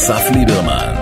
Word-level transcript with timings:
אסף 0.00 0.22
ליברמן. 0.34 0.94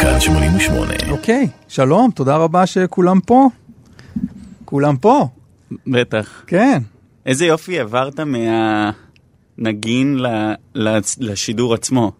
כאן 0.00 0.20
88. 0.20 0.94
אוקיי, 1.10 1.48
שלום, 1.68 2.10
תודה 2.10 2.36
רבה 2.36 2.66
שכולם 2.66 3.20
פה. 3.20 3.48
כולם 4.64 4.96
פה, 4.96 5.28
בטח. 5.86 6.42
כן. 6.46 6.82
איזה 7.26 7.46
יופי 7.46 7.78
עברת 7.80 8.20
מהנגין 9.58 10.18
ל- 10.18 10.52
ל- 10.74 10.98
לשידור 11.18 11.74
עצמו. 11.74 12.12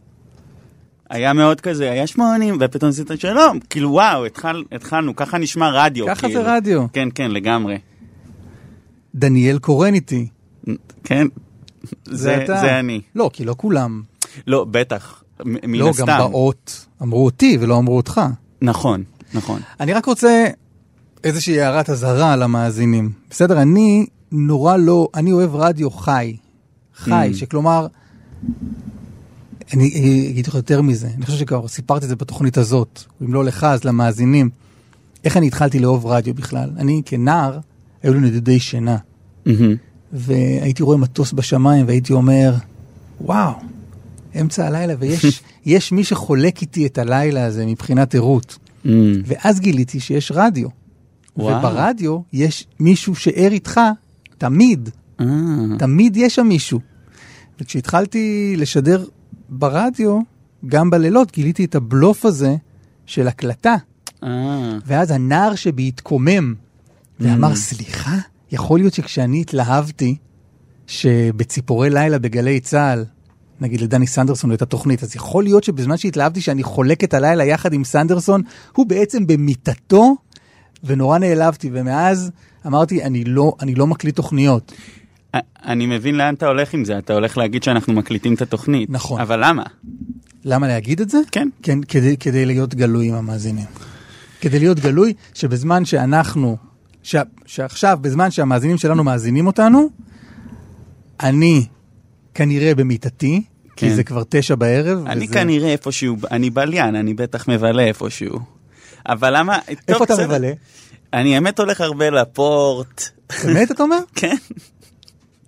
היה 1.10 1.32
מאוד 1.32 1.60
כזה, 1.60 1.90
היה 1.90 2.06
שמונים, 2.06 2.56
ופתאום 2.60 2.90
עשית 2.90 3.10
שלום, 3.16 3.58
כאילו 3.70 3.90
וואו, 3.92 4.24
התחל, 4.26 4.62
התחלנו, 4.72 5.16
ככה 5.16 5.38
נשמע 5.38 5.70
רדיו. 5.70 6.06
ככה 6.06 6.26
כאילו. 6.28 6.42
זה 6.42 6.56
רדיו. 6.56 6.84
כן, 6.92 7.08
כן, 7.14 7.30
לגמרי. 7.30 7.78
דניאל 9.14 9.58
קורן 9.58 9.94
איתי. 9.94 10.28
כן, 11.04 11.26
זה, 12.04 12.44
אתה. 12.44 12.60
זה 12.60 12.78
אני. 12.80 13.00
לא, 13.14 13.30
כי 13.32 13.44
לא 13.44 13.54
כולם. 13.58 14.02
לא, 14.46 14.66
בטח, 14.70 15.22
מן 15.44 15.74
לא, 15.74 15.88
הסתם. 15.88 16.06
גם 16.06 16.18
באות 16.18 16.86
אמרו 17.02 17.24
אותי 17.24 17.58
ולא 17.60 17.78
אמרו 17.78 17.96
אותך. 17.96 18.20
נכון, 18.62 19.04
נכון. 19.34 19.60
אני 19.80 19.92
רק 19.92 20.06
רוצה 20.06 20.46
איזושהי 21.24 21.60
הערת 21.60 21.90
אזהרה 21.90 22.36
למאזינים. 22.36 23.12
בסדר, 23.30 23.62
אני 23.62 24.06
נורא 24.32 24.76
לא, 24.76 25.08
אני 25.14 25.32
אוהב 25.32 25.54
רדיו 25.56 25.90
חי. 25.90 26.36
חי, 26.96 27.30
Mm. 27.32 27.36
שכלומר, 27.36 27.86
אני 29.74 29.86
אגיד 30.30 30.46
לך 30.46 30.54
יותר 30.54 30.82
מזה, 30.82 31.08
אני 31.16 31.26
חושב 31.26 31.38
שכבר 31.38 31.68
סיפרתי 31.68 32.04
את 32.04 32.08
זה 32.08 32.16
בתוכנית 32.16 32.58
הזאת, 32.58 33.02
אם 33.22 33.34
לא 33.34 33.44
לך 33.44 33.64
אז 33.64 33.84
למאזינים. 33.84 34.50
איך 35.24 35.36
אני 35.36 35.46
התחלתי 35.46 35.78
לאהוב 35.78 36.06
רדיו 36.06 36.34
בכלל? 36.34 36.70
אני 36.76 37.02
כנער, 37.04 37.58
היו 38.02 38.14
לי 38.14 38.20
נדודי 38.20 38.60
שינה. 38.60 38.96
מהמם. 39.46 39.76
והייתי 40.12 40.82
רואה 40.82 40.96
מטוס 40.96 41.32
בשמיים 41.32 41.86
והייתי 41.86 42.12
אומר, 42.12 42.54
וואו, 43.20 43.52
אמצע 44.40 44.66
הלילה, 44.66 44.94
ויש 44.98 45.42
יש 45.66 45.92
מי 45.92 46.04
שחולק 46.04 46.62
איתי 46.62 46.86
את 46.86 46.98
הלילה 46.98 47.44
הזה 47.44 47.66
מבחינת 47.66 48.14
ערות. 48.14 48.58
מהמם. 48.84 49.22
ואז 49.26 49.60
גיליתי 49.60 50.00
שיש 50.00 50.32
רדיו. 50.34 50.68
וואו. 51.36 51.58
וברדיו 51.58 52.18
יש 52.32 52.66
מישהו 52.80 53.14
שער 53.14 53.52
איתך 53.52 53.80
תמיד, 54.38 54.88
אה, 55.20 55.26
תמיד 55.78 56.16
יש 56.16 56.34
שם 56.34 56.46
מישהו. 56.46 56.80
וכשהתחלתי 57.60 58.54
לשדר 58.58 59.04
ברדיו, 59.48 60.20
גם 60.66 60.90
בלילות, 60.90 61.32
גיליתי 61.32 61.64
את 61.64 61.74
הבלוף 61.74 62.24
הזה 62.24 62.56
של 63.06 63.28
הקלטה. 63.28 63.74
אה, 64.24 64.78
ואז 64.86 65.10
הנער 65.10 65.54
שבי 65.54 65.88
התקומם 65.88 66.54
ואמר, 67.20 67.52
Mm. 67.52 67.56
סליחה, 67.56 68.18
יכול 68.52 68.80
להיות 68.80 68.94
שכשאני 68.94 69.40
התלהבתי 69.40 70.16
שבציפורי 70.86 71.90
לילה 71.90 72.18
בגלי 72.18 72.60
צה"ל, 72.60 73.04
נגיד 73.60 73.80
לדני 73.80 74.06
סנדרסון 74.06 74.50
הייתה 74.50 74.66
תוכנית, 74.66 75.02
אז 75.02 75.16
יכול 75.16 75.44
להיות 75.44 75.64
שבזמן 75.64 75.96
שהתלהבתי 75.96 76.40
שאני 76.40 76.62
חולק 76.62 77.04
את 77.04 77.14
הלילה 77.14 77.44
יחד 77.44 77.72
עם 77.72 77.84
סנדרסון, 77.84 78.42
הוא 78.72 78.86
בעצם 78.86 79.26
במיטתו, 79.26 80.16
ונורא 80.84 81.18
נעלבתי, 81.18 81.70
ומאז 81.72 82.30
אמרתי, 82.66 83.02
אני 83.02 83.24
לא, 83.24 83.52
אני 83.60 83.74
לא 83.74 83.86
מקליט 83.86 84.16
תוכניות. 84.16 84.72
אני 85.64 85.86
מבין 85.86 86.14
לאן 86.14 86.34
אתה 86.34 86.46
הולך 86.46 86.74
עם 86.74 86.84
זה, 86.84 86.98
אתה 86.98 87.14
הולך 87.14 87.38
להגיד 87.38 87.62
שאנחנו 87.62 87.92
מקליטים 87.92 88.34
את 88.34 88.42
התוכנית. 88.42 88.90
נכון. 88.90 89.20
אבל 89.20 89.44
למה? 89.44 89.62
למה 90.44 90.66
להגיד 90.68 91.00
את 91.00 91.10
זה? 91.10 91.18
כן. 91.32 91.48
כן, 91.62 91.78
כדי, 91.88 92.16
כדי 92.16 92.46
להיות 92.46 92.74
גלוי 92.74 93.08
עם 93.08 93.14
המאזינים. 93.14 93.66
כדי 94.40 94.58
להיות 94.58 94.80
גלוי 94.80 95.12
שבזמן 95.34 95.84
שאנחנו, 95.84 96.56
ש, 97.02 97.16
שעכשיו, 97.46 97.98
בזמן 98.00 98.30
שהמאזינים 98.30 98.78
שלנו 98.78 99.04
מאזינים 99.04 99.46
אותנו, 99.46 99.90
אני 101.22 101.66
כנראה 102.34 102.74
במיטתי, 102.74 103.42
כי 103.76 103.88
כן. 103.88 103.94
זה 103.94 104.04
כבר 104.04 104.22
תשע 104.28 104.54
בערב. 104.54 105.06
אני 105.06 105.24
וזה... 105.24 105.34
כנראה 105.34 105.72
איפשהו, 105.72 106.16
אני 106.30 106.50
בליין, 106.50 106.96
אני 106.96 107.14
בטח 107.14 107.48
מבלה 107.48 107.82
איפשהו. 107.82 108.38
אבל 109.06 109.38
למה... 109.38 109.58
טוב, 109.66 109.76
איפה 109.88 110.04
אתה 110.04 110.14
בסדר. 110.14 110.26
מבלה? 110.26 110.52
אני 111.12 111.34
האמת 111.34 111.58
הולך 111.58 111.80
הרבה 111.80 112.10
לפורט. 112.10 113.08
באמת 113.44 113.70
אתה 113.70 113.82
אומר? 113.82 113.98
כן, 114.14 114.36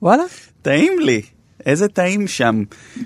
וואלה? 0.03 0.23
טעים 0.63 0.93
לי. 1.01 1.23
איזה 1.67 1.89
טעים 1.89 2.29
שם. 2.29 2.63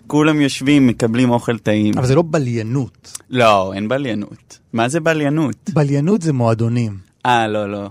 כולם 0.06 0.40
יושבים, 0.40 0.86
מקבלים 0.86 1.30
אוכל 1.30 1.58
טעים. 1.58 1.98
אבל 1.98 2.06
זה 2.06 2.14
לא 2.14 2.22
בליינות. 2.26 3.18
לא, 3.30 3.72
אין 3.74 3.88
בליינות. 3.88 4.58
מה 4.72 4.88
זה 4.88 5.00
בליינות? 5.00 5.70
בליינות 5.72 6.22
זה 6.22 6.32
מועדונים. 6.32 6.96
אה, 7.26 7.48
לא, 7.48 7.72
לא. 7.72 7.90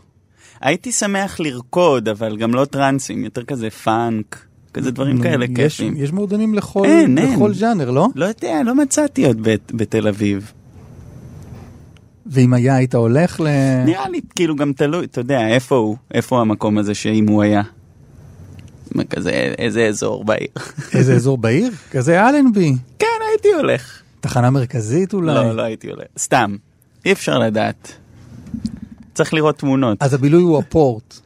הייתי 0.62 0.91
שמח 0.91 1.40
לרקוד, 1.40 2.09
אבל 2.09 2.38
גם 2.38 2.53
לא 2.53 2.66
טרנסים, 2.66 3.23
יותר 3.23 3.44
כזה 3.44 3.69
פאנק, 3.69 4.45
כזה 4.73 4.91
דברים 4.91 5.22
כאלה 5.22 5.45
כיפים. 5.56 5.94
יש 5.97 6.12
מועדונים 6.12 6.53
לכל, 6.53 6.85
אין, 6.85 7.18
אין. 7.18 7.34
לכל 7.34 7.53
ז'אנר, 7.53 7.91
לא? 7.91 8.07
לא 8.16 8.25
יודע, 8.25 8.62
לא 8.66 8.75
מצאתי 8.75 9.25
עוד 9.25 9.38
בת- 9.41 9.72
בתל 9.72 10.07
אביב. 10.07 10.51
ואם 12.25 12.53
היה, 12.53 12.75
היית 12.75 12.95
הולך 12.95 13.40
ל... 13.40 13.47
נראה 13.85 14.09
לי, 14.09 14.22
כאילו, 14.35 14.56
גם 14.56 14.73
תלוי, 14.73 15.06
אתה 15.06 15.22
יודע, 15.22 15.47
איפה 15.47 15.75
הוא, 15.75 15.97
איפה 16.13 16.41
המקום 16.41 16.78
הזה 16.78 16.94
שאם 16.95 17.28
הוא 17.28 17.41
היה. 17.44 17.62
כזה, 19.09 19.29
איזה 19.57 19.85
אזור 19.88 20.25
בעיר. 20.25 20.47
איזה 20.94 21.13
אזור 21.19 21.38
בעיר? 21.38 21.72
כזה 21.91 22.29
אלנבי. 22.29 22.74
כן, 23.00 23.06
הייתי 23.31 23.47
הולך. 23.57 24.01
תחנה 24.19 24.50
מרכזית 24.50 25.13
אולי? 25.13 25.35
לא, 25.35 25.56
לא 25.56 25.62
הייתי 25.62 25.89
הולך. 25.89 26.06
סתם, 26.19 26.56
אי 27.06 27.12
אפשר 27.12 27.39
לדעת. 27.39 27.91
צריך 29.18 29.34
לראות 29.34 29.58
תמונות, 29.58 29.98
אז 30.02 30.14
הבילוי 30.14 30.44
הוא 30.44 30.58
הפורט. 30.58 31.20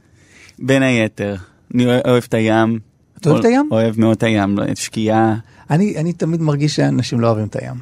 בין 0.59 0.83
היתר. 0.83 1.35
אני 1.75 1.85
אוהב- 1.85 2.23
את 2.27 2.33
הים. 2.33 2.79
אתה 3.17 3.29
אוהב 3.29 3.39
את 3.39 3.45
הים? 3.45 3.69
אוהב 3.71 3.99
מאוד 3.99 4.17
את 4.17 4.23
הים, 4.23 4.57
לא, 4.57 4.65
שקיעה. 4.75 5.35
אני, 5.69 5.97
אני 5.97 6.13
תמיד 6.13 6.41
מרגיש 6.41 6.75
שאנשים 6.75 7.19
לא 7.19 7.27
אוהבים 7.27 7.47
את 7.47 7.55
הים. 7.55 7.75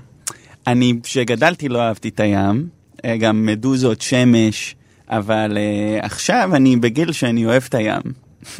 אני, 0.68 0.94
כשגדלתי 1.04 1.70
לא 1.70 1.82
אהבתי 1.82 2.10
את 2.10 2.20
הים, 2.20 2.68
אה, 3.06 3.18
גם 3.18 3.46
מדוזות, 3.46 4.02
שמש, 4.02 4.76
אבל 5.10 5.58
uh, 5.58 6.06
עכשיו 6.06 6.56
אני 6.56 6.76
בגיל 6.76 7.12
שאני 7.12 7.46
אוהב 7.46 7.64
את 7.70 7.76
הים. 7.76 8.02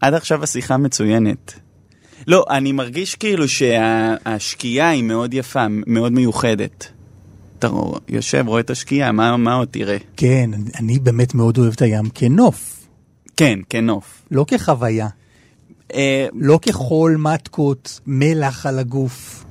עד 0.00 0.14
עכשיו 0.14 0.42
השיחה 0.42 0.76
מצוינת. 0.76 1.54
לא, 2.26 2.44
אני 2.50 2.72
מרגיש 2.72 3.14
כאילו 3.14 3.48
שהשקיעה 3.48 4.88
היא 4.88 5.02
מאוד 5.02 5.34
יפה, 5.34 5.66
מאוד 5.70 6.12
מיוחדת. 6.12 6.88
אתה 7.64 7.72
יושב, 8.08 8.44
רואה 8.46 8.60
את 8.60 8.70
השקיעה, 8.70 9.12
מה, 9.12 9.36
מה 9.36 9.54
עוד 9.54 9.68
תראה? 9.70 9.96
כן, 10.16 10.50
אני- 10.78 10.98
באמת 10.98 11.34
מאוד 11.34 11.58
אוהב 11.58 11.72
את 11.72 11.82
הים 11.82 12.04
כנוף, 12.14 12.86
כן, 13.36 13.58
כנוף. 13.70 14.22
לא 14.30 14.44
כחוויה. 14.48 15.08
אה, 15.94 16.26
לא 16.34 16.58
כחול, 16.62 17.16
מתקות, 17.18 18.00
מלח 18.06 18.66
על 18.66 18.78
הגוף. 18.78 19.44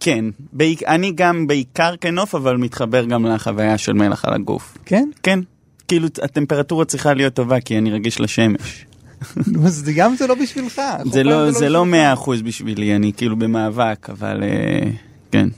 כן, 0.00 0.24
בעיק, 0.52 0.82
אני 0.82 1.12
גם 1.12 1.46
בעיקר 1.46 1.94
כנוף, 2.00 2.34
אבל 2.34 2.56
מתחבר 2.56 3.04
גם 3.04 3.26
לחוויה 3.26 3.78
של 3.78 3.92
מלח 3.92 4.24
על 4.24 4.34
הגוף. 4.34 4.78
כן? 4.86 5.08
כן, 5.22 5.40
כאילו 5.88 6.08
הטמפרטורה 6.22 6.84
צריכה 6.84 7.14
להיות 7.14 7.34
טובה 7.34 7.60
כי 7.60 7.78
אני 7.78 7.90
רגיש 7.90 8.20
לשמש. 8.20 8.86
אז 9.64 9.90
גם 9.96 10.14
זה 10.18 10.26
לא 10.26 10.34
בשבילך. 10.42 10.82
זה 11.12 11.22
לא, 11.24 11.50
זה 11.50 11.68
לא 11.68 11.80
בשבילך. 11.82 12.00
מאה 12.00 12.12
אחוז 12.12 12.42
בשבילי, 12.42 12.96
אני 12.96 13.12
כאילו 13.16 13.36
במאבק, 13.36 14.06
אבל 14.10 14.42
אה, 14.42 14.90
כן. 15.32 15.48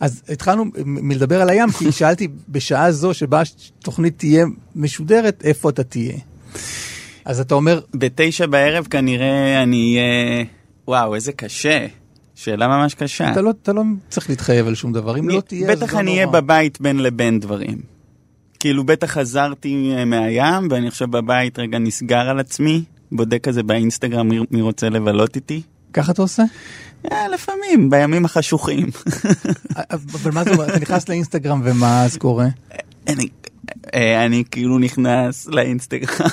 אז 0.00 0.22
התחלנו 0.28 0.64
מלדבר 0.84 1.40
על 1.42 1.50
הים, 1.50 1.70
כי 1.70 1.92
שאלתי 1.92 2.28
בשעה 2.48 2.92
זו 2.92 3.14
שבה 3.14 3.42
התוכנית 3.78 4.18
תהיה 4.18 4.46
משודרת, 4.76 5.42
איפה 5.44 5.70
אתה 5.70 5.84
תהיה. 5.84 6.16
אז 7.24 7.40
אתה 7.40 7.54
אומר, 7.54 7.80
בתשע 7.94 8.46
בערב 8.46 8.86
כנראה 8.90 9.62
אני 9.62 9.96
אהיה... 9.96 10.44
וואו, 10.88 11.14
איזה 11.14 11.32
קשה. 11.32 11.86
שאלה 12.34 12.68
ממש 12.68 12.94
קשה. 12.94 13.32
אתה 13.32 13.40
לא, 13.40 13.50
אתה 13.62 13.72
לא 13.72 13.82
צריך 14.08 14.30
להתחייב 14.30 14.66
על 14.66 14.74
שום 14.74 14.92
דבר, 14.92 15.18
אם 15.18 15.28
לא 15.28 15.40
תהיה, 15.40 15.70
אז 15.70 15.78
בטח 15.78 15.94
לא 15.94 16.00
אני 16.00 16.10
אהיה 16.10 16.26
נורא. 16.26 16.40
בבית 16.40 16.80
בין 16.80 16.98
לבין 16.98 17.40
דברים. 17.40 17.78
כאילו 18.60 18.84
בטח 18.84 19.10
חזרתי 19.10 19.92
אה, 19.96 20.04
מהים, 20.04 20.68
ואני 20.70 20.88
עכשיו 20.88 21.08
בבית 21.08 21.58
רגע 21.58 21.78
נסגר 21.78 22.28
על 22.28 22.40
עצמי, 22.40 22.82
בודק 23.12 23.42
כזה 23.42 23.62
באינסטגרם 23.62 24.28
מי 24.50 24.62
רוצה 24.62 24.88
לבלות 24.88 25.36
איתי. 25.36 25.62
ככה 25.94 26.12
אתה 26.12 26.22
עושה? 26.22 26.42
אה, 27.12 27.28
לפעמים, 27.28 27.90
בימים 27.90 28.24
החשוכים. 28.24 28.90
אבל 29.90 30.30
מה 30.32 30.44
זה 30.44 30.50
אומר, 30.50 30.68
אתה 30.68 30.78
נכנס 30.78 31.08
לאינסטגרם 31.08 31.60
ומה 31.64 32.04
אז 32.04 32.16
קורה? 32.16 32.46
אני, 33.08 33.28
אה, 33.94 34.24
אני 34.24 34.44
כאילו 34.50 34.78
נכנס 34.78 35.46
לאינסטגרם. 35.46 36.26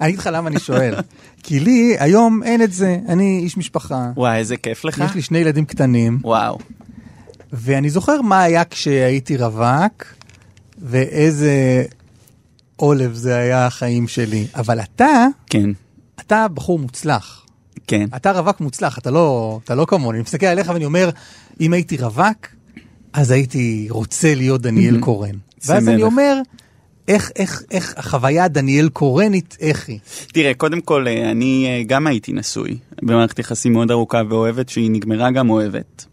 אני 0.00 0.08
אגיד 0.08 0.18
לך 0.18 0.30
למה 0.32 0.48
אני 0.48 0.60
שואל. 0.60 0.94
כי 1.42 1.60
לי 1.60 1.96
היום 1.98 2.42
אין 2.42 2.62
את 2.62 2.72
זה, 2.72 2.98
אני 3.08 3.40
איש 3.42 3.56
משפחה, 3.56 4.10
וואי, 4.16 4.38
איזה 4.38 4.56
כיף 4.56 4.84
לך. 4.84 5.02
יש 5.06 5.14
לי 5.14 5.22
שני 5.22 5.38
ילדים 5.38 5.64
קטנים, 5.64 6.18
וואו. 6.22 6.58
ואני 7.52 7.90
זוכר 7.90 8.22
מה 8.22 8.42
היה 8.42 8.64
כשהייתי 8.64 9.36
רווק, 9.36 10.04
ואיזה 10.78 11.84
עולב 12.76 13.14
זה 13.14 13.36
היה 13.36 13.66
החיים 13.66 14.08
שלי. 14.08 14.46
אבל 14.54 14.80
אתה, 14.80 15.26
כן, 15.46 15.70
אתה 16.20 16.48
בחור 16.48 16.78
מוצלח. 16.78 17.46
כן. 17.90 18.06
אתה 18.16 18.32
רווק 18.32 18.60
מוצלח, 18.60 18.98
אתה 18.98 19.10
לא, 19.10 19.60
אתה 19.64 19.74
לא 19.74 19.84
כמוני. 19.84 20.18
אני 20.18 20.22
מסתכל 20.22 20.46
עליך 20.46 20.70
ואני 20.74 20.84
אומר, 20.84 21.10
אם 21.60 21.72
הייתי 21.72 21.96
רווק, 21.96 22.46
אז 23.12 23.30
הייתי 23.30 23.86
רוצה 23.90 24.34
להיות 24.34 24.62
דניאל 24.62 24.96
Mhm. 24.96 25.00
קורן. 25.00 25.34
ואז 25.66 25.88
אני. 25.88 26.02
אומר, 26.02 26.36
איך, 27.08 27.30
איך, 27.36 27.62
איך 27.70 27.94
החוויה 27.96 28.48
דניאל 28.48 28.88
קורנית, 28.88 29.56
איך 29.60 29.88
היא? 29.88 29.98
תראה, 30.32 30.54
קודם 30.54 30.80
כל, 30.80 31.06
אה, 31.08 31.30
אני 31.30 31.66
אה, 31.68 31.82
גם 31.86 32.06
הייתי 32.06 32.32
נשוי. 32.32 32.78
במערכת 33.02 33.38
יחסים 33.38 33.72
מאוד 33.72 33.90
ארוכה 33.90 34.22
ואוהבת, 34.28 34.68
שהיא 34.68 34.90
נגמרה 34.90 35.30
גם 35.30 35.50
אוהבת. 35.50 36.06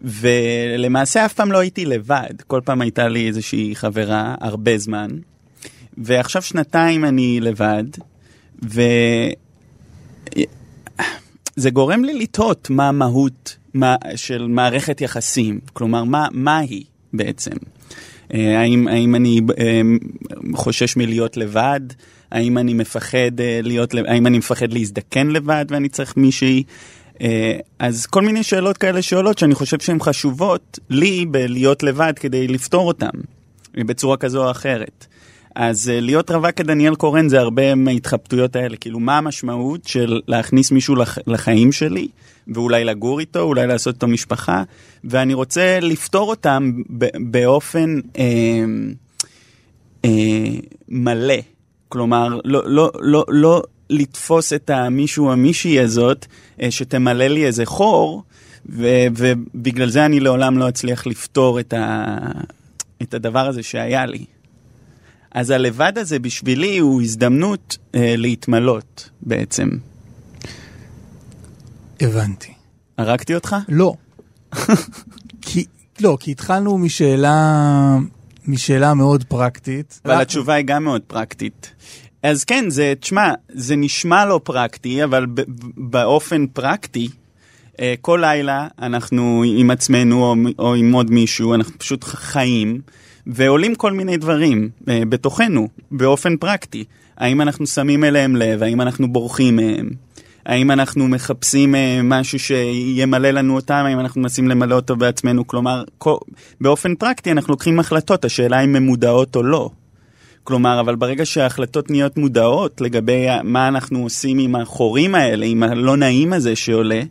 ולמעשה 0.00 1.24
אף 1.24 1.32
פעם 1.32 1.52
לא 1.52 1.58
הייתי 1.58 1.84
לבד, 1.84 2.34
כל 2.46 2.60
פעם 2.64 2.80
הייתה 2.80 3.08
לי 3.08 3.28
איזושהי 3.28 3.70
חברה, 3.76 4.34
הרבה 4.40 4.78
זמן. 4.78 5.08
ועכשיו 5.98 6.42
שנתיים 6.42 7.04
אני 7.04 7.40
לבד, 7.40 7.84
וזה 11.56 11.70
גורם 11.70 12.04
לי 12.04 12.14
לתהות 12.14 12.70
מה 12.70 12.88
המהות 12.88 13.56
מה... 13.74 13.96
של 14.16 14.46
מערכת 14.46 15.00
יחסים, 15.00 15.60
כלומר, 15.72 16.04
מה, 16.04 16.28
מה 16.32 16.58
היא 16.58 16.84
בעצם? 17.12 17.56
אה, 18.34 18.60
האם, 18.60 18.88
האם 18.88 19.14
אני 19.14 19.40
אה, 19.58 19.80
חושש 20.54 20.96
מלהיות 20.96 21.36
לבד? 21.36 21.80
האם 22.30 22.58
אני 22.58 22.74
מפחד 22.74 23.40
אה, 23.40 23.60
להיות, 23.62 23.94
האם 24.06 24.26
אני 24.26 24.38
מפחד 24.38 24.72
להזדקן 24.72 25.26
לבד 25.26 25.64
ואני 25.68 25.88
צריך 25.88 26.16
מישהי? 26.16 26.62
אז 27.78 28.06
כל 28.06 28.22
מיני 28.22 28.42
שאלות 28.42 28.78
כאלה 28.78 29.02
שעולות 29.02 29.38
שאני 29.38 29.54
חושב 29.54 29.80
שהן 29.80 29.98
חשובות 30.00 30.78
לי 30.90 31.26
בלהיות 31.26 31.82
לבד 31.82 32.12
כדי 32.16 32.48
לפתור 32.48 32.88
אותן 32.88 33.10
בצורה 33.74 34.16
כזו 34.16 34.44
או 34.44 34.50
אחרת. 34.50 35.06
אז 35.54 35.88
להיות 35.94 36.30
רווק 36.30 36.50
כדניאל 36.50 36.94
קורן 36.94 37.28
זה 37.28 37.40
הרבה 37.40 37.74
מההתחבטויות 37.74 38.56
האלה, 38.56 38.76
כאילו 38.76 39.00
מה 39.00 39.18
המשמעות 39.18 39.84
של 39.84 40.20
להכניס 40.28 40.70
מישהו 40.70 40.94
לח, 40.96 41.18
לחיים 41.26 41.72
שלי 41.72 42.08
ואולי 42.48 42.84
לגור 42.84 43.20
איתו, 43.20 43.40
אולי 43.40 43.66
לעשות 43.66 43.94
איתו 43.94 44.06
משפחה, 44.06 44.62
ואני 45.04 45.34
רוצה 45.34 45.78
לפתור 45.80 46.30
אותם 46.30 46.72
באופן 47.30 48.00
אה, 48.18 48.24
אה, 50.04 50.10
מלא. 50.88 51.34
כלומר, 51.88 52.38
לא, 52.44 52.62
לא, 52.66 52.90
לא, 53.00 53.24
לא 53.28 53.62
לתפוס 53.90 54.52
את 54.52 54.70
המישהו 54.70 55.32
המישהי 55.32 55.80
הזאת 55.80 56.26
אה, 56.62 56.70
שתמלא 56.70 57.26
לי 57.26 57.46
איזה 57.46 57.66
חור, 57.66 58.22
ו, 58.68 58.86
ובגלל 59.16 59.88
זה 59.88 60.04
אני 60.04 60.20
לעולם 60.20 60.58
לא 60.58 60.68
אצליח 60.68 61.06
לפתור 61.06 61.60
את, 61.60 61.72
ה, 61.72 62.16
את 63.02 63.14
הדבר 63.14 63.46
הזה 63.46 63.62
שהיה 63.62 64.06
לי. 64.06 64.24
אז 65.34 65.50
הלבד 65.50 65.92
הזה 65.98 66.18
בשבילי 66.18 66.78
הוא 66.78 67.02
הזדמנות 67.02 67.78
אה, 67.94 68.14
להתמלות 68.16 69.10
בעצם. 69.22 69.68
הבנתי. 72.00 72.52
הרגתי 72.98 73.34
אותך? 73.34 73.56
לא. 73.68 73.94
כי, 75.42 75.64
לא, 76.00 76.16
כי 76.20 76.30
התחלנו 76.30 76.78
משאלה, 76.78 77.96
משאלה 78.46 78.94
מאוד 78.94 79.24
פרקטית. 79.24 80.00
אבל 80.04 80.20
התשובה 80.22 80.54
היא 80.54 80.64
גם 80.64 80.84
מאוד 80.84 81.02
פרקטית. 81.06 81.72
אז 82.22 82.44
כן, 82.44 82.70
זה, 82.70 82.92
תשמע, 83.00 83.32
זה 83.48 83.76
נשמע 83.76 84.24
לא 84.24 84.40
פרקטי, 84.44 85.04
אבל 85.04 85.26
באופן 85.76 86.46
פרקטי, 86.46 87.08
אה, 87.80 87.94
כל 88.00 88.18
לילה 88.22 88.68
אנחנו 88.78 89.42
עם 89.46 89.70
עצמנו 89.70 90.24
או, 90.24 90.34
או 90.58 90.74
עם 90.74 90.92
עוד 90.92 91.10
מישהו, 91.10 91.54
אנחנו 91.54 91.78
פשוט 91.78 92.04
חיים, 92.04 92.80
ועולים 93.26 93.74
כל 93.74 93.92
מיני 93.92 94.16
דברים 94.16 94.70
אה, 94.88 95.02
בתוכנו, 95.08 95.68
באופן 95.90 96.36
פרקטי. 96.36 96.84
האם 97.16 97.40
אנחנו 97.40 97.66
שמים 97.66 98.04
אליהם 98.04 98.36
לב, 98.36 98.62
האם 98.62 98.80
אנחנו 98.80 99.12
בורחים 99.12 99.56
מהם. 99.56 99.90
האם 100.46 100.70
אנחנו 100.70 101.08
מחפשים 101.08 101.74
אה, 101.74 102.00
משהו 102.04 102.38
שימלא 102.38 103.30
לנו 103.30 103.54
אותם, 103.54 103.84
האם 103.86 104.00
אנחנו 104.00 104.20
מנסים 104.20 104.48
למלא 104.48 104.74
אותו 104.74 104.96
בעצמנו, 104.96 105.46
כלומר, 105.46 105.84
כל, 105.98 106.16
באופן 106.60 106.94
פרקטי 106.94 107.32
אנחנו 107.32 107.52
לוקחים 107.52 107.80
החלטות, 107.80 108.24
השאלה 108.24 108.60
אם 108.60 108.76
הן 108.76 108.82
מודעות 108.82 109.36
או 109.36 109.42
לא. 109.42 109.70
כלומר, 110.44 110.80
אבל 110.80 110.96
ברגע 110.96 111.26
שההחלטות 111.26 111.90
נהיות 111.90 112.16
מודעות 112.16 112.80
לגבי 112.80 113.26
מה 113.44 113.68
אנחנו 113.68 114.02
עושים 114.02 114.38
עם 114.38 114.56
החורים 114.56 115.14
האלה, 115.14 115.46
עם 115.46 115.62
הלא 115.62 115.96
נעים 115.96 116.32
הזה 116.32 116.56
שעולה, 116.56 117.02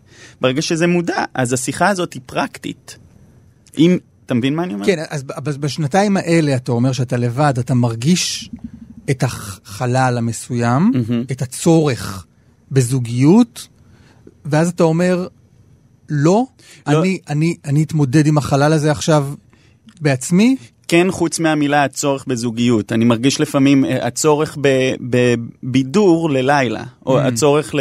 ברגע 0.42 0.62
שזה 0.62 0.88
מודע, 0.88 1.24
אז 1.34 1.54
השיחה 1.54 1.90
הזאת 1.90 2.14
היא 2.14 2.22
פרקטית. 2.26 2.98
אם, 3.78 3.98
אתה 4.32 4.38
מבין 4.38 4.56
מה 4.56 4.64
אני 4.64 4.74
אומר? 4.74 4.86
כן, 4.86 5.04
אז 5.46 5.58
בשנתיים 5.58 6.18
האלה 6.18 6.56
אתה 6.56 6.72
אומר 6.72 6.92
שאתה 6.92 7.18
לבד, 7.18 7.54
אתה 7.60 7.74
מרגיש 7.74 8.50
את 9.10 9.24
החלל 9.24 10.18
המסוים, 10.18 10.92
mm-hmm. 10.94 11.32
את 11.32 11.42
הצורך 11.42 12.26
בזוגיות, 12.72 13.68
ואז 14.46 14.70
אתה 14.70 14.84
אומר, 14.84 15.28
לא, 16.10 16.46
לא. 16.88 17.00
אני, 17.00 17.20
אני, 17.30 17.56
אני 17.66 17.84
אתמודד 17.84 18.28
עם 18.28 18.38
החלל 18.38 18.74
הזה 18.74 18.92
עכשיו 18.92 19.28
בעצמי. 20.02 20.56
כן, 20.88 21.08
חוץ 21.12 21.40
מהמילה 21.40 21.84
הצורך 21.84 22.26
בזוגיות. 22.28 22.92
אני 22.92 23.06
לפעמים 23.40 23.86
אה, 23.86 24.08
הצורך 24.08 24.58
בבידור 25.64 26.30
ללילה, 26.30 26.84
או 27.06 27.20
mm. 27.20 27.24
הצורך 27.24 27.76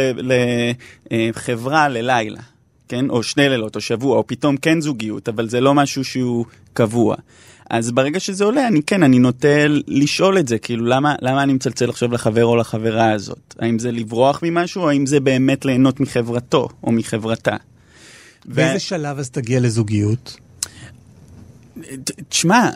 לחברה 1.11 1.89
ללילה, 1.89 2.41
כן? 2.91 3.09
או 3.09 3.23
שני 3.23 3.49
לילות, 3.49 3.75
או 3.75 3.81
שבוע, 3.81 4.17
או 4.17 4.27
פתאום 4.27 4.57
כן 4.57 4.81
זוגיות, 4.81 5.29
אבל 5.29 5.49
זה 5.49 5.61
לא 5.61 5.73
משהו 5.73 6.03
שהוא 6.03 6.45
קבוע. 6.73 7.15
אז 7.69 7.91
ברגע 7.91 8.19
שזה 8.19 8.43
עולה, 8.43 8.67
אני 8.67 8.81
כן, 8.83 9.03
אני 9.03 9.19
נוטה 9.19 9.67
לשאול 9.87 10.37
את 10.37 10.47
זה, 10.47 10.57
כאילו, 10.57 10.85
למה, 10.85 11.15
למה 11.21 11.43
אני 11.43 11.53
מצלצל 11.53 11.89
עכשיו 11.89 12.11
לחבר 12.11 12.45
או 12.45 12.55
לחברה 12.55 13.11
הזאת? 13.11 13.55
האם 13.59 13.79
זה 13.79 13.91
לברוח 13.91 14.39
ממשהו, 14.43 14.81
או 14.81 14.89
האם 14.89 15.05
זה 15.05 15.19
באמת 15.19 15.65
ליהנות 15.65 15.99
מחברתו 15.99 16.67
או 16.83 16.91
מחברתה? 16.91 17.55
באיזה 18.45 18.75
ו... 18.75 18.79
שלב 18.79 19.19
אז 19.19 19.29
תגיע 19.29 19.59
לזוגיות? 19.59 20.37
תשמע, 22.29 22.69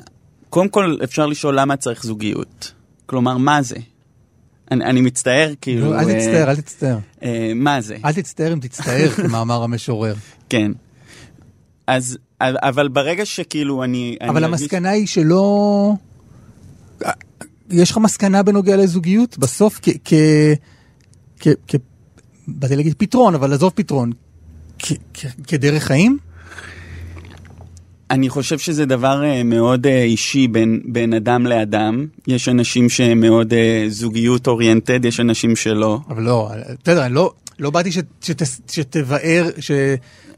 קודם 0.50 0.70
כל 0.70 0.98
אפשר 1.04 1.26
לשאול 1.26 1.60
למה 1.60 1.78
צריך 1.78 2.04
זוגיות. 2.04 2.72
כלומר, 3.06 3.38
מה 3.38 3.62
זה? 3.62 3.76
אני, 4.72 4.86
אני 4.86 5.02
מצטער, 5.02 5.54
כאילו... 5.62 5.92
לא, 5.92 6.00
אל 6.00 6.10
אה, 6.10 6.20
תצטער, 6.20 6.50
אל 6.50 6.56
תצטער. 6.56 6.98
אה, 7.24 7.52
מה 7.56 7.82
זה? 7.82 7.98
אל 8.06 8.14
תצטער 8.14 8.54
אם 8.54 8.60
תצטער, 8.60 9.10
כמאמר 9.28 9.64
המשורר. 9.64 10.16
כן. 10.50 10.72
אז 11.88 12.18
אבל 12.42 12.88
ברגע 12.88 13.26
שכאילו 13.26 13.84
אני... 13.84 14.18
אבל 14.22 14.38
אני 14.38 14.46
המסקנה 14.46 14.90
הרגיש... 14.90 15.18
היא 15.18 15.26
שלא... 15.26 15.94
יש 17.70 17.92
לך 17.92 17.98
מסקנה 17.98 18.44
בנוגע 18.44 18.78
לזוגיות? 18.78 19.38
בסוף 19.38 19.80
כ... 19.82 19.90
כ... 20.06 20.14
כ... 21.40 21.48
כ... 21.68 21.76
באתי 22.48 22.76
להגיד 22.76 22.96
פתרון, 22.98 23.36
אבל 23.36 23.54
עזוב 23.54 23.72
פתרון. 23.76 24.12
כ... 24.80 24.94
כ... 25.14 25.26
כדרך 25.48 25.84
חיים? 25.84 26.18
אני 28.12 28.30
חושב 28.30 28.60
שזה 28.60 28.86
דבר 28.86 29.22
uh, 29.22 29.44
מאוד 29.44 29.86
uh, 29.86 29.90
אישי 29.90 30.48
בין, 30.48 30.82
בין 30.86 31.14
אדם 31.14 31.48
לאדם. 31.48 32.06
יש 32.28 32.50
אנשים 32.50 32.90
שהם 32.90 33.20
מאוד 33.20 33.54
uh, 33.54 33.56
זוגיות 33.90 34.48
אוריינטד, 34.48 35.06
יש 35.06 35.20
אנשים 35.20 35.56
שלא. 35.56 36.00
אבל 36.10 36.24
לא, 36.24 36.52
בסדר, 36.84 37.06
אני 37.06 37.14
לא, 37.14 37.34
לא 37.60 37.70
באתי 37.70 37.92
שת, 37.92 38.06
שת, 38.22 38.42
שתבאר, 38.72 39.50
ש, 39.60 39.72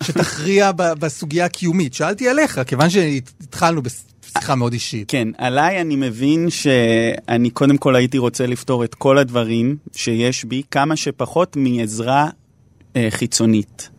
שתכריע 0.03 0.71
בסוגיה 0.71 1.45
הקיומית. 1.45 1.93
שאלתי 1.93 2.29
עליך, 2.29 2.62
כיוון 2.67 2.89
שהתחלנו 2.89 3.81
בשיחה 3.81 4.55
מאוד 4.55 4.74
אישית. 4.74 5.12
כן, 5.12 5.27
עליי 5.38 5.81
אני 5.81 5.95
מבין 5.95 6.50
שאני 6.50 7.50
קודם 7.50 7.77
כל 7.77 7.95
הייתי 7.95 8.17
רוצה 8.17 8.45
לפתור 8.47 8.83
את 8.83 8.95
כל 8.95 9.17
הדברים 9.17 9.77
שיש 9.95 10.45
בי, 10.45 10.62
כמה 10.71 10.95
שפחות 10.95 11.55
מעזרה 11.55 12.29
אה, 12.95 13.07
חיצונית. 13.09 13.89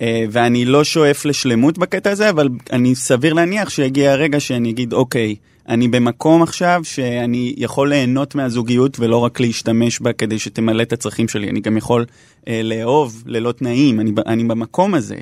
אה, 0.00 0.24
ואני 0.30 0.64
לא 0.64 0.84
שואף 0.84 1.24
לשלמות 1.24 1.78
בקטע 1.78 2.10
הזה, 2.10 2.30
אבל 2.30 2.48
אני 2.72 2.94
סביר 2.94 3.32
להניח 3.32 3.68
שיגיע 3.68 4.12
הרגע 4.12 4.40
שאני 4.40 4.70
אגיד, 4.70 4.92
אוקיי, 4.92 5.34
אני 5.68 5.88
במקום 5.88 6.42
עכשיו 6.42 6.80
שאני 6.84 7.54
יכול 7.56 7.88
ליהנות 7.88 8.34
מהזוגיות 8.34 9.00
ולא 9.00 9.16
רק 9.16 9.40
להשתמש 9.40 10.00
בה 10.00 10.12
כדי 10.12 10.38
שתמלא 10.38 10.82
את 10.82 10.92
הצרכים 10.92 11.28
שלי, 11.28 11.50
אני 11.50 11.60
גם 11.60 11.76
יכול 11.76 12.04
אה, 12.48 12.60
לאהוב 12.64 13.22
ללא 13.26 13.52
תנאים, 13.52 14.00
אני, 14.00 14.12
אני 14.26 14.44
במקום 14.44 14.94
הזה. 14.94 15.16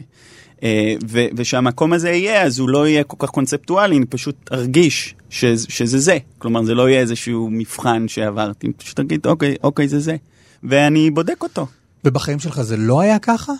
אה, 0.62 0.94
ו, 1.10 1.24
ושהמקום 1.36 1.92
הזה 1.92 2.10
יהיה, 2.10 2.42
אז 2.42 2.58
הוא 2.58 2.68
לא 2.68 2.88
יהיה 2.88 3.04
כל 3.04 3.16
כך 3.18 3.30
קונספטואלי, 3.30 3.96
אני 3.96 4.06
פשוט 4.06 4.52
ארגיש 4.52 5.14
ש, 5.30 5.44
שזה 5.44 5.98
זה. 5.98 6.18
כלומר, 6.38 6.62
זה 6.62 6.74
לא 6.74 6.88
יהיה 6.88 7.00
איזשהו 7.00 7.48
מבחן 7.50 8.08
שעברתי, 8.08 8.72
פשוט 8.72 9.00
אגיד, 9.00 9.26
אוקיי, 9.26 9.54
אוקיי, 9.62 9.88
זה 9.88 10.00
זה. 10.00 10.16
ואני 10.62 11.10
בודק 11.10 11.42
אותו. 11.42 11.66
ובחיים 12.04 12.38
שלך 12.38 12.62
זה 12.62 12.76
לא 12.76 13.00
היה 13.00 13.18
ככה? 13.18 13.52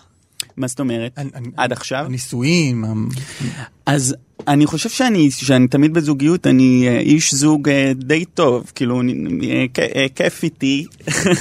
מה 0.57 0.67
זאת 0.67 0.79
אומרת? 0.79 1.11
אני, 1.17 1.29
עד 1.57 1.71
עכשיו? 1.71 2.05
נישואים. 2.09 2.85
אז 3.85 4.15
אני 4.47 4.65
חושב 4.65 4.89
שאני, 4.89 5.31
שאני 5.31 5.67
תמיד 5.67 5.93
בזוגיות, 5.93 6.47
אני 6.47 6.87
אה, 6.87 6.99
איש 6.99 7.33
זוג 7.33 7.69
אה, 7.69 7.91
די 7.95 8.25
טוב, 8.25 8.71
כאילו, 8.75 9.01
אה, 9.77 10.05
כיף 10.15 10.43
איתי. 10.43 10.85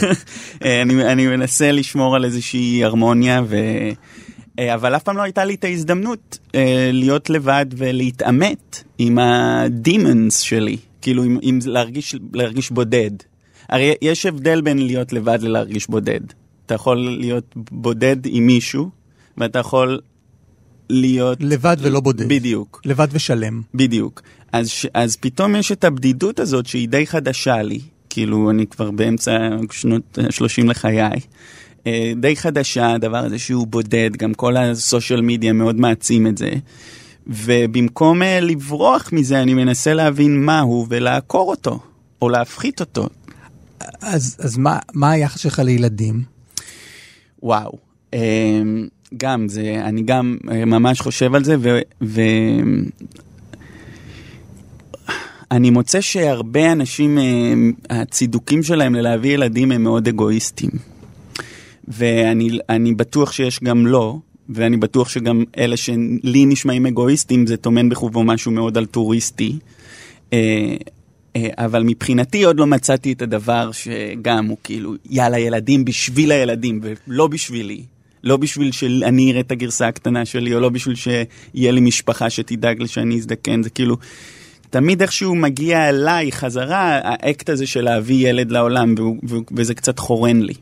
אני, 0.83 1.05
אני 1.05 1.27
מנסה 1.27 1.73
לשמור 1.73 2.17
על 2.17 2.25
איזושהי 2.25 2.85
הרמוניה, 2.85 3.43
ו... 3.49 3.57
אבל 4.75 4.97
אף 4.97 5.03
פעם 5.03 5.17
לא 5.17 5.23
הייתה 5.23 5.45
לי 5.45 5.55
את 5.55 5.65
ההזדמנות 5.65 6.39
להיות 6.93 7.31
לבד 7.31 7.67
ולהתעמת 7.77 8.85
עם 8.99 9.19
הדימונס 9.19 10.39
שלי, 10.39 10.77
כאילו, 11.03 11.23
עם, 11.23 11.39
עם 11.43 11.59
להרגיש, 11.65 12.17
להרגיש 12.33 12.71
בודד. 12.71 13.11
הרי 13.69 13.95
יש 14.03 14.27
הבדל 14.27 14.61
בין 14.61 14.87
להיות 14.87 15.13
לבד 15.13 15.39
ללהרגיש 15.43 15.87
בודד. 15.87 16.21
אתה 16.67 16.75
יכול 16.75 16.97
להיות 16.97 17.55
בודד 17.57 18.17
עם 18.27 18.47
מישהו, 18.47 18.91
ואתה 19.39 19.59
יכול 19.59 20.01
להיות... 20.91 21.39
לבד 21.41 21.77
ולא 21.81 22.01
בודד. 22.01 22.29
בדיוק. 22.29 22.81
לבד 22.85 23.09
ושלם. 23.13 23.63
בדיוק. 23.75 24.23
אז, 24.53 24.71
אז 24.95 25.17
פתאום 25.17 25.57
יש 25.57 25.73
את 25.73 25.85
הבדידות 25.85 26.41
הזאת 26.41 26.67
שהיא 26.67 26.89
די 26.89 27.07
חדשה 27.07 27.63
לי, 27.63 27.81
כאילו 28.11 28.51
אני 28.51 28.67
כבר 28.67 28.91
באמצע 28.91 29.49
שנות 29.71 30.19
30 30.31 30.71
לחיי, 30.71 31.21
אה, 31.87 32.13
די 32.17 32.37
חדשה, 32.37 32.93
הדבר 32.93 33.25
הזה 33.25 33.39
שהוא 33.39 33.67
בודד, 33.67 34.11
גם 34.17 34.35
כל 34.35 34.57
הסושיאל 34.57 35.21
מדיה 35.21 35.53
מאוד 35.53 35.77
מעצים 35.77 36.27
את 36.27 36.39
זה. 36.39 36.51
ובמקום 37.27 38.23
אה, 38.23 38.41
לברוח 38.41 39.13
מזה, 39.13 39.43
אני 39.43 39.55
מנסה 39.55 39.95
להבין 39.95 40.45
מהו 40.45 40.87
ולעקור 40.89 41.51
אותו, 41.51 41.81
או 42.23 42.29
להפחית 42.29 42.81
אותו. 42.81 43.09
אז, 44.01 44.37
אז 44.41 44.57
מה, 44.57 44.79
מה 44.95 45.11
היחס 45.11 45.41
שלך 45.41 45.59
לילדים? 45.59 46.34
וואו. 47.45 47.73
אה, 48.15 48.63
גם, 49.17 49.49
זה, 49.49 49.81
אני 49.85 50.03
גם 50.03 50.37
אה, 50.51 50.65
ממש 50.65 51.01
חושב 51.01 51.35
על 51.35 51.45
זה, 51.45 51.57
ו... 51.61 51.79
ו... 52.03 52.21
אני 55.51 55.71
מוצא 55.71 56.01
שהרבה 56.01 56.73
אנשים, 56.73 57.19
אה, 57.19 57.55
הצידוקים 57.91 58.63
שלהם 58.63 58.95
ללהביא 58.95 59.35
ילדים 59.35 59.73
הם 59.73 59.83
מאוד 59.83 60.09
אגואיסטים. 60.09 60.71
ואני 61.89 62.95
בטוח 62.97 63.33
שיש 63.33 63.61
גם 63.63 63.87
לא, 63.87 64.17
ואני 64.49 64.77
בטוח 64.77 65.09
שגם 65.09 65.45
אלה 65.59 65.77
שלי 65.77 66.47
נשמעים 66.47 66.87
אגואיסטים, 66.87 67.47
זה 67.47 67.57
טומן 67.57 67.89
בחובו 67.89 68.25
משהו 68.25 68.53
מאוד 68.53 68.77
אלטוריסטי. 68.79 69.59
אה, 71.37 71.49
אבל 71.57 71.83
מבחינתי 71.83 72.43
עוד 72.43 72.59
לא 72.59 72.67
מצאתי 72.67 73.13
את 73.13 73.23
הדבר 73.23 73.71
שגם 73.73 74.47
הוא 74.47 74.57
כאילו, 74.65 74.95
יאללה, 75.11 75.39
ילדים 75.39 75.85
בשביל 75.85 76.33
הילדים, 76.33 76.81
ולא 76.83 77.27
בשבילי. 77.27 77.83
לא 78.25 78.37
בשביל 78.37 78.73
שאני 78.73 79.31
אראה 79.31 79.41
את 79.41 79.53
הגרסה 79.53 79.89
הקטנה 79.89 80.25
שלי, 80.25 80.55
או 80.55 80.61
לא 80.61 80.69
בשביל 80.69 80.95
שיהיה 80.95 81.73
לי 81.73 81.81
משפחה 81.81 82.31
שתדאג 82.31 82.87
שאני 82.87 83.17
אזדקן, 83.17 83.63
זה 83.63 83.71
כאילו... 83.71 83.97
תמיד 84.71 85.03
איכשהו 85.03 85.35
מגיע 85.35 85.89
אליי 85.89 86.33
חזרה 86.33 87.01
האקט 87.03 87.49
הזה 87.49 87.67
של 87.67 87.85
להביא 87.85 88.29
ילד 88.29 88.51
לעולם, 88.51 88.95
וזה 89.57 89.75
קצת 89.75 89.99
חורן 89.99 90.41
לי. 90.41 90.55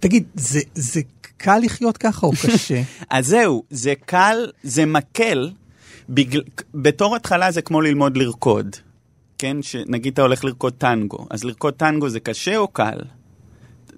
תגיד, 0.00 0.24
זה, 0.34 0.60
זה 0.74 1.00
קל 1.36 1.58
לחיות 1.62 1.96
ככה 1.96 2.26
או 2.26 2.32
קשה? 2.32 2.82
אז 3.10 3.26
זהו, 3.26 3.62
זה 3.70 3.94
קל, 4.06 4.46
זה 4.62 4.86
מקל. 4.86 5.50
בגל... 6.08 6.40
בתור 6.74 7.16
התחלה 7.16 7.50
זה 7.50 7.62
כמו 7.62 7.80
ללמוד 7.80 8.16
לרקוד. 8.16 8.76
כן? 9.40 9.62
שנגיד 9.62 10.12
אתה 10.12 10.22
הולך 10.22 10.44
לרקוד 10.44 10.72
טנגו, 10.78 11.26
אז 11.30 11.44
לרקוד 11.44 11.74
טנגו 11.74 12.08
זה 12.08 12.20
קשה 12.20 12.56
או 12.56 12.68
קל? 12.68 12.98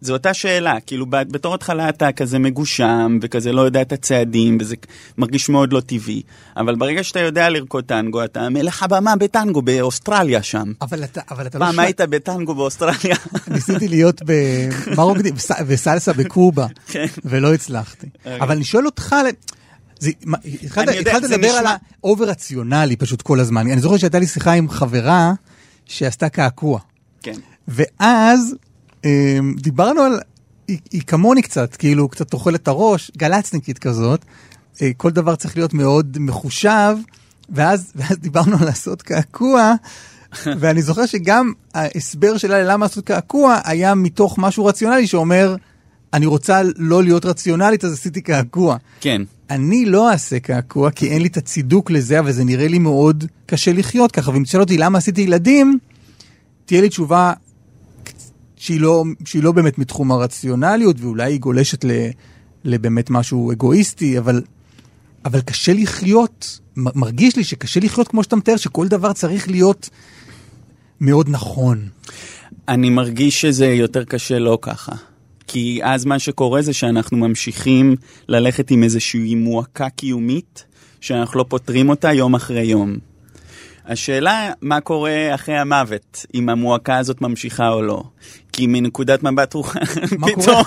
זו 0.00 0.12
אותה 0.12 0.34
שאלה, 0.34 0.80
כאילו 0.86 1.06
בתור 1.10 1.54
התחלה 1.54 1.88
אתה 1.88 2.12
כזה 2.12 2.38
מגושם 2.38 3.18
וכזה 3.22 3.52
לא 3.52 3.60
יודע 3.60 3.82
את 3.82 3.92
הצעדים 3.92 4.58
וזה 4.60 4.76
מרגיש 5.18 5.48
מאוד 5.48 5.72
לא 5.72 5.80
טבעי, 5.80 6.22
אבל 6.56 6.74
ברגע 6.74 7.02
שאתה 7.04 7.20
יודע 7.20 7.48
לרקוד 7.48 7.84
טנגו 7.84 8.24
אתה 8.24 8.48
מלך 8.48 8.82
הבמה 8.82 9.16
בטנגו 9.16 9.62
באוסטרליה 9.62 10.42
שם. 10.42 10.72
אבל 10.80 11.04
אתה, 11.04 11.20
אבל 11.30 11.46
אתה 11.46 11.58
לא... 11.58 11.64
פעם 11.64 11.78
היית 11.78 12.00
בטנגו 12.00 12.54
באוסטרליה? 12.54 13.16
ניסיתי 13.54 13.88
להיות 13.88 14.20
ברוקדים, 14.24 15.34
בסלסה 15.68 16.12
בקובה, 16.12 16.66
כן. 16.86 17.06
ולא 17.24 17.54
הצלחתי. 17.54 18.06
אוקיי. 18.18 18.40
אבל 18.40 18.54
אני 18.54 18.64
שואל 18.64 18.86
אותך... 18.86 19.16
התחלת 20.44 21.22
לדבר 21.22 21.50
על 21.50 21.66
ה 21.66 21.78
over 21.78 22.24
רציונלי 22.24 22.96
פשוט 22.96 23.22
כל 23.22 23.40
הזמן. 23.40 23.70
אני 23.70 23.80
זוכר 23.80 23.96
שהייתה 23.96 24.18
לי 24.18 24.26
שיחה 24.26 24.52
עם 24.52 24.68
חברה 24.68 25.32
שעשתה 25.84 26.28
קעקוע. 26.28 26.80
כן. 27.22 27.34
ואז 27.68 28.54
אמ, 29.04 29.54
דיברנו 29.58 30.00
על, 30.00 30.20
היא, 30.68 30.78
היא 30.90 31.02
כמוני 31.06 31.42
קצת, 31.42 31.76
כאילו 31.76 32.08
קצת 32.08 32.32
אוכלת 32.32 32.62
את 32.62 32.68
הראש, 32.68 33.10
גלצניקית 33.16 33.78
כזאת, 33.78 34.24
אה, 34.82 34.90
כל 34.96 35.10
דבר 35.10 35.36
צריך 35.36 35.56
להיות 35.56 35.74
מאוד 35.74 36.16
מחושב, 36.20 36.96
ואז, 37.50 37.92
ואז 37.96 38.16
דיברנו 38.18 38.56
על 38.60 38.64
לעשות 38.64 39.02
קעקוע, 39.02 39.74
ואני 40.60 40.82
זוכר 40.82 41.06
שגם 41.06 41.52
ההסבר 41.74 42.36
שלה 42.38 42.62
ללמה 42.62 42.84
לעשות 42.84 43.04
קעקוע 43.04 43.58
היה 43.64 43.94
מתוך 43.94 44.38
משהו 44.38 44.64
רציונלי 44.64 45.06
שאומר, 45.06 45.56
אני 46.14 46.26
רוצה 46.26 46.62
לא 46.76 47.02
להיות 47.02 47.24
רציונלית, 47.24 47.84
אז 47.84 47.92
עשיתי 47.92 48.20
קעקוע. 48.20 48.76
כן. 49.00 49.22
אני 49.50 49.86
לא 49.86 50.10
אעשה 50.10 50.40
קעקוע, 50.40 50.90
כי 50.90 51.08
אין 51.08 51.22
לי 51.22 51.28
את 51.28 51.36
הצידוק 51.36 51.90
לזה, 51.90 52.18
אבל 52.18 52.32
זה 52.32 52.44
נראה 52.44 52.68
לי 52.68 52.78
מאוד 52.78 53.24
קשה 53.46 53.72
לחיות 53.72 54.12
ככה. 54.12 54.30
ואם 54.30 54.44
תשאל 54.44 54.60
אותי 54.60 54.78
למה 54.78 54.98
עשיתי 54.98 55.20
ילדים, 55.20 55.78
תהיה 56.64 56.80
לי 56.80 56.88
תשובה 56.88 57.32
שהיא 58.56 58.80
לא, 58.80 59.04
שהיא 59.24 59.42
לא 59.42 59.52
באמת 59.52 59.78
מתחום 59.78 60.12
הרציונליות, 60.12 60.96
ואולי 61.00 61.32
היא 61.32 61.40
גולשת 61.40 61.84
ל, 61.84 61.90
לבאמת 62.64 63.10
משהו 63.10 63.52
אגואיסטי, 63.52 64.18
אבל, 64.18 64.42
אבל 65.24 65.40
קשה 65.40 65.72
לחיות, 65.72 66.60
מרגיש 66.76 67.36
לי 67.36 67.44
שקשה 67.44 67.80
לחיות 67.80 68.08
כמו 68.08 68.22
שאתה 68.22 68.36
מתאר, 68.36 68.56
שכל 68.56 68.88
דבר 68.88 69.12
צריך 69.12 69.48
להיות 69.48 69.90
מאוד 71.00 71.28
נכון. 71.28 71.88
אני 72.68 72.90
מרגיש 72.90 73.40
שזה 73.40 73.66
יותר 73.66 74.04
קשה 74.04 74.38
לא 74.38 74.58
ככה. 74.62 74.92
כי 75.52 75.80
אז 75.82 76.04
מה 76.04 76.18
שקורה 76.18 76.62
זה 76.62 76.72
שאנחנו 76.72 77.16
ממשיכים 77.16 77.96
ללכת 78.28 78.70
עם 78.70 78.82
איזושהי 78.82 79.34
מועקה 79.34 79.88
קיומית, 79.88 80.64
שאנחנו 81.00 81.38
לא 81.38 81.44
פותרים 81.48 81.88
אותה 81.88 82.12
יום 82.12 82.34
אחרי 82.34 82.62
יום. 82.62 82.96
השאלה 83.86 84.52
מה 84.62 84.80
קורה 84.80 85.34
אחרי 85.34 85.58
המוות, 85.58 86.26
אם 86.34 86.48
המועקה 86.48 86.98
הזאת 86.98 87.20
ממשיכה 87.20 87.68
או 87.68 87.82
לא. 87.82 88.02
כי 88.52 88.66
מנקודת 88.66 89.22
מבט 89.22 89.54
רוח... 89.54 89.76
מה 90.18 90.26
קורה? 90.34 90.62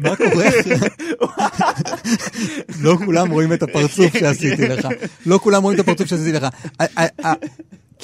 מה 0.00 0.16
קורה? 0.16 0.44
לא 2.84 2.96
כולם 3.04 3.30
רואים 3.30 3.52
את 3.52 3.62
הפרצוף 3.62 4.18
שעשיתי 4.18 4.68
לך. 4.68 4.88
לא 5.26 5.38
כולם 5.42 5.62
רואים 5.62 5.80
את 5.80 5.84
הפרצוף 5.84 6.08
שעשיתי 6.08 6.32
לך. 6.32 6.46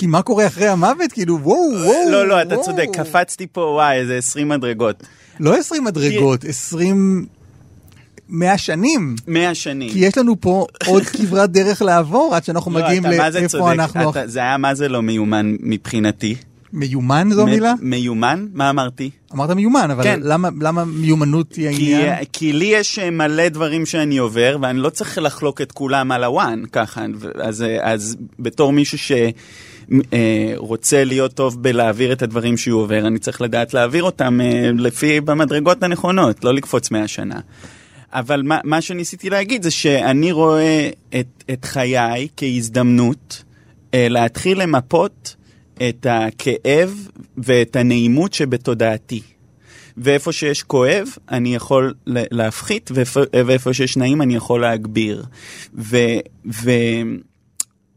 כי 0.02 0.06
מה 0.06 0.22
קורה 0.22 0.46
אחרי 0.46 0.68
המוות? 0.68 1.12
כאילו, 1.12 1.38
וואו, 1.42 1.58
וואו. 1.72 2.10
לא, 2.10 2.28
לא, 2.28 2.42
אתה 2.42 2.56
צודק, 2.56 2.86
קפצתי 2.92 3.46
פה, 3.46 3.60
וואי, 3.60 3.96
איזה 3.96 4.16
20 4.16 4.48
מדרגות. 4.48 5.02
לא 5.40 5.56
20 5.56 5.84
מדרגות, 5.84 6.44
20... 6.44 7.26
מאה 8.28 8.58
שנים. 8.58 9.14
מאה 9.28 9.54
שנים. 9.54 9.90
כי 9.92 9.98
יש 9.98 10.18
לנו 10.18 10.40
פה 10.40 10.66
עוד 10.86 11.02
כברת 11.02 11.50
דרך 11.50 11.82
לעבור 11.82 12.34
עד 12.34 12.44
שאנחנו 12.44 12.72
לא, 12.72 12.84
מגיעים 12.84 13.04
לאיפה 13.04 13.72
אנחנו... 13.72 14.10
אתה, 14.10 14.26
זה 14.26 14.38
היה 14.38 14.56
מה 14.56 14.74
זה 14.74 14.88
לא 14.88 15.02
מיומן 15.02 15.56
מבחינתי. 15.60 16.34
מיומן 16.72 17.28
זו 17.32 17.46
מילה? 17.46 17.74
מיומן? 17.80 18.46
מה 18.52 18.70
אמרתי? 18.70 19.10
אמרת 19.34 19.50
מיומן, 19.50 19.90
אבל 19.90 20.02
כן. 20.02 20.20
למה, 20.22 20.48
למה 20.60 20.84
מיומנות 20.84 21.54
היא 21.54 21.66
העניין? 21.66 22.16
כי, 22.16 22.24
כי 22.32 22.52
לי 22.52 22.64
יש 22.64 22.98
אה, 22.98 23.10
מלא 23.10 23.48
דברים 23.48 23.86
שאני 23.86 24.18
עובר, 24.18 24.56
ואני 24.62 24.78
לא 24.78 24.90
צריך 24.90 25.18
לחלוק 25.18 25.60
את 25.60 25.72
כולם 25.72 26.12
על 26.12 26.24
הוואן, 26.24 26.62
ככה. 26.72 27.04
אז, 27.42 27.64
אז 27.82 28.16
בתור 28.38 28.72
מישהו 28.72 28.98
ש... 28.98 29.12
אה, 30.12 30.52
רוצה 30.56 31.04
להיות 31.04 31.32
טוב 31.32 31.62
בלהעביר 31.62 32.12
את 32.12 32.22
הדברים 32.22 32.56
שהוא 32.56 32.82
עובר, 32.82 33.06
אני 33.06 33.18
צריך 33.18 33.40
לדעת 33.40 33.74
להעביר 33.74 34.02
אותם 34.02 34.40
לפי 34.78 35.20
במדרגות 35.20 35.82
הנכונות, 35.82 36.44
לא 36.44 36.54
לקפוץ 36.54 36.90
מהשנה. 36.90 37.40
אבל 38.12 38.42
מה, 38.42 38.58
מה 38.64 38.80
שניסיתי 38.80 39.30
להגיד 39.30 39.62
זה 39.62 39.70
שאני 39.70 40.32
רואה 40.32 40.90
את, 41.20 41.44
את 41.50 41.64
חיי 41.64 42.28
כהזדמנות 42.36 43.42
אה, 43.94 44.06
להתחיל 44.08 44.62
למפות 44.62 45.36
את 45.88 46.06
הכאב 46.10 47.08
ואת 47.38 47.76
הנעימות 47.76 48.32
שבתודעתי. 48.32 49.20
ואיפה 49.96 50.32
שיש 50.32 50.62
כואב, 50.62 51.08
אני 51.30 51.54
יכול 51.54 51.94
להפחית, 52.06 52.90
ואיפה, 52.94 53.20
ואיפה 53.46 53.74
שיש 53.74 53.96
נעים, 53.96 54.22
אני 54.22 54.36
יכול 54.36 54.60
להגביר. 54.60 55.24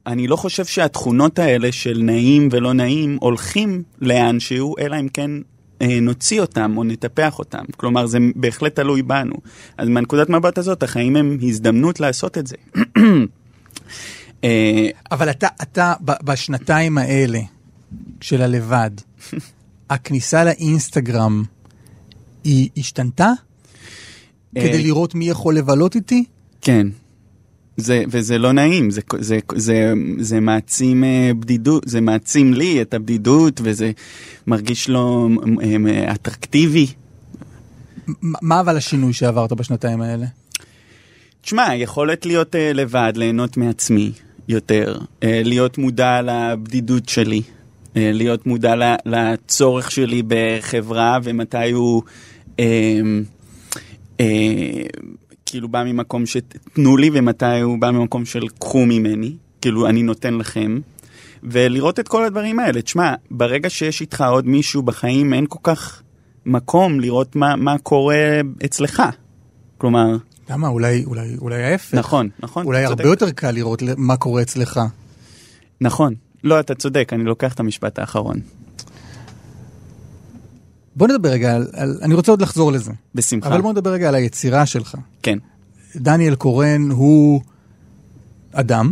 ואני 0.05 0.27
לא 0.27 0.35
חושב 0.35 0.65
שהתכונות 0.65 1.39
האלה 1.39 1.71
של 1.71 1.99
נעים 2.03 2.49
ולא 2.51 2.73
נעים 2.73 3.17
הולכים 3.21 3.83
לאנשהו, 4.01 4.75
אלא 4.79 4.99
אם 4.99 5.07
כן 5.07 5.31
אה, 5.81 5.99
נוציא 6.01 6.41
אותם 6.41 6.73
או 6.77 6.83
נטפח 6.83 7.39
אותם. 7.39 7.63
כלומר, 7.77 8.05
זה 8.05 8.17
בהחלט 8.35 8.75
תלוי 8.75 9.01
בנו. 9.01 9.35
אז 9.77 9.87
מהנקודת 9.89 10.29
מבט 10.29 10.57
הזאת, 10.57 10.83
החיים 10.83 11.15
הם 11.15 11.37
הזדמנות 11.41 11.99
לעשות 11.99 12.37
את 12.37 12.47
זה. 12.47 12.55
אה, 14.43 14.87
אבל 15.11 15.29
אתה, 15.29 15.47
אתה 15.61 15.93
בשנתיים 16.01 16.97
האלה 16.97 17.39
של 18.21 18.41
הלבד, 18.41 18.91
הכניסה 19.89 20.43
לאינסטגרם 20.43 21.43
היא 22.43 22.69
השתנתה? 22.77 23.31
כדי 24.55 24.77
אה, 24.77 24.83
לראות 24.83 25.15
מי 25.15 25.29
יכול 25.29 25.57
לבלות 25.57 25.95
איתי? 25.95 26.25
כן. 26.61 26.87
זה, 27.77 28.03
וזה 28.07 28.37
לא 28.37 28.51
נעים, 28.51 28.91
זה, 28.91 29.01
זה, 29.19 29.39
זה, 29.55 29.93
זה 30.19 30.39
מעצים 30.39 31.03
אה, 31.03 31.31
בדידות, 31.39 31.83
זה 31.87 32.01
מעצים 32.01 32.53
לי 32.53 32.81
את 32.81 32.93
הבדידות, 32.93 33.61
וזה 33.63 33.91
מרגיש 34.47 34.89
לא 34.89 35.27
אה, 35.87 36.11
אטרקטיבי. 36.11 36.87
מה 38.21 38.59
אבל 38.59 38.77
השינוי 38.77 39.13
שעברת 39.13 39.53
בשנתיים 39.53 40.01
האלה? 40.01 40.25
תשמע, 41.41 41.75
יכולת 41.75 42.25
להיות 42.25 42.55
uh, 42.55 42.57
לבד, 42.73 43.13
ליהנות 43.15 43.57
מעצמי 43.57 44.11
יותר, 44.47 44.97
uh, 44.97 45.25
להיות 45.43 45.77
מודע 45.77 46.21
לבדידות 46.21 47.09
שלי, 47.09 47.41
uh, 47.41 47.91
להיות 47.95 48.45
מודע 48.45 48.95
לצורך 49.05 49.91
שלי 49.91 50.21
בחברה 50.27 51.19
ומתי 51.23 51.71
הוא... 51.71 52.03
Uh, 52.57 52.61
uh, 54.17 54.21
כאילו 55.55 55.67
בא 55.67 55.83
ממקום 55.83 56.25
שתנו 56.25 56.97
לי 56.97 57.09
ומתי 57.13 57.59
הוא 57.61 57.79
בא 57.79 57.91
ממקום 57.91 58.25
של 58.25 58.47
קחו 58.59 58.85
ממני, 58.85 59.35
כאילו 59.61 59.87
אני 59.87 60.03
נותן 60.03 60.33
לכם. 60.33 60.79
ולראות 61.43 61.99
את 61.99 62.07
כל 62.07 62.25
הדברים 62.25 62.59
האלה. 62.59 62.81
תשמע, 62.81 63.13
ברגע 63.31 63.69
שיש 63.69 64.01
איתך 64.01 64.23
עוד 64.29 64.47
מישהו 64.47 64.83
בחיים, 64.83 65.33
אין 65.33 65.45
כל 65.49 65.59
כך 65.63 66.01
מקום 66.45 66.99
לראות 66.99 67.35
מה, 67.35 67.55
מה 67.55 67.77
קורה 67.77 68.41
אצלך. 68.65 69.03
כלומר, 69.77 70.17
למה? 70.49 70.67
אולי, 70.67 71.05
אולי, 71.05 71.35
אולי 71.41 71.63
ההפך. 71.63 71.93
נכון, 71.93 72.29
נכון. 72.39 72.65
אולי. 72.65 72.85
הרבה 72.85 73.03
יותר 73.03 73.31
קל 73.31 73.51
לראות 73.51 73.83
מה 73.97 74.17
קורה 74.17 74.41
אצלך. 74.41 74.79
נכון. 75.81 76.13
לא, 76.43 76.59
אתה 76.59 76.75
צודק, 76.75 77.09
אני 77.13 77.23
לוקח 77.23 77.53
את 77.53 77.59
המשפט 77.59 77.99
האחרון. 77.99 78.39
בוא 80.95 81.07
נדבר 81.07 81.29
רגע 81.29 81.55
על, 81.55 81.67
על... 81.73 81.99
אני 82.01 82.13
רוצה 82.13 82.31
עוד 82.31 82.41
לחזור 82.41 82.71
לזה. 82.71 82.91
בשמחה. 83.15 83.49
אבל 83.49 83.61
בוא 83.61 83.71
נדבר 83.71 83.91
רגע 83.91 84.07
על 84.07 84.15
היצירה 84.15 84.65
שלך. 84.65 84.95
כן. 85.23 85.37
דניאל 85.95 86.35
קורן 86.35 86.91
הוא 86.91 87.41
אדם. 88.51 88.91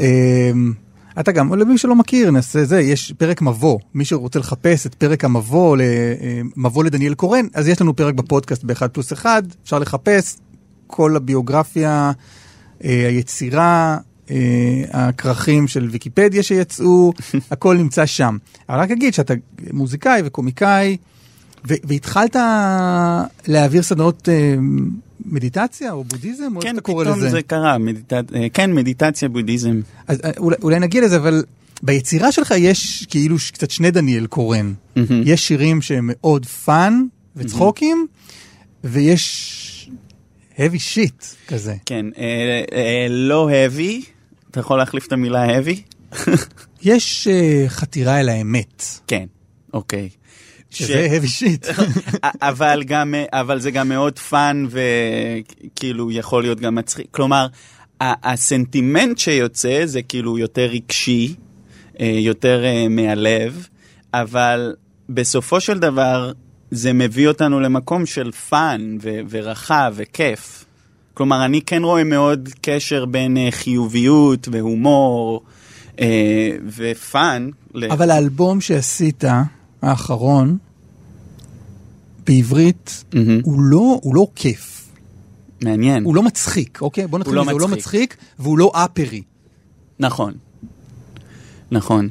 אמ, 0.00 0.72
אתה 1.20 1.32
גם, 1.32 1.54
למי 1.54 1.78
שלא 1.78 1.96
מכיר, 1.96 2.30
נעשה 2.30 2.64
זה, 2.64 2.80
יש 2.80 3.12
פרק 3.12 3.42
מבוא. 3.42 3.78
מי 3.94 4.04
שרוצה 4.04 4.38
לחפש 4.38 4.86
את 4.86 4.94
פרק 4.94 5.24
המבוא, 5.24 5.76
אה, 5.80 6.40
מבוא 6.56 6.84
לדניאל 6.84 7.14
קורן, 7.14 7.46
אז 7.54 7.68
יש 7.68 7.80
לנו 7.80 7.96
פרק 7.96 8.14
בפודקאסט 8.14 8.64
ב-1 8.64 8.88
פלוס 8.88 9.12
1, 9.12 9.44
אפשר 9.64 9.78
לחפש 9.78 10.36
כל 10.86 11.16
הביוגרפיה, 11.16 12.12
אה, 12.84 13.06
היצירה, 13.08 13.96
אה, 13.96 14.11
הכרכים 14.90 15.68
של 15.68 15.88
ויקיפדיה 15.90 16.42
שיצאו, 16.42 17.12
הכל 17.50 17.76
נמצא 17.76 18.06
שם. 18.06 18.36
אבל 18.68 18.78
רק 18.78 18.90
אגיד 18.90 19.14
שאתה 19.14 19.34
מוזיקאי 19.72 20.22
וקומיקאי, 20.24 20.96
והתחלת 21.64 22.36
להעביר 23.46 23.82
סדנות 23.82 24.28
אה, 24.28 24.54
מדיטציה 25.24 25.92
או 25.92 26.04
בודהיזם, 26.04 26.56
או 26.56 26.60
איך 26.60 26.68
כן, 26.68 26.74
אתה 26.74 26.80
קורא 26.80 27.04
פתאום 27.04 27.18
לזה? 27.18 27.30
זה 27.30 27.42
קרה, 27.42 27.78
מדיט... 27.78 28.12
אה, 28.12 28.20
כן, 28.52 28.72
מדיטציה, 28.72 29.28
בודהיזם. 29.28 29.80
אז 30.08 30.20
אה, 30.24 30.30
אולי, 30.38 30.56
אולי 30.62 30.78
נגיע 30.78 31.02
לזה, 31.02 31.16
אבל 31.16 31.44
ביצירה 31.82 32.32
שלך 32.32 32.54
יש 32.58 33.06
כאילו 33.10 33.36
קצת 33.52 33.70
שני 33.70 33.90
דניאל 33.90 34.26
קורן. 34.26 34.72
מהמם. 34.96 35.22
יש 35.24 35.48
שירים 35.48 35.82
שהם 35.82 36.10
מאוד 36.12 36.46
fun 36.46 37.04
וצחוקים, 37.36 38.06
ויש 38.84 39.90
heavy 40.56 40.78
shit 40.94 41.48
כזה. 41.48 41.74
כן, 41.86 42.06
אה, 42.18 42.62
אה, 42.72 43.06
לא 43.08 43.48
heavy, 43.50 44.06
אתה 44.52 44.60
יכול 44.60 44.78
להחליף 44.78 45.06
את 45.06 45.12
המילה 45.12 45.46
heavy? 45.46 45.80
יש 46.82 47.28
uh, 47.28 47.68
חתירה 47.68 48.20
אל 48.20 48.28
האמת, 48.28 48.84
כן, 49.06 49.26
אוקיי. 49.72 50.08
שזה 50.70 51.08
heavy 51.10 51.26
shit. 51.26 51.82
אבל 52.50 52.82
גם, 52.86 53.14
אבל 53.32 53.60
זה 53.60 53.70
גם 53.70 53.88
מאוד 53.88 54.18
fun 54.18 54.66
וכאילו 54.70 56.10
יכול 56.10 56.42
להיות 56.42 56.60
גם 56.60 56.74
מצחיק. 56.74 57.06
כלומר, 57.10 57.46
הסנטימנט 58.00 59.18
שיוצא 59.18 59.82
זה 59.84 60.02
כאילו 60.02 60.38
יותר 60.38 60.62
רגשי, 60.62 61.34
אה, 62.00 62.06
יותר 62.06 62.64
אה, 62.64 62.88
מהלב, 62.88 63.66
אבל 64.14 64.74
בסופו 65.08 65.60
של 65.60 65.78
דבר 65.78 66.32
זה 66.70 66.92
מביא 66.92 67.28
אותנו 67.28 67.60
למקום 67.60 68.06
של 68.06 68.32
fun 68.32 68.96
ורחב 69.30 69.94
וכיף. 69.96 70.61
כלומר, 71.14 71.44
אני 71.44 71.60
כן 71.62 71.82
רואה 71.84 72.04
מאוד 72.04 72.48
קשר 72.60 73.04
בין 73.04 73.36
אה, 73.36 73.48
חיוביות 73.50 74.48
והומור 74.52 75.42
אה, 76.00 76.06
ופאן. 76.76 77.50
ל- 77.74 77.92
אבל 77.92 78.10
האלבום 78.10 78.60
שעשית, 78.60 79.24
האחרון, 79.82 80.58
בעברית, 82.26 83.04
מהמם. 83.14 83.40
הוא 83.44 83.60
לא, 83.62 83.98
הוא 84.02 84.14
לא 84.14 84.26
כיף. 84.34 84.88
מעניין. 85.62 86.04
הוא 86.04 86.14
לא 86.14 86.22
מצחיק, 86.22 86.78
אוקיי? 86.82 87.06
בוא 87.06 87.18
נתחיל 87.18 87.34
לא 87.34 87.42
מזה, 87.42 87.52
הוא 87.52 87.60
לא 87.60 87.68
מצחיק. 87.68 87.80
מצחיק, 88.12 88.16
והוא 88.38 88.58
לא 88.58 88.72
אפרי. 88.74 89.22
נכון. 89.98 90.32
נכון. 91.70 92.08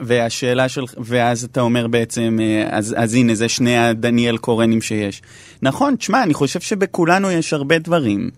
והשאלה 0.00 0.68
של... 0.68 0.84
ואז 0.98 1.44
אתה 1.44 1.60
אומר 1.60 1.86
בעצם, 1.86 2.38
אה, 2.42 2.68
אז, 2.70 2.94
אז 2.98 3.14
הנה, 3.14 3.34
זה 3.34 3.48
שני 3.48 3.78
הדניאל 3.78 4.36
קורנים 4.36 4.82
שיש. 4.82 5.22
נכון, 5.62 5.96
תשמע, 5.96 6.22
אני 6.22 6.34
חושב 6.34 6.60
שבכולנו 6.60 7.30
יש 7.30 7.52
הרבה 7.52 7.78
דברים. 7.78 8.30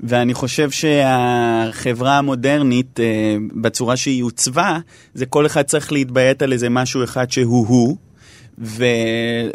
ואני 0.00 0.34
חושב 0.34 0.70
שהחברה 0.70 2.18
המודרנית, 2.18 3.00
אה, 3.00 3.36
בצורה 3.52 3.96
שהיא 3.96 4.24
עוצבה, 4.24 4.78
זה 5.14 5.26
כל 5.26 5.46
אחד 5.46 5.62
צריך 5.62 5.92
להתביית 5.92 6.42
על 6.42 6.52
איזה 6.52 6.68
משהו 6.68 7.04
אחד 7.04 7.30
שהוא 7.30 7.66
הוא. 7.68 7.96
ו, 8.60 8.84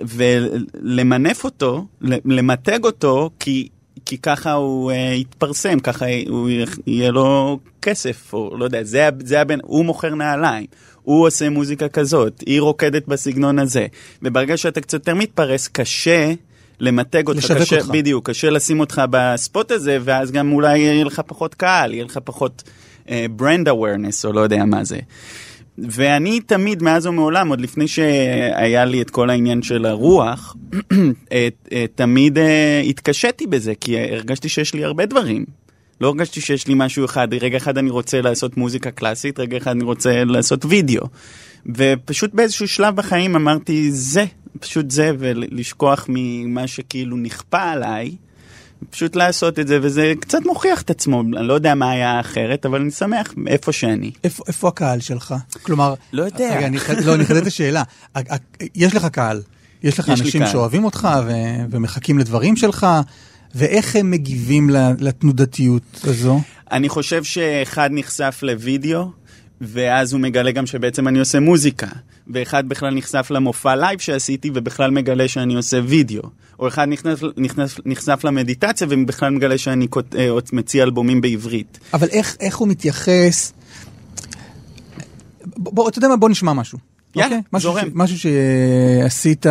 ולמנף 0.02 1.44
אותו, 1.44 1.86
למתג 2.26 2.84
אותו, 2.84 3.30
כי, 3.40 3.68
כי 4.06 4.18
ככה 4.18 4.52
הוא 4.52 4.92
uh, 4.92 4.96
יתפרסם, 4.96 5.80
ככה 5.80 6.06
הוא, 6.30 6.50
יהיה 6.88 7.12
לו 7.12 7.60
כסף, 7.82 8.34
או 8.34 8.58
לא 8.58 8.66
יודע, 8.66 8.84
זה, 8.84 9.10
זה 9.24 9.42
הבן, 9.42 9.60
הוא 9.64 9.86
מוכר 9.86 10.16
נעליים, 10.16 10.66
הוא 11.02 11.28
עושה 11.28 11.50
מוזיקה 11.50 11.88
כזאת, 11.88 12.44
היא 12.46 12.62
רוקדת 12.62 13.08
בסגנון 13.08 13.60
הזה. 13.60 13.88
וברגע 14.22 14.58
שאתה 14.58 14.82
קצת 14.82 14.94
יותר 14.94 15.16
מתפרס, 15.16 15.68
קשה 15.68 16.34
למתג 16.80 17.28
אותך, 17.28 17.40
לשווק 17.40 17.62
קשה, 17.62 17.78
אותך. 17.78 17.90
בדיוק, 17.90 18.30
קשה 18.30 18.50
לשים 18.50 18.80
אותך 18.80 19.02
בספוט 19.10 19.72
הזה, 19.72 19.98
ואז 20.02 20.32
גם 20.32 20.52
אולי 20.52 20.80
יהיה 20.80 21.04
לך 21.04 21.22
פחות 21.28 21.56
קהל, 21.56 21.94
יהיה 21.94 22.06
לך 22.06 22.20
פחות 22.24 22.64
uh, 23.06 23.10
brand 23.40 23.68
awareness, 23.68 24.26
או 24.26 24.34
לא 24.34 24.40
יודע 24.40 24.66
מה 24.66 24.84
זה. 24.84 25.00
ואני 25.78 26.40
תמיד, 26.40 26.84
מאז 26.84 27.06
ומעולם, 27.06 27.50
עוד 27.50 27.62
לפני 27.62 27.88
שהיה 27.88 28.86
לי 28.86 29.02
את 29.02 29.10
כל 29.10 29.30
העניין 29.30 29.62
של 29.62 29.86
הרוח, 29.86 30.56
אה, 31.32 31.48
אה, 31.72 31.86
תמיד 31.96 32.38
אה, 32.38 32.82
התקשיתי 32.90 33.48
בזה, 33.48 33.74
כי 33.82 34.00
הרגשתי 34.00 34.50
שיש 34.50 34.74
לי 34.74 34.84
הרבה 34.84 35.06
דברים. 35.06 35.46
לא 36.02 36.08
הרגשתי 36.08 36.42
שיש 36.42 36.68
לי 36.68 36.74
משהו 36.78 37.06
אחד, 37.06 37.28
רגע 37.34 37.58
אחד 37.58 37.78
אני 37.78 37.90
רוצה 37.90 38.22
לעשות 38.22 38.58
מוזיקה 38.58 38.92
קלאסית, 38.92 39.40
רגע 39.40 39.58
אחד 39.58 39.72
אני 39.72 39.84
רוצה 39.84 40.24
לעשות 40.24 40.66
וידאו. 40.66 41.06
ופשוט 41.76 42.34
באיזשהו 42.34 42.68
שלב 42.68 42.96
בחיים 42.96 43.36
אמרתי, 43.36 43.92
זה, 43.92 44.26
פשוט 44.60 44.92
זה, 44.92 45.12
ולשכוח 45.20 46.06
ממה 46.10 46.68
שכאילו 46.68 47.18
נכפה 47.18 47.62
עליי. 47.62 48.16
פשוט 48.90 49.16
לעשות 49.16 49.60
את 49.60 49.68
זה, 49.68 49.80
וזה 49.82 50.14
קצת 50.20 50.40
מוכיח 50.46 50.82
את 50.82 50.90
עצמו. 50.90 51.22
אני 51.22 51.48
לא 51.48 51.54
יודע 51.54 51.76
מה 51.76 51.92
היה 51.92 52.20
אחרת, 52.20 52.66
אבל 52.66 52.82
אני 52.82 52.92
שמח 52.92 53.34
איפה 53.48 53.72
שאני. 53.72 54.12
איפה, 54.24 54.44
איפה 54.48 54.68
הקהל 54.68 55.00
שלך? 55.00 55.36
כלומר... 55.64 55.94
לא 56.14 56.24
יודע. 56.24 56.58
רגע, 56.58 56.68
אני, 56.68 56.78
לא, 57.06 57.16
אני 57.16 57.24
אחדד 57.24 57.38
את 57.38 57.48
השאלה. 57.48 57.84
יש 58.76 58.96
לך 58.96 59.06
קהל. 59.06 59.42
יש 59.84 60.00
לך 60.00 60.08
יש 60.08 60.22
אנשים. 60.22 60.48
שאוהבים 60.48 60.86
אותך 60.86 61.08
ו- 61.28 61.66
ומחכים 61.72 62.20
לדברים 62.20 62.56
שלך, 62.56 62.88
ואיך 63.56 63.96
הם 63.96 64.12
מגיבים 64.12 64.70
לתנודתיות 65.00 66.02
הזו? 66.04 66.42
אני 66.72 66.90
חושב 66.90 67.24
שאחד 67.24 67.90
נחשף 67.94 68.40
לוידאו, 68.42 69.12
ואז 69.68 70.14
הוא 70.14 70.22
מגלה 70.22 70.52
גם 70.52 70.66
שבעצם 70.66 71.08
אני 71.08 71.20
עושה 71.20 71.40
מוזיקה. 71.40 71.88
ואחד 72.28 72.70
בכלל 72.70 72.96
נחשף 72.96 73.28
למופע 73.32 73.76
לייב 73.76 74.00
שעשיתי, 74.00 74.52
ובכלל 74.54 74.92
מגלה 74.92 75.28
שאני 75.28 75.56
עושה 75.56 75.80
וידאו. 75.86 76.22
או 76.60 76.68
אחד 76.68 76.88
נכנס, 76.90 77.20
נכנס, 77.38 77.76
נחשף 77.86 78.20
למדיטציה, 78.24 78.88
ובכלל 78.90 79.30
מגלה 79.30 79.58
שאני 79.58 79.88
כות- 79.90 80.16
אה, 80.16 80.30
מציע 80.54 80.84
אלבומים 80.84 81.22
בעברית. 81.22 81.80
אבל 81.94 82.08
איך, 82.12 82.38
איך 82.40 82.58
הוא 82.58 82.68
מתייחס... 82.68 83.54
בוא, 85.46 85.90
אתה 85.90 85.98
יודע 85.98 86.08
מה? 86.08 86.18
בוא 86.18 86.30
נשמע 86.30 86.54
משהו. 86.54 86.78
יאללה, 87.16 87.36
אוקיי? 87.36 87.42
משהו 87.54 87.72
זורם. 87.72 87.86
ש- 87.88 87.92
משהו 87.96 88.18
שעשית 88.20 89.46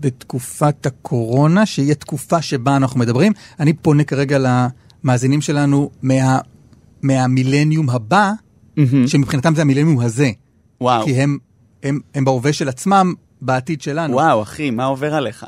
בתקופת 0.00 0.86
הקורונה, 0.86 1.66
שהיא 1.66 1.92
התקופה 1.92 2.42
שבה 2.42 2.76
אנחנו 2.76 3.00
מדברים. 3.00 3.32
אני 3.60 3.72
פונה 3.72 4.04
כרגע 4.04 4.38
למאזינים 5.04 5.40
שלנו 5.40 5.90
מה, 6.02 6.38
מהמילניום 7.02 7.90
הבא, 7.90 8.32
שמבחינתם 9.06 9.54
זה 9.54 9.62
המילניום 9.62 10.00
הזה. 10.00 10.30
וואו. 10.80 11.04
כי 11.04 11.10
הם, 11.14 11.38
הם, 11.82 11.98
הם 12.14 12.24
בהווה 12.24 12.52
של 12.52 12.68
עצמם, 12.68 13.12
בעתיד 13.42 13.82
שלנו. 13.82 14.14
וואו, 14.14 14.42
אחי, 14.42 14.70
מה 14.70 14.84
עובר 14.84 15.14
עליך? 15.14 15.46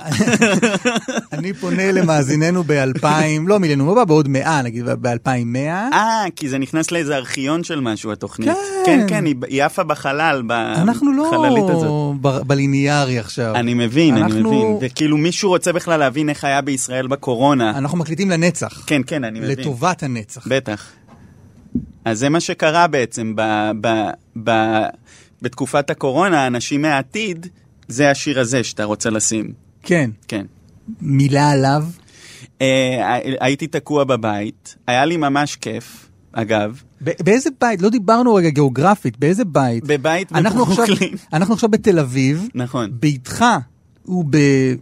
אני 1.32 1.52
פונה 1.52 1.92
למאזיננו 1.92 2.62
ב-2000, 2.66 3.06
לא 3.46 3.60
מילניום 3.60 3.88
הבא, 3.88 4.04
בעוד 4.04 4.28
100, 4.28 4.62
נגיד 4.62 4.84
ב-2100. 4.84 5.56
אה, 5.92 6.24
כי 6.36 6.48
זה 6.48 6.58
נכנס 6.58 6.90
לאיזה 6.90 7.16
ארכיון 7.16 7.64
של 7.64 7.80
משהו, 7.80 8.12
התוכנית. 8.12 8.48
כן. 8.48 8.54
כן, 8.86 9.06
כן, 9.08 9.24
היא, 9.24 9.34
היא 9.48 9.64
עפה 9.64 9.82
בחלל, 9.84 10.42
אנחנו 10.50 11.10
בחללית 11.30 11.64
הזאת. 11.70 11.84
לא 11.84 12.12
ב- 12.20 12.42
בליניארי 12.46 13.18
עכשיו. 13.18 13.54
אני 13.54 13.74
מבין, 13.74 14.14
אני 14.14 14.22
אנחנו- 14.22 14.48
מבין. 14.52 14.76
וכאילו 14.90 15.16
מישהו 15.16 15.48
רוצה 15.48 15.72
בכלל 15.72 15.98
להבין 16.00 16.28
איך 16.28 16.44
היה 16.44 16.60
בישראל 16.60 17.06
בקורונה. 17.06 17.70
אנחנו 17.70 17.98
מקליטים 17.98 18.30
לנצח. 18.30 18.82
כן, 18.86 19.02
כן, 19.06 19.24
אני 19.24 19.40
מבין. 19.40 19.58
לטובת 19.58 20.02
הנצח. 20.02 20.46
בטח. 20.50 20.86
אז 22.04 22.18
זה 22.18 22.28
מה 22.28 22.40
שקרה 22.40 22.86
בעצם 22.86 23.32
ב, 23.36 23.70
ב, 23.80 23.88
ב, 24.44 24.50
בתקופת 25.42 25.90
הקורונה, 25.90 26.46
אנשים 26.46 26.82
מהעתיד, 26.82 27.46
זה 27.88 28.10
השיר 28.10 28.40
הזה 28.40 28.64
שאתה 28.64 28.84
רוצה 28.84 29.10
לשים. 29.10 29.52
כן. 29.82 30.10
כן. 30.28 30.46
מילה 31.00 31.50
עליו. 31.50 31.84
אה, 32.60 33.18
הייתי 33.40 33.66
תקוע 33.66 34.04
בבית, 34.04 34.76
היה 34.86 35.04
לי 35.04 35.16
ממש 35.16 35.56
כיף, 35.56 36.08
אגב. 36.32 36.82
באיזה 37.00 37.50
בית? 37.60 37.82
לא 37.82 37.88
דיברנו 37.88 38.34
רגע 38.34 38.48
גיאוגרפית, 38.48 39.18
באיזה 39.18 39.44
בית? 39.44 39.84
בבית 39.84 40.32
בברוקלין. 40.32 41.14
אנחנו 41.32 41.54
עכשיו 41.54 41.68
בתל 41.68 41.98
אביב. 41.98 42.48
נכון. 42.54 42.90
ביתך 42.92 43.44
הוא 44.02 44.24
ב... 44.30 44.36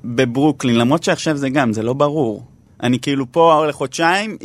בברוקלין, 0.04 0.76
למרות 0.76 1.02
שעכשיו 1.02 1.36
זה 1.36 1.48
גם, 1.50 1.72
זה 1.72 1.82
לא 1.82 1.92
ברור. 1.92 2.46
אני 2.82 2.98
כאילו 3.00 3.32
פה 3.32 3.66
לחודשיים, 3.68 4.36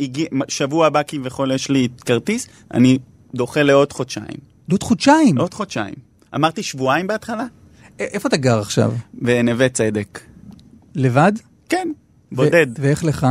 שבוע 0.48 0.86
הבא 0.86 1.02
כביכול 1.06 1.52
יש 1.52 1.70
לי 1.70 1.88
כרטיס, 2.04 2.48
אני 2.74 2.98
דוחה 3.34 3.62
לעוד 3.62 3.92
חודשיים. 3.92 4.38
עוד 4.70 4.82
חודשיים. 4.82 5.38
עוד 5.38 5.54
חודשיים. 5.54 5.94
אמרתי 6.34 6.62
שבועיים 6.62 7.06
בהתחלה? 7.06 7.44
איפה 7.98 8.28
אתה 8.28 8.36
גר 8.36 8.58
עכשיו? 8.58 8.92
בנווה 9.14 9.68
צדק. 9.68 10.20
לבד? 10.94 11.32
כן, 11.68 11.88
בודד. 12.32 12.66
ואיך 12.78 13.04
לך? 13.04 13.26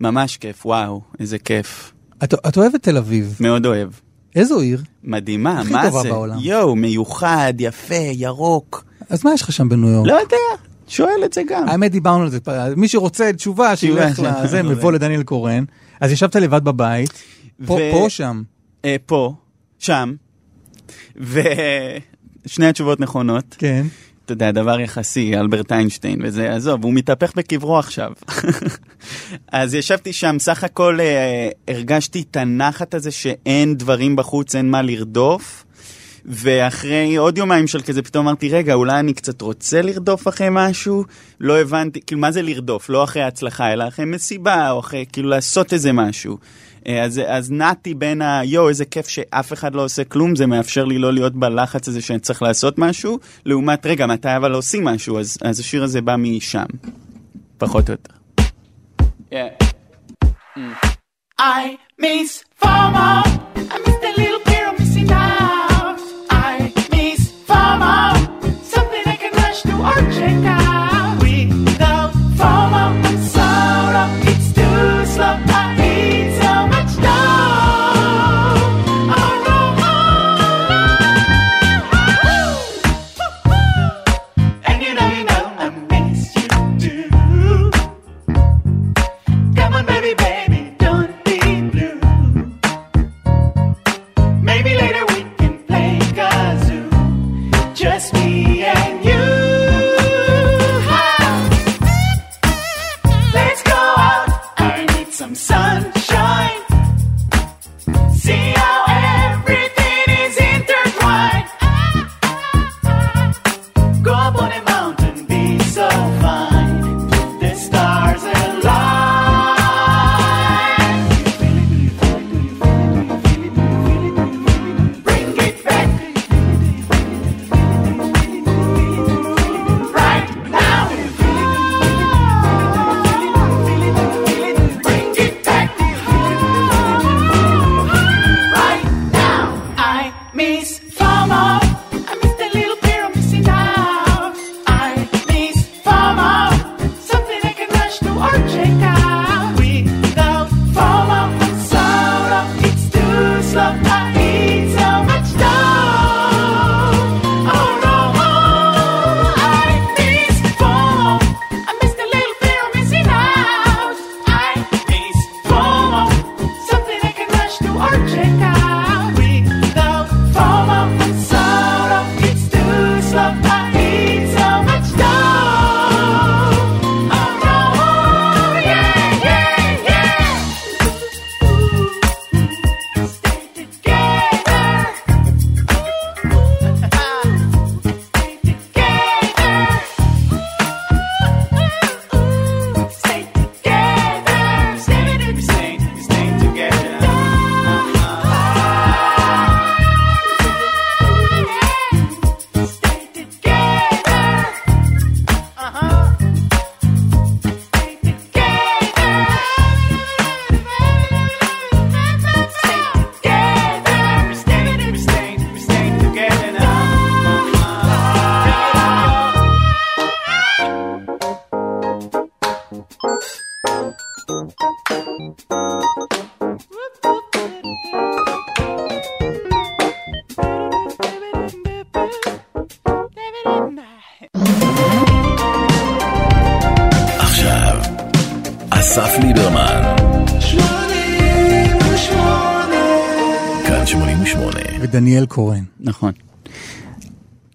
ממש 0.00 0.36
כיף, 0.36 0.66
וואו, 0.66 1.00
איזה 1.20 1.38
כיף. 1.38 1.92
את, 2.24 2.34
את 2.34 2.56
אוהב 2.56 2.74
את 2.74 2.82
תל 2.82 2.96
אביב. 2.96 3.36
מאוד 3.40 3.66
אוהב. 3.66 3.88
איזו 4.36 4.60
עיר? 4.60 4.82
מדהימה, 5.04 5.60
הכי 5.60 5.72
מה 5.72 5.82
טובה 5.86 6.02
זה? 6.02 6.08
בעולם. 6.08 6.38
יואו, 6.40 6.76
מיוחד, 6.76 7.54
יפה, 7.58 7.94
ירוק. 7.94 8.84
אז 9.08 9.24
מה 9.24 9.34
יש 9.34 9.42
לך 9.42 9.52
שם 9.52 9.68
בניו 9.68 9.88
יורק? 9.88 10.06
לא 10.06 10.12
יודע, 10.12 10.69
שואל 10.90 11.24
את 11.24 11.32
זה 11.32 11.42
גם. 11.48 11.68
האמת 11.68 11.92
דיברנו 11.92 12.22
על 12.22 12.30
זה, 12.30 12.38
מי 12.76 12.88
שרוצה 12.88 13.32
תשובה, 13.32 13.76
שילך 13.76 14.12
תשובה, 14.12 14.42
לזה, 14.44 14.58
תשובה. 14.58 14.74
מבוא 14.74 14.92
לדניאל 14.92 15.22
קורן. 15.22 15.64
אז 16.00 16.12
ישבת 16.12 16.36
לבד 16.36 16.64
בבית, 16.64 17.12
פה 17.66 17.72
ו- 17.72 17.76
פה 17.92 17.96
או 17.96 18.10
שם? 18.10 18.42
אה, 18.84 18.96
פה, 19.06 19.34
שם, 19.78 20.14
ושני 21.16 22.66
התשובות 22.66 23.00
נכונות. 23.00 23.56
כן. 23.58 23.86
אתה 24.24 24.32
יודע, 24.32 24.50
דבר 24.50 24.80
יחסי, 24.80 25.36
אלברט 25.36 25.72
איינשטיין 25.72 26.18
וזה, 26.22 26.54
עזוב, 26.54 26.84
הוא 26.84 26.92
מתהפך 26.94 27.32
בקברו 27.36 27.78
עכשיו. 27.78 28.12
אז 29.52 29.74
ישבתי 29.74 30.12
שם, 30.12 30.36
סך 30.38 30.64
הכל 30.64 31.00
אה, 31.00 31.48
הרגשתי 31.68 32.24
את 32.30 32.36
הנחת 32.36 32.94
הזה 32.94 33.10
שאין 33.10 33.76
דברים 33.76 34.16
בחוץ, 34.16 34.54
אין 34.54 34.70
מה 34.70 34.82
לרדוף. 34.82 35.64
ואחרי 36.24 37.16
עוד 37.16 37.38
יומיים 37.38 37.66
של 37.66 37.82
כזה, 37.82 38.02
פתאום 38.02 38.26
אמרתי, 38.26 38.48
רגע, 38.48 38.74
אולי 38.74 38.98
אני 39.00 39.14
קצת 39.14 39.40
רוצה 39.40 39.82
לרדוף 39.82 40.28
אחרי 40.28 40.48
משהו? 40.50 41.04
לא 41.40 41.60
הבנתי, 41.60 42.00
כאילו, 42.06 42.20
מה 42.20 42.30
זה 42.30 42.42
לרדוף? 42.42 42.88
לא 42.88 43.04
אחרי 43.04 43.22
הצלחה, 43.22 43.72
אלא 43.72 43.88
אחרי 43.88 44.04
מסיבה, 44.04 44.70
או 44.70 44.80
אחרי, 44.80 45.04
כאילו, 45.12 45.28
לעשות 45.28 45.72
איזה 45.72 45.92
משהו. 45.92 46.38
אה, 46.86 47.02
אז, 47.02 47.20
אז 47.26 47.50
נעתי 47.50 47.94
בין 47.94 48.22
ה... 48.22 48.40
יואו, 48.44 48.68
איזה 48.68 48.84
כיף 48.84 49.08
שאף 49.08 49.52
אחד 49.52 49.74
לא 49.74 49.84
עושה 49.84 50.04
כלום, 50.04 50.36
זה 50.36 50.46
מאפשר 50.46 50.84
לי 50.84 50.98
לא 50.98 51.12
להיות 51.12 51.34
בלחץ 51.34 51.88
הזה 51.88 52.00
שאני 52.00 52.18
צריך 52.18 52.42
לעשות 52.42 52.78
משהו, 52.78 53.18
לעומת, 53.46 53.86
רגע, 53.86 54.06
מתי 54.06 54.36
אבל 54.36 54.52
עושים 54.52 54.84
משהו? 54.84 55.20
אז, 55.20 55.38
אז 55.42 55.60
השיר 55.60 55.84
הזה 55.84 56.00
בא 56.00 56.16
משם, 56.16 56.64
פחות 57.58 57.88
או 57.88 57.92
יותר. 57.92 58.14
Yeah. 59.32 59.70
I 61.38 61.78
miss 61.96 62.44
FOMO. 62.60 63.39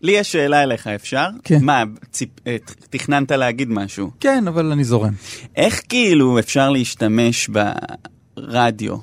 לי 0.06 0.12
יש 0.12 0.32
שאלה 0.32 0.64
אליך, 0.64 0.88
אפשר? 0.88 1.28
כן. 1.44 1.60
מה, 1.64 1.84
ציפ... 2.12 2.30
אה, 2.48 2.58
תכננת 2.90 3.32
להגיד 3.32 3.70
משהו? 3.70 4.12
כן, 4.20 4.48
אבל 4.48 4.72
אני 4.72 4.84
זורם. 4.84 5.14
איך 5.56 5.82
כאילו 5.90 6.40
אפשר 6.40 6.70
להשתמש 6.70 7.50
ברדיו 8.38 8.96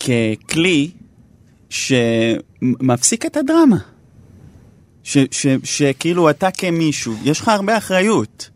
ככלי 0.00 0.90
שמפסיק 1.70 3.26
את 3.26 3.36
הדרמה? 3.36 3.76
ש- 5.04 5.18
ש- 5.30 5.46
שכאילו 5.64 6.30
אתה 6.30 6.48
כמישהו, 6.50 7.14
יש 7.24 7.40
לך 7.40 7.48
הרבה 7.48 7.78
אחריות. 7.78 8.50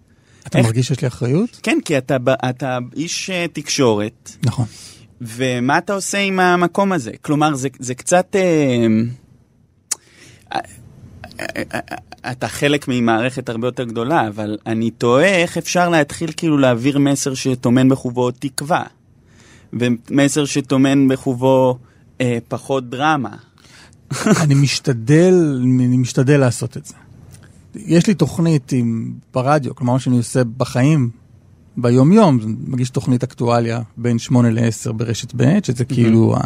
אתה 0.47 0.59
איך- 0.59 0.67
מרגיש 0.67 0.87
שיש 0.89 1.01
לי 1.03 1.09
אחריות? 1.09 1.61
כן, 1.63 1.79
כי 1.85 1.99
אתה, 1.99 2.17
אתה 2.51 2.79
איש 2.97 3.31
אה, 3.31 3.47
תקשורת, 3.53 4.31
נכון. 4.45 4.67
ומה 5.21 5.79
אתה 5.79 5.95
עושה 5.95 6.19
עם 6.19 6.41
המקום 6.41 6.93
הזה? 6.93 7.11
כלומר, 7.23 7.55
זה, 7.55 7.69
זה 7.79 7.95
קצת... 7.95 8.37
אה, 8.37 8.87
אתה 12.31 12.49
חלק 12.49 12.89
ממערכת 12.89 13.49
הרבה 13.49 13.69
יותר 13.69 13.85
גדולה, 13.85 14.29
אבל 14.29 14.59
אני 14.67 14.91
תוהה 14.91 15.35
איך 15.43 15.57
אפשר 15.57 15.89
להתחיל 15.89 16.31
כאילו 16.37 16.59
להעביר 16.59 16.99
מסר 16.99 17.35
שטומן 17.35 17.89
בחובו 17.89 18.31
תקווה, 18.31 18.85
ומסר 19.73 20.45
שטומן 20.45 21.09
בחובו 21.09 21.79
אה, 22.21 22.39
פחות 22.49 22.91
דרמה. 22.91 23.37
אני 24.43 24.55
משתדל, 24.55 25.61
אני 25.63 25.97
משתדל 25.97 26.41
לעשות 26.41 26.77
את 26.77 26.87
זה. 26.87 26.95
יש 27.75 28.07
לי 28.07 28.15
תוכנית 28.15 28.73
עם, 28.73 29.13
ברדיו, 29.35 29.75
כלומר 29.75 29.93
מה 29.93 29.99
שאני 29.99 30.17
עושה 30.17 30.45
בחיים, 30.45 31.11
ביום-יום, 31.77 32.39
מגיש 32.67 32.91
תוכנית 32.91 33.23
אקטואליה 33.23 33.81
בין 33.97 34.19
8 34.19 34.51
ל-10 34.51 34.93
ברשת 34.93 35.33
ב', 35.37 35.65
שזה 35.65 35.85
כאילו 35.85 36.37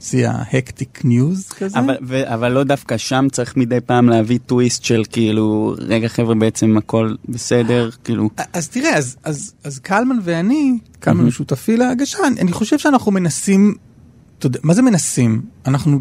שיא 0.00 0.28
ההקטיק 0.28 1.04
ניוז 1.04 1.48
כזה. 1.48 1.78
אבל, 1.78 1.96
ו, 2.02 2.34
אבל 2.34 2.52
לא 2.52 2.64
דווקא 2.64 2.96
שם 2.96 3.26
צריך 3.32 3.56
מדי 3.56 3.80
פעם 3.80 4.08
להביא 4.08 4.38
טוויסט 4.46 4.84
של 4.84 5.02
כאילו, 5.10 5.74
רגע 5.78 6.08
חבר'ה 6.08 6.34
בעצם 6.34 6.76
הכל 6.76 7.14
בסדר, 7.28 7.90
כאילו, 8.04 8.30
אז 8.52 8.68
תראה, 8.68 8.96
אז, 8.96 9.16
אז, 9.24 9.54
אז 9.64 9.78
קלמן 9.78 10.16
ואני, 10.22 10.78
קלמן 10.98 11.22
הוא 11.22 11.30
שותפי 11.30 11.76
להגשה, 11.76 12.18
אני, 12.26 12.40
אני 12.40 12.52
חושב 12.52 12.78
שאנחנו 12.78 13.12
מנסים, 13.12 13.74
אתה 14.38 14.46
יודע, 14.46 14.58
מה 14.62 14.74
זה 14.74 14.82
מנסים? 14.82 15.42
אנחנו, 15.66 16.00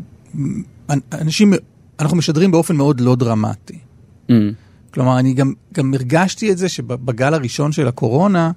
אנשים, 1.14 1.54
אנחנו 2.00 2.18
משדרים 2.18 2.52
באופן 2.52 2.76
מאוד 2.76 3.00
לא 3.00 3.16
דרמטי. 3.16 3.80
mm, 4.28 4.32
כלומר, 4.94 5.20
אני 5.20 5.34
גם, 5.34 5.54
גם 5.74 5.94
הרגשתי 5.94 6.52
את 6.52 6.58
זה 6.58 6.70
שבגל 6.70 7.34
הראשון 7.34 7.72
של 7.72 7.88
הקורונה, 7.88 8.52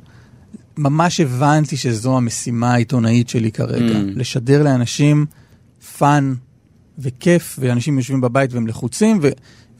ממש 0.78 1.20
הבנתי 1.20 1.76
שזו 1.76 2.16
המשימה 2.16 2.74
העיתונאית 2.74 3.28
שלי 3.28 3.52
כרגע. 3.52 3.94
Mm. 3.94 4.18
לשדר 4.18 4.62
לאנשים 4.62 5.26
fun 5.98 6.34
וכיף, 6.98 7.56
ואנשים 7.60 7.98
יושבים 7.98 8.20
בבית 8.20 8.52
והם 8.52 8.66
לחוצים, 8.66 9.18
ו, 9.22 9.28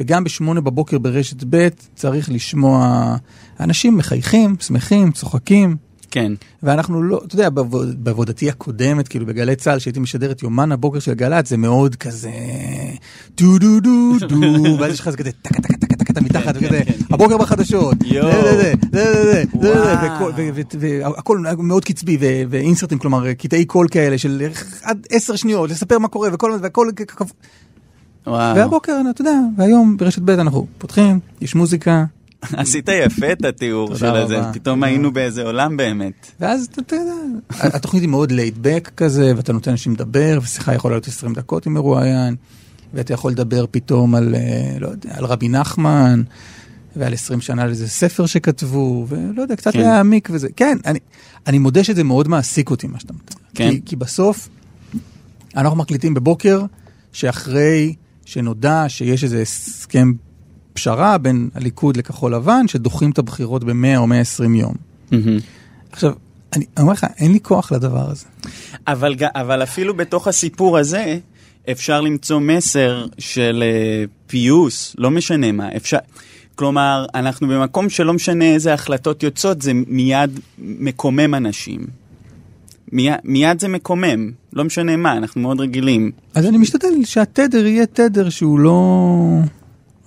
וגם 0.00 0.24
בשמונה 0.24 0.60
בבוקר 0.60 0.98
ברשת 0.98 1.44
ב' 1.50 1.68
צריך 1.94 2.30
לשמוע 2.30 3.16
אנשים 3.60 3.96
מחייכים, 3.96 4.56
שמחים, 4.60 5.12
צוחקים. 5.12 5.76
כן, 6.10 6.32
ואנחנו 6.62 7.02
לא, 7.02 7.20
אתה 7.26 7.34
יודע, 7.34 7.50
בעבוד- 7.50 8.04
בעבודתי 8.04 8.48
הקודמת, 8.48 9.08
כאילו 9.08 9.26
בגלי 9.26 9.56
צה"ל, 9.56 9.78
שהייתי 9.78 10.00
משדר 10.00 10.30
את 10.30 10.42
יומן 10.42 10.72
הבוקר 10.72 10.98
של 10.98 11.14
גל"צ, 11.14 11.48
זה 11.48 11.56
מאוד 11.56 11.96
כזה 11.96 12.30
דו 13.36 13.58
דו 13.58 13.80
דו 13.80 14.18
דו, 14.28 14.40
ואז 14.80 14.92
יש 14.92 15.00
לך 15.00 15.08
כזה 15.08 15.30
טקה 15.42 15.62
טקה 15.62 15.76
טקה 15.76 15.91
טקה 16.12 16.20
מיתחת, 16.20 16.54
וכזה, 16.56 16.80
הבוקר 17.10 17.38
בחדשות. 17.38 17.96
זה, 18.00 18.22
זה, 18.22 18.42
זה, 18.42 18.72
זה, 18.92 19.44
זה, 19.60 19.74
זה, 20.32 20.52
זה, 20.80 21.02
והכל 21.02 21.38
מאוד 21.58 21.84
קצבי, 21.84 22.18
ואינסרטים, 22.50 22.98
כלומר, 22.98 23.32
קטעי 23.32 23.64
קול 23.64 23.86
כאלה 23.90 24.18
של 24.18 24.48
עד 24.82 25.06
עשר 25.10 25.36
שניות, 25.36 25.70
לספר 25.70 25.98
מה 25.98 26.08
קורה, 26.08 26.28
והכל. 26.32 26.58
והבוקר, 28.26 29.00
אתה 29.10 29.20
יודע, 29.20 29.38
והיום 29.56 29.96
ברשת 29.96 30.22
ב' 30.22 30.30
אנחנו 30.30 30.66
פותחים, 30.78 31.20
יש 31.40 31.54
מוזיקה, 31.54 32.04
עשית 32.52 32.88
יפה 32.88 33.32
את 33.32 33.44
התיאור 33.44 33.96
של 33.96 34.06
רבה. 34.06 34.52
פתאום. 34.52 34.82
היינו 34.82 35.12
באיזה 35.12 35.42
עולם 35.42 35.76
באמת. 35.76 36.30
ואז 36.40 36.68
אתה 36.72 36.96
יודע, 36.96 37.12
התוכנית 37.60 38.02
היא 38.02 38.10
מאוד 38.10 38.32
לייד 38.32 38.58
בק 38.60 38.90
כזה, 38.96 39.32
ואתה 39.36 39.52
נותן 39.52 39.70
לאנשים 39.70 39.92
לדבר, 39.92 40.38
ושיחה 40.42 40.74
יכולה 40.74 40.94
להיות 40.94 41.06
20 41.06 41.34
דקות 41.34 41.66
עם 41.66 41.74
מרואיין, 41.74 42.36
ואתה 42.94 43.14
יכול 43.14 43.32
לדבר 43.32 43.64
פתאום 43.70 44.14
על, 44.14 44.34
אה, 44.34 44.76
לא 44.80 44.88
יודע, 44.88 45.10
על 45.14 45.24
רבי 45.24 45.48
נחמן, 45.48 46.22
ועל 46.96 47.12
20 47.14 47.40
שנה 47.40 47.62
על 47.62 47.68
איזה 47.68 47.88
ספר 47.88 48.26
שכתבו, 48.26 49.06
ולא 49.08 49.42
יודע, 49.42 49.56
קצת 49.56 49.72
כן. 49.72 49.80
להעמיק 49.80 50.28
וזה. 50.32 50.48
כן, 50.56 50.78
אני, 50.86 50.98
אני 51.46 51.58
מודה 51.58 51.84
שזה 51.84 52.04
מאוד 52.04 52.28
מעסיק 52.28 52.70
אותי, 52.70 52.86
מה 52.86 53.00
שאתה 53.00 53.12
מתאר. 53.12 53.36
כן. 53.54 53.70
כי, 53.70 53.80
כי 53.84 53.96
בסוף, 53.96 54.48
אנחנו 55.56 55.76
מקליטים 55.76 56.14
בבוקר, 56.14 56.64
שאחרי 57.12 57.94
שנודע 58.24 58.84
שיש 58.88 59.24
איזה 59.24 59.42
הסכם 59.42 60.12
פשרה 60.72 61.18
בין 61.18 61.48
הליכוד 61.54 61.96
לכחול 61.96 62.34
לבן, 62.34 62.68
שדוחים 62.68 63.10
את 63.10 63.18
הבחירות 63.18 63.64
ב-100 63.64 63.96
או 63.96 64.06
120 64.06 64.54
יום. 64.54 64.74
מהמם. 65.10 65.38
עכשיו, 65.92 66.12
אני 66.52 66.64
אומר 66.80 66.92
לך, 66.92 67.06
אין 67.16 67.32
לי 67.32 67.40
כוח 67.40 67.72
לדבר 67.72 68.10
הזה. 68.10 68.26
אבל, 68.86 69.14
אבל 69.34 69.62
אפילו 69.62 69.96
בתוך 69.96 70.28
הסיפור 70.28 70.78
הזה, 70.78 71.18
אפשר 71.70 72.00
למצוא 72.00 72.38
מסר 72.40 73.06
של 73.18 73.62
אה, 73.66 74.04
פיוס, 74.26 74.94
לא 74.98 75.10
משנה 75.10 75.52
מה. 75.52 75.76
אפשר... 75.76 75.98
כלומר, 76.54 77.06
אנחנו 77.14 77.48
במקום 77.48 77.90
שלא 77.90 78.12
משנה 78.12 78.44
איזה 78.44 78.74
החלטות 78.74 79.22
יוצאות, 79.22 79.62
זה 79.62 79.72
מיד 79.86 80.40
מקומם 80.58 81.34
אנשים. 81.34 81.86
מיד, 82.92 83.14
מיד 83.24 83.60
זה 83.60 83.68
מקומם, 83.68 84.30
לא 84.52 84.64
משנה 84.64 84.96
מה, 84.96 85.16
אנחנו 85.16 85.40
מאוד 85.40 85.60
רגילים. 85.60 86.10
אז 86.34 86.46
אני 86.46 86.58
משתדל 86.58 86.88
שהתדר 87.04 87.66
יהיה 87.66 87.86
תדר 87.86 88.28
שהוא 88.28 88.58
לא 88.58 89.38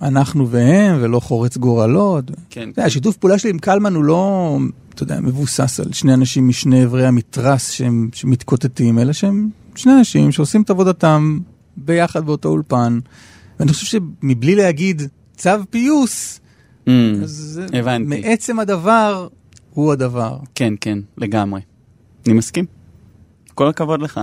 אנחנו 0.02 0.48
והם, 0.48 0.96
ולא 1.00 1.20
חורץ 1.20 1.56
גורלות. 1.56 2.24
כן. 2.50 2.60
אתה 2.60 2.80
יודע, 2.80 2.84
השיתוף 2.84 3.16
פעולה 3.16 3.38
שלי 3.38 3.50
עם 3.50 3.58
קלמן 3.58 3.94
הוא 3.94 4.04
לא, 4.04 4.58
אתה 4.94 5.02
יודע, 5.02 5.20
מבוסס 5.20 5.80
על 5.80 5.92
שני 5.92 6.14
אנשים 6.14 6.48
משני 6.48 6.84
אברי 6.84 7.06
המתרס 7.06 7.70
שהם, 7.70 8.08
שמתקוטטים, 8.12 8.98
אלא 8.98 9.12
שהם 9.12 9.48
שני 9.76 9.92
אנשים 9.98 10.32
שעושים 10.32 10.62
את 10.62 10.70
עבודתם 10.70 11.38
ביחד 11.76 12.26
באותו 12.26 12.48
אולפן. 12.48 12.98
ואני 13.60 13.72
חושב 13.72 13.86
שמבלי 13.86 14.54
להגיד 14.54 15.02
צו 15.36 15.50
פיוס, 15.70 16.40
Mm, 16.86 16.88
אז 17.22 17.60
הבנתי. 17.72 18.04
מעצם 18.20 18.58
הדבר 18.60 19.28
הוא 19.74 19.92
הדבר. 19.92 20.38
כן, 20.54 20.74
כן, 20.80 20.98
לגמרי. 21.18 21.60
אני 22.26 22.34
מסכים. 22.34 22.64
כל 23.54 23.68
הכבוד 23.68 24.02
לך. 24.02 24.20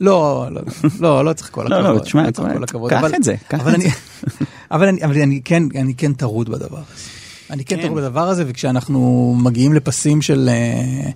לא, 0.00 0.46
לא, 0.50 0.60
לא, 1.00 1.24
לא 1.24 1.32
צריך 1.32 1.50
כל 1.50 1.66
לא, 1.70 1.76
הכבוד. 1.76 1.94
לא, 1.94 1.98
צריך 2.00 2.08
תשמע, 2.30 2.54
הכבוד. 2.64 2.90
קח 2.90 3.04
את 3.16 3.22
זה, 3.22 3.34
קח 3.48 3.60
את 3.68 3.74
אני- 3.74 3.84
זה. 3.84 3.90
אבל 4.70 4.88
אני, 4.88 5.04
אבל 5.04 5.20
אני 5.22 5.40
כן, 5.44 5.62
אני 5.74 5.94
כן 5.94 6.12
טרוד 6.12 6.48
בדבר 6.50 6.76
הזה. 6.78 7.10
אני 7.50 7.64
כן 7.64 7.76
כן. 7.76 7.82
טרוד 7.82 7.98
בדבר 7.98 8.28
הזה, 8.28 8.44
וכשאנחנו 8.46 9.34
מגיעים 9.42 9.72
לפסים 9.72 10.22
של 10.22 10.48
אה, 10.52 11.10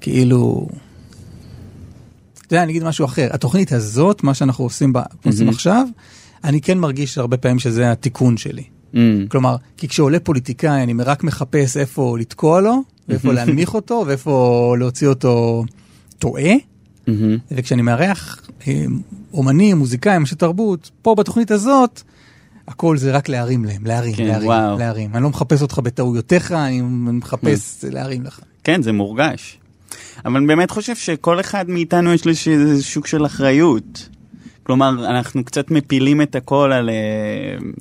כאילו... 0.00 0.68
אתה 2.50 2.56
יודע, 2.56 2.62
אני 2.62 2.72
אגיד 2.72 2.84
משהו 2.84 3.04
אחר. 3.04 3.28
התוכנית 3.32 3.72
הזאת, 3.72 4.24
מה 4.24 4.34
שאנחנו 4.34 4.64
עושים, 4.64 4.92
בה, 4.92 5.02
עושים 5.24 5.46
מהמם. 5.46 5.54
עכשיו, 5.54 5.86
אני 6.44 6.60
כן 6.60 6.78
מרגיש 6.78 7.18
הרבה 7.18 7.36
פעמים 7.36 7.58
שזה 7.58 7.92
התיקון 7.92 8.36
שלי. 8.36 8.62
Mm, 8.94 8.96
כלומר, 9.28 9.56
כי 9.76 9.88
כשעולה 9.88 10.20
פוליטיקאי, 10.20 10.82
אני 10.82 10.94
רק 11.04 11.24
מחפש 11.24 11.76
איפה 11.76 12.16
לתקוע 12.18 12.60
לו, 12.60 12.82
ואיפה 13.08 13.32
להנמיך 13.32 13.74
אותו, 13.74 14.04
ואיפה 14.06 14.74
להוציא 14.78 15.08
אותו 15.08 15.64
טועה. 16.18 16.52
מהמם. 17.06 17.38
וכשאני 17.50 17.82
מארח 17.82 18.40
אה, 18.68 18.84
אומנים, 19.32 19.78
מוזיקאים, 19.78 20.20
אנשי 20.20 20.34
תרבות, 20.34 20.90
פה 21.02 21.14
בתוכנית 21.14 21.50
הזאת, 21.50 22.02
הכל 22.68 22.96
זה 22.96 23.12
רק 23.12 23.28
להרים 23.28 23.64
להם, 23.64 23.86
להרים, 23.86 24.14
כן, 24.14 24.24
להרים, 24.24 24.46
וואו. 24.48 24.78
להרים. 24.78 25.10
אני 25.14 25.22
לא 25.22 25.30
מחפש 25.30 25.62
אותך 25.62 25.78
בטעויותיך, 25.78 26.52
אני 26.52 26.80
מחפש 26.82 27.84
להרים 27.90 28.24
לך. 28.24 28.40
כן, 28.64 28.82
זה 28.82 28.92
מורגש. 28.92 29.59
אבל 30.24 30.36
אני 30.36 30.46
באמת 30.46 30.70
חושב 30.70 30.96
שכל 30.96 31.40
אחד 31.40 31.70
מאיתנו 31.70 32.12
יש 32.12 32.24
לו 32.24 32.32
איזה- 32.46 32.82
שוק 32.84 33.06
של 33.06 33.26
אחריות. 33.26 34.08
כלומר, 34.62 35.06
אנחנו 35.10 35.44
קצת 35.44 35.70
מפילים 35.70 36.22
את 36.22 36.36
הכל 36.36 36.72
על 36.72 36.90
אה, 36.90 36.94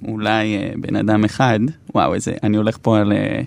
אולי 0.08 0.56
אה, 0.58 0.72
בן 0.78 0.96
אדם 0.96 1.24
אחד. 1.24 1.60
וואו, 1.96 2.14
איזה, 2.14 2.34
אני 2.44 2.58
הולך 2.58 2.78
פה 2.82 2.98
על 3.00 3.12
אה, 3.12 3.42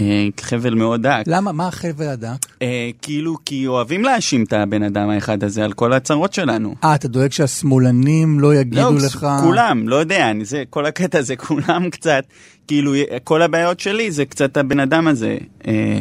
אה, 0.00 0.28
חבל 0.40 0.74
מאוד 0.74 1.02
דק. 1.02 1.22
למה, 1.26 1.52
מה 1.52 1.68
החבל 1.68 2.08
הדק? 2.08 2.28
אה, 2.62 2.90
כאילו, 3.02 3.36
כי 3.44 3.66
אוהבים 3.66 4.04
להאשים 4.04 4.44
את 4.44 4.52
הבן 4.52 4.82
אדם 4.82 5.08
האחד 5.10 5.44
הזה 5.44 5.64
על 5.64 5.72
כל 5.72 5.92
הצרות 5.92 6.32
שלנו. 6.34 6.74
אה, 6.84 6.94
אתה 6.94 7.08
דואג 7.08 7.32
שהשמאלנים 7.32 8.40
לא 8.40 8.54
יגידו 8.54 8.94
לך... 9.06 9.26
כולם, 9.42 9.88
לא 9.88 9.96
יודע, 9.96 10.30
אני, 10.30 10.44
זה, 10.44 10.62
כל 10.70 10.86
הקטע 10.86 11.18
הזה, 11.18 11.36
כולם 11.36 11.90
קצת, 11.90 12.24
כאילו, 12.66 12.92
כל 13.24 13.42
הבעיות 13.42 13.80
שלי 13.80 14.10
זה 14.10 14.24
קצת 14.24 14.56
הבן 14.56 14.80
אדם 14.80 15.08
הזה. 15.08 15.36
אה, 15.66 15.98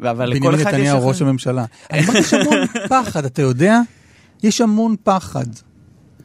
אבל 0.00 0.28
לכל 0.30 0.38
בנימין 0.40 0.54
אחד 0.60 0.68
יש... 0.70 0.74
נתניהו 0.74 0.98
אחר- 0.98 1.06
ראש 1.08 1.22
הממשלה. 1.22 1.64
אני 1.90 2.06
מרגיש 2.06 2.34
המון 2.34 2.58
פחד, 2.88 3.24
אתה 3.24 3.42
יודע? 3.42 3.80
יש 4.42 4.60
המון 4.60 4.94
פחד. 5.04 5.46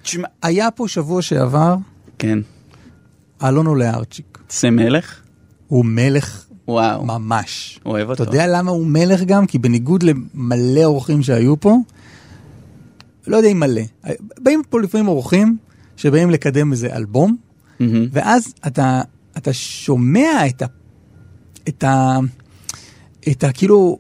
תשמע, 0.02 0.28
היה 0.42 0.72
פה 0.72 0.88
שבוע 0.88 1.22
שעבר, 1.22 1.76
כן, 2.20 2.40
אלון 3.44 3.66
עולה 3.66 3.94
ארצ'יק. 3.94 4.38
זה 4.50 4.70
מלך? 4.72 5.20
הוא 5.68 5.86
מלך 5.86 6.46
וואו, 6.68 7.06
ממש. 7.06 7.80
אוהב 7.86 8.12
אתה 8.12 8.24
אותו. 8.24 8.32
יודע 8.34 8.48
למה 8.48 8.72
הוא 8.72 8.86
מלך 8.88 9.22
גם? 9.24 9.46
כי 9.46 9.58
בניגוד 9.60 10.04
למלא 10.04 10.84
אורחים 10.84 11.24
שהיו 11.24 11.60
פה, 11.60 11.78
לא 13.28 13.38
יודע 13.38 13.50
אם 13.50 13.60
מלא, 13.60 13.82
באים 14.40 14.62
פה 14.70 14.82
לפעמים 14.82 15.08
אורחים 15.08 15.58
שבאים 15.98 16.30
לקדם 16.30 16.72
איזה 16.72 16.96
אלבום, 16.96 17.36
מהמם. 17.80 18.08
ואז 18.12 18.54
אתה, 18.68 19.02
אתה 19.38 19.54
שומע 19.54 20.48
את 20.48 20.62
ה... 20.62 20.66
את 21.68 21.84
ה... 21.84 22.18
את 23.32 23.44
ה... 23.44 23.52
כאילו... 23.52 23.98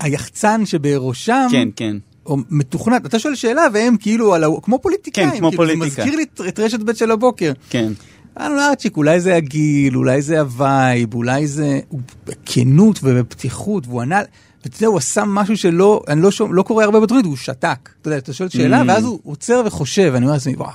היחצן 0.00 0.66
שבראשם, 0.66 1.46
כן, 1.50 1.68
כן. 1.76 1.96
או 2.26 2.36
מתוכנת, 2.50 3.06
אתה 3.06 3.18
שואל 3.18 3.34
שאלה 3.34 3.62
והם 3.74 3.96
כאילו, 3.96 4.34
על 4.34 4.44
ה... 4.44 4.48
כמו 4.62 4.78
פוליטיקאים, 4.78 5.30
כן, 5.30 5.38
כמו 5.38 5.48
כאילו, 5.50 5.62
פוליטיקה. 5.64 5.84
זה 5.94 6.02
מזכיר 6.02 6.16
לי 6.16 6.22
את- 6.22 6.40
את 6.48 6.58
רשת 6.58 6.80
ב' 6.80 6.92
של 6.92 7.10
הבוקר. 7.10 7.52
כן. 7.70 7.92
אלון 8.40 8.58
אולארצ'יק, 8.58 8.96
אולי 8.96 9.20
זה 9.20 9.36
הגיל, 9.36 9.96
אולי 9.96 10.22
זה 10.22 10.40
ה 10.40 10.52
vibe, 10.52 11.14
אולי 11.14 11.46
זה 11.46 11.80
בכנות 12.26 13.00
ובפתיחות, 13.02 13.86
והוא 13.86 14.00
ענה, 14.02 14.20
ואתה 14.64 14.76
יודע, 14.76 14.86
הוא 14.86 14.98
עשה 14.98 15.24
משהו 15.26 15.56
שלא, 15.56 16.02
אני 16.08 16.20
לא, 16.22 16.30
שומע, 16.30 16.54
לא 16.54 16.62
קורא 16.62 16.84
הרבה 16.84 17.00
בתוכנית, 17.00 17.24
הוא 17.24 17.36
שתק. 17.36 17.88
אתה 18.00 18.08
יודע, 18.08 18.18
אתה 18.18 18.32
שואל 18.32 18.48
שאלה, 18.48 18.82
ממ. 18.82 18.84
ואז 18.88 19.04
הוא 19.04 19.18
עוצר 19.24 19.62
וחושב, 19.66 20.12
אני 20.16 20.24
אומר 20.24 20.34
לעצמי, 20.34 20.54
וואו, 20.56 20.70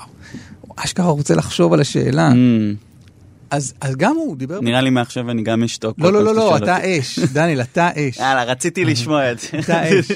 אשכרה 0.76 1.06
רוצה 1.06 1.36
לחשוב 1.36 1.74
על 1.74 1.82
השאלה. 1.82 2.32
Mm, 2.32 2.36
אז, 3.56 3.74
אז 3.82 3.96
גם 3.96 4.16
הוא 4.16 4.38
דיבר... 4.38 4.62
נראה 4.62 4.82
לי 4.82 4.90
מעכשיו 4.90 5.32
אני 5.32 5.44
גם 5.44 5.64
אשתוק. 5.64 6.00
לא, 6.00 6.14
לא, 6.14 6.24
לא, 6.24 6.36
לא, 6.36 6.42
שואל 6.42 6.64
אתה. 6.64 6.78
אש, 6.84 7.20
דניאל, 7.20 7.62
אתה 7.62 7.90
אש. 7.96 8.18
יאללה, 8.18 8.44
רציתי 8.44 8.86
לשמוע 8.86 9.32
את 9.32 9.40
זה. 9.40 9.48
אתה 9.60 10.00
אש. 10.00 10.12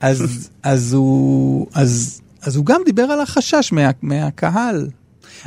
אז, 0.00 0.50
אז 0.62 0.92
הוא, 0.94 1.66
אז, 1.74 2.20
אז 2.42 2.56
הוא 2.56 2.66
גם 2.66 2.80
דיבר 2.84 3.02
על 3.02 3.20
החשש 3.20 3.72
מה, 3.72 3.90
מהקהל. 4.02 4.88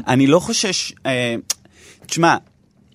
אני 0.08 0.28
לא 0.28 0.40
חושש, 0.40 0.94
אה, 1.06 1.36
תשמע, 2.06 2.36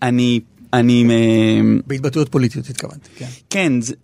אני, 0.03 0.40
אני, 0.73 1.05
אה, 1.11 1.61
בהתבטאויות 1.87 2.29
פוליטיות 2.29 2.70
התכוונתי, 2.70 3.09
כן. 3.16 3.29
כן, 3.51 3.81
זה, 3.81 3.94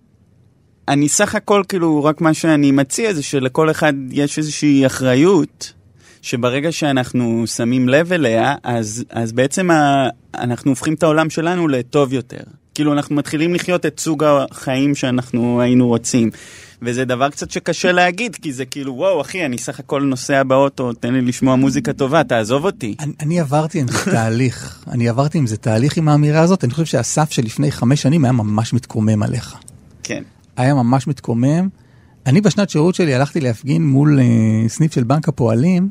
אני 0.89 1.09
סך 1.09 1.35
הכל, 1.35 1.63
כאילו, 1.69 2.05
רק 2.05 2.21
מה 2.21 2.35
שאני 2.35 2.71
מציע 2.71 3.15
זה 3.15 3.23
שלכל 3.23 3.71
אחד 3.71 3.93
יש 4.11 4.39
איזושהי 4.39 4.87
אחריות, 4.87 5.73
שברגע 6.23 6.73
שאנחנו 6.73 7.47
שמים 7.47 7.89
לב 7.89 8.13
אליה, 8.13 8.55
אז, 8.63 9.05
אז 9.11 9.33
בעצם 9.33 9.71
ה, 9.71 10.09
אנחנו 10.35 10.71
הופכים 10.71 10.95
את 10.95 11.03
העולם 11.03 11.31
שלנו 11.31 11.69
לטוב 11.69 12.13
יותר. 12.13 12.43
כאילו, 12.75 12.93
אנחנו 12.93 13.17
מתחילים 13.17 13.55
לחיות 13.55 13.87
את 13.87 14.01
סוג 14.01 14.25
החיים 14.25 14.95
שאנחנו 14.95 15.61
היינו 15.61 15.89
רוצים. 15.89 16.31
וזה 16.83 17.05
דבר 17.05 17.31
קצת 17.31 17.51
שקשה 17.51 17.93
להגיד, 17.93 18.37
כי 18.37 18.53
זה 18.53 18.65
כאילו, 18.65 18.95
וואו, 18.95 19.21
אחי, 19.21 19.47
אני 19.47 19.59
סך 19.59 19.81
הכל 19.81 20.03
נוסע 20.03 20.43
באוטו, 20.43 20.93
תן 20.93 21.15
לי 21.15 21.21
לשמוע 21.21 21.57
מוזיקה 21.57 21.93
טובה, 21.93 22.25
תעזוב 22.25 22.65
אותי. 22.65 22.95
אני, 23.01 23.13
אני 23.21 23.41
עברתי 23.41 23.81
עם 23.81 23.89
זה 23.89 23.99
תהליך, 24.05 24.85
אני 24.91 25.09
עברתי 25.09 25.39
עם 25.39 25.47
זה 25.47 25.57
תהליך 25.57 25.97
עם 25.97 26.09
האמירה 26.09 26.41
הזאת, 26.41 26.65
אני 26.65 26.73
חושב 26.73 26.85
שאסף 26.85 27.31
שלפני 27.31 27.73
חמש 27.73 28.03
שנים 28.03 28.25
היה 28.25 28.33
ממש 28.33 28.73
מתקומם 28.73 29.23
עליך. 29.23 29.57
כן. 30.03 30.23
היה 30.57 30.75
ממש 30.75 31.07
מתקומם. 31.07 31.69
אני 32.27 32.41
בשנת 32.41 32.71
שירות 32.71 32.95
שלי 32.95 33.15
הלכתי 33.15 33.41
להפגין 33.41 33.87
מול 33.87 34.21
אה, 34.21 34.69
סניף 34.69 34.95
של 34.95 35.05
בנק 35.05 35.29
הפועלים, 35.29 35.89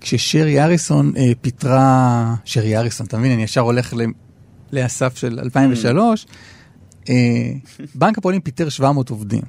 כששרי 0.00 0.62
אריסון 0.62 1.12
אה, 1.16 1.32
פיטרה, 1.40 2.34
שרי 2.44 2.76
אריסון, 2.76 3.06
אתה 3.06 3.18
מבין, 3.18 3.32
אני 3.32 3.42
ישר 3.42 3.60
הולך 3.60 3.94
ל, 3.94 4.00
לאסף 4.72 5.16
של 5.16 5.38
2003, 5.42 6.26
אה, 7.08 7.14
בנק 7.94 8.18
הפועלים 8.18 8.40
פיטר 8.40 8.68
700 8.68 9.10
עובדים. 9.10 9.42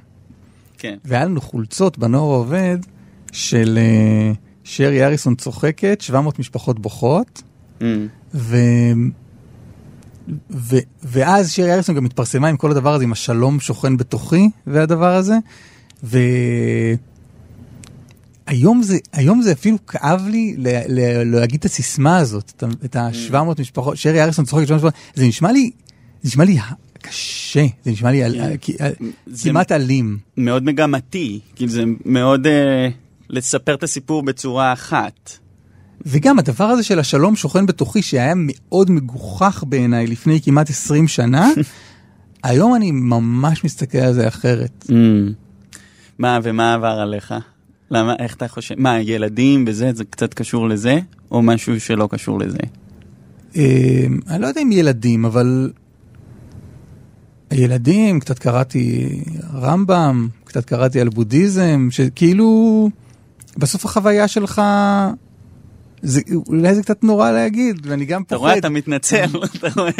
כן. 0.78 0.96
והיה 1.04 1.24
לנו 1.24 1.40
חולצות 1.40 1.98
בנוער 1.98 2.32
העובד 2.32 2.78
של 3.32 3.78
אה, 3.82 4.32
שרי 4.64 5.04
אריסון 5.04 5.34
צוחקת, 5.34 6.00
700 6.00 6.38
משפחות 6.38 6.78
בוכות, 6.80 7.42
Mm. 7.82 7.84
ו... 8.34 8.56
ו... 10.50 10.76
ואז 11.02 11.52
שרי 11.52 11.72
אריסון 11.72 11.94
גם 11.94 12.04
התפרסמה 12.04 12.48
עם 12.48 12.56
כל 12.56 12.70
הדבר 12.70 12.94
הזה, 12.94 13.04
עם 13.04 13.12
השלום 13.12 13.60
שוכן 13.60 13.96
בתוכי 13.96 14.50
והדבר 14.66 15.14
הזה, 15.14 15.38
והיום 18.46 18.82
זה, 18.82 18.98
היום 19.12 19.42
זה 19.42 19.52
אפילו 19.52 19.86
כאב 19.86 20.26
לי 20.30 20.54
ל... 20.58 20.68
ל... 20.88 21.00
להגיד 21.40 21.58
את 21.60 21.64
הסיסמה 21.64 22.16
הזאת, 22.16 22.52
את 22.56 22.62
ה- 22.62 22.66
את 22.84 22.96
ה-700 22.96 23.60
משפחות, 23.60 23.96
שרי 23.96 24.22
אריסון 24.22 24.44
צוחקת, 24.44 24.66
700 24.66 24.84
משפחות, 24.84 25.14
זה 25.14 25.26
נשמע 25.26 25.52
לי, 25.52 25.70
זה 26.22 26.28
נשמע 26.28 26.44
לי 26.44 26.58
קשה, 27.02 27.66
זה 27.84 27.90
נשמע 27.90 28.10
לי 28.10 28.22
על- 28.24 28.34
כן. 28.34 28.56
כי- 28.60 28.76
זה- 29.26 29.48
כמעט 29.50 29.72
אלים. 29.72 30.18
מאוד 30.36 30.64
מגמתי, 30.64 31.40
כאילו 31.56 31.70
זה 31.72 31.82
מאוד 32.04 32.46
אה, 32.46 32.88
לספר 33.30 33.74
את 33.74 33.82
הסיפור 33.82 34.22
בצורה 34.22 34.72
אחת. 34.72 35.38
וגם 36.06 36.38
הדבר 36.38 36.64
הזה 36.64 36.82
של 36.82 36.98
השלום 36.98 37.36
שוכן 37.36 37.66
בתוכי, 37.66 38.02
שהיה 38.02 38.32
מאוד 38.36 38.90
מגוחך 38.90 39.64
בעיניי 39.66 40.06
לפני 40.06 40.40
כמעט 40.42 40.70
20 40.70 41.08
שנה, 41.08 41.50
היום 42.44 42.74
אני 42.74 42.90
ממש 42.92 43.64
מסתכל 43.64 43.98
על 43.98 44.12
זה 44.12 44.28
אחרת. 44.28 44.84
Mm. 44.88 44.92
מה, 46.18 46.38
ומה 46.42 46.74
עבר 46.74 46.86
עליך? 47.00 47.34
למה, 47.92 48.14
איך 48.18 48.34
אתה 48.34 48.48
חושב? 48.48 48.74
מה, 48.78 49.00
ילדים 49.00 49.64
וזה, 49.66 49.90
זה 49.94 50.04
קצת 50.04 50.34
קשור 50.34 50.68
לזה? 50.68 50.98
או 51.30 51.42
משהו 51.42 51.80
שלא 51.80 52.08
קשור 52.10 52.38
לזה? 52.38 52.58
אה, 53.56 54.06
אני 54.28 54.42
לא 54.42 54.46
יודע 54.46 54.60
אם 54.60 54.72
ילדים, 54.72 55.24
אבל... 55.24 55.72
ילדים, 57.52 58.20
קצת 58.20 58.38
קראתי 58.38 59.20
רמב"ם, 59.54 60.28
קצת 60.44 60.64
קראתי 60.64 61.00
על 61.00 61.08
בודהיזם, 61.08 61.88
שכאילו, 61.90 62.90
בסוף 63.56 63.84
החוויה 63.84 64.28
שלך, 64.28 64.62
זה, 66.02 66.20
אולי 66.46 66.74
זה 66.74 66.82
קצת 66.82 67.04
נורא 67.04 67.30
להגיד, 67.30 67.86
ואני 67.86 68.04
גם 68.04 68.22
אתה 68.22 68.36
רואה, 68.36 68.50
פוחד, 68.50 68.58
אתה 68.58 68.68
מתנצל, 68.68 69.26
אתה 69.56 69.68
רואה? 69.76 69.90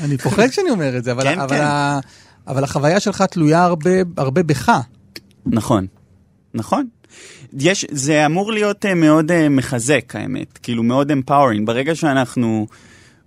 אני 0.00 0.18
פוחד 0.18 0.48
כשאני 0.48 0.70
אומר 0.70 0.98
את 0.98 1.04
זה, 1.04 1.12
אבל, 1.12 1.22
כן, 1.22 1.38
אבל, 1.40 1.56
כן. 1.56 1.62
ה, 1.62 2.00
אבל 2.46 2.64
החוויה 2.64 3.00
שלך 3.00 3.22
תלויה 3.22 3.64
הרבה, 3.64 3.90
הרבה 4.16 4.42
בך. 4.42 4.72
נכון, 5.46 5.86
נכון. 6.54 6.86
יש, 7.58 7.86
זה 7.90 8.26
אמור 8.26 8.52
להיות 8.52 8.84
uh, 8.84 8.94
מאוד 8.94 9.30
uh, 9.30 9.34
מחזק, 9.50 10.16
האמת, 10.16 10.58
כאילו 10.62 10.82
מאוד 10.82 11.12
empowering. 11.12 11.64
ברגע 11.64 11.94
שאנחנו 11.94 12.66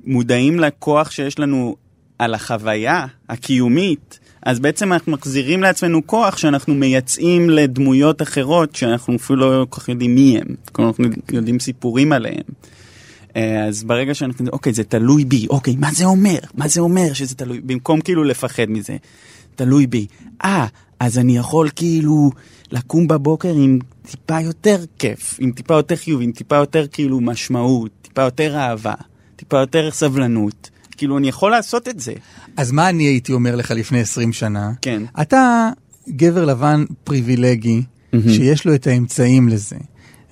מודעים 0.04 0.60
לכוח 0.60 1.12
שיש 1.12 1.40
לנו 1.40 1.76
על 2.20 2.34
החוויה 2.34 3.06
הקיומית, 3.30 4.20
אז 4.44 4.60
בעצם 4.60 4.94
אנחנו 4.94 5.12
מחזירים 5.12 5.62
לעצמנו 5.64 6.08
כוח 6.08 6.38
שאנחנו 6.38 6.76
מייצאים 6.76 7.50
לדמויות 7.50 8.22
אחרות 8.22 8.76
שאנחנו 8.76 9.16
אפילו 9.16 9.40
לא 9.60 9.66
כל 9.70 9.82
כך 9.82 9.90
יודעים 9.90 10.16
מי 10.16 10.38
הם. 10.38 10.56
כלומר, 10.72 10.92
אנחנו 10.92 11.06
יודעים 11.32 11.60
סיפורים 11.60 12.12
עליהם. 12.12 12.44
אה, 13.36 13.66
אז 13.66 13.84
ברגע 13.84 14.14
שאנחנו, 14.14 14.46
אוקיי, 14.52 14.74
זה 14.74 14.84
תלוי 14.84 15.26
בי, 15.26 15.48
אוקיי, 15.50 15.76
מה 15.76 15.92
זה 15.94 16.06
אומר? 16.06 16.40
מה 16.54 16.68
זה 16.68 16.82
אומר 16.82 17.14
שזה 17.14 17.36
תלוי? 17.36 17.60
במקום 17.60 18.02
כאילו 18.02 18.24
לפחד 18.24 18.66
מזה, 18.70 18.98
תלוי 19.56 19.88
בי. 19.88 20.08
אה, 20.44 20.66
אז 21.00 21.18
אני 21.18 21.38
יכול 21.38 21.70
כאילו 21.76 22.32
לקום 22.72 23.08
בבוקר 23.08 23.54
עם 23.56 23.80
טיפה 24.08 24.42
יותר 24.42 24.78
כיף, 25.00 25.38
עם 25.40 25.52
טיפה 25.52 25.74
יותר 25.74 25.96
חיוב, 25.96 26.22
עם 26.22 26.32
טיפה 26.32 26.56
יותר 26.56 26.88
כאילו 26.88 27.22
משמעות, 27.22 27.92
טיפה 28.02 28.22
יותר 28.22 28.58
אהבה, 28.58 28.94
טיפה 29.36 29.60
יותר 29.60 29.92
סבלנות. 29.92 30.70
כאילו, 30.98 31.18
אני 31.18 31.28
יכול 31.28 31.52
לעשות 31.52 31.88
את 31.88 32.00
זה. 32.00 32.14
אז 32.58 32.72
מה 32.72 32.90
אני 32.90 33.04
הייתי 33.04 33.34
אומר 33.34 33.56
לך 33.56 33.72
לפני 33.72 34.00
20 34.00 34.34
שנה? 34.34 34.72
כן. 34.82 35.04
אתה 35.22 35.70
גבר 36.10 36.46
לבן 36.46 36.86
פריבילגי, 37.04 37.82
שיש 38.28 38.66
לו 38.66 38.76
את 38.76 38.88
האמצעים 38.88 39.50
לזה. 39.50 39.76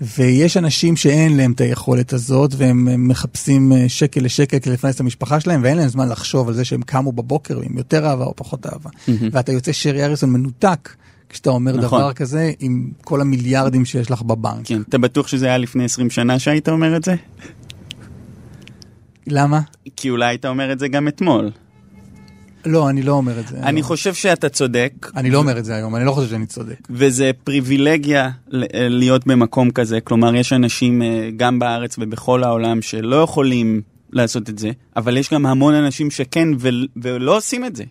ויש 0.02 0.58
אנשים 0.58 0.96
שאין 0.96 1.38
להם 1.38 1.52
את 1.52 1.62
היכולת 1.62 2.14
הזאת, 2.14 2.52
והם 2.58 2.88
הם 2.88 3.08
מחפשים 3.08 3.74
אה, 3.74 3.90
שקל 3.90 4.22
לשקל 4.22 4.60
כדי 4.60 4.74
לפרנס 4.74 4.96
את 4.96 5.00
המשפחה 5.00 5.40
שלהם, 5.40 5.64
ואין 5.64 5.78
להם 5.78 5.88
זמן 5.88 6.10
לחשוב 6.10 6.48
על 6.48 6.54
זה 6.54 6.66
שהם 6.66 6.82
קמו 6.82 7.12
בבוקר 7.12 7.60
עם 7.62 7.78
יותר 7.78 8.06
אהבה 8.06 8.26
או 8.26 8.34
פחות 8.36 8.66
אהבה. 8.66 8.90
ואתה 9.32 9.52
יוצא 9.52 9.72
שרי 9.72 10.06
אריסון 10.06 10.30
מנותק, 10.30 10.90
כשאתה 11.30 11.50
אומר 11.50 11.78
נכון. 11.78 12.00
דבר 12.02 12.14
כזה, 12.14 12.52
עם 12.60 12.92
כל 13.04 13.22
המיליארדים 13.22 13.86
שיש 13.86 14.12
לך 14.12 14.22
בבנק. 14.22 14.66
כן. 14.66 14.82
אתה 14.90 14.98
בטוח 14.98 15.28
שזה 15.28 15.46
היה 15.46 15.58
לפני 15.58 15.84
20 15.86 16.10
שנה 16.10 16.40
שהיית 16.40 16.70
אומר 16.70 16.96
את 16.96 17.04
זה? 17.04 17.16
למה? 19.28 19.60
כי 19.96 20.10
אולי 20.10 20.26
היית 20.26 20.46
אומר 20.46 20.72
את 20.72 20.80
זה 20.80 20.88
גם 20.88 21.08
אתמול. 21.08 21.52
לא, 22.66 22.90
אני 22.90 23.02
לא 23.02 23.12
אומר 23.14 23.40
את 23.40 23.48
זה. 23.48 23.58
אני 23.58 23.82
לא. 23.82 23.86
חושב 23.86 24.14
שאתה 24.14 24.50
צודק, 24.50 24.94
אני 25.16 25.30
לא 25.32 25.38
אומר 25.38 25.60
את 25.60 25.66
זה 25.66 25.76
היום, 25.76 25.96
אני 25.96 26.06
לא 26.06 26.12
חושב 26.12 26.30
שאני 26.30 26.46
צודק. 26.46 26.76
וזה 26.90 27.32
פריבילגיה 27.44 28.30
ל- 28.48 28.66
להיות 28.88 29.28
במקום 29.28 29.72
כזה. 29.72 30.02
כלומר, 30.02 30.36
יש 30.36 30.54
אנשים 30.54 31.02
אה, 31.02 31.30
גם 31.38 31.60
בארץ 31.60 31.96
ובכל 32.00 32.44
העולם 32.44 32.82
שלא 32.82 33.16
יכולים 33.16 33.82
לעשות 34.12 34.50
את 34.50 34.60
זה, 34.60 34.72
אבל 34.96 35.18
יש 35.18 35.34
גם 35.34 35.46
המון 35.46 35.74
אנשים 35.74 36.12
שכן 36.12 36.48
ו- 36.60 36.70
ולא 37.02 37.38
עושים 37.38 37.66
את 37.66 37.76
זה. 37.76 37.84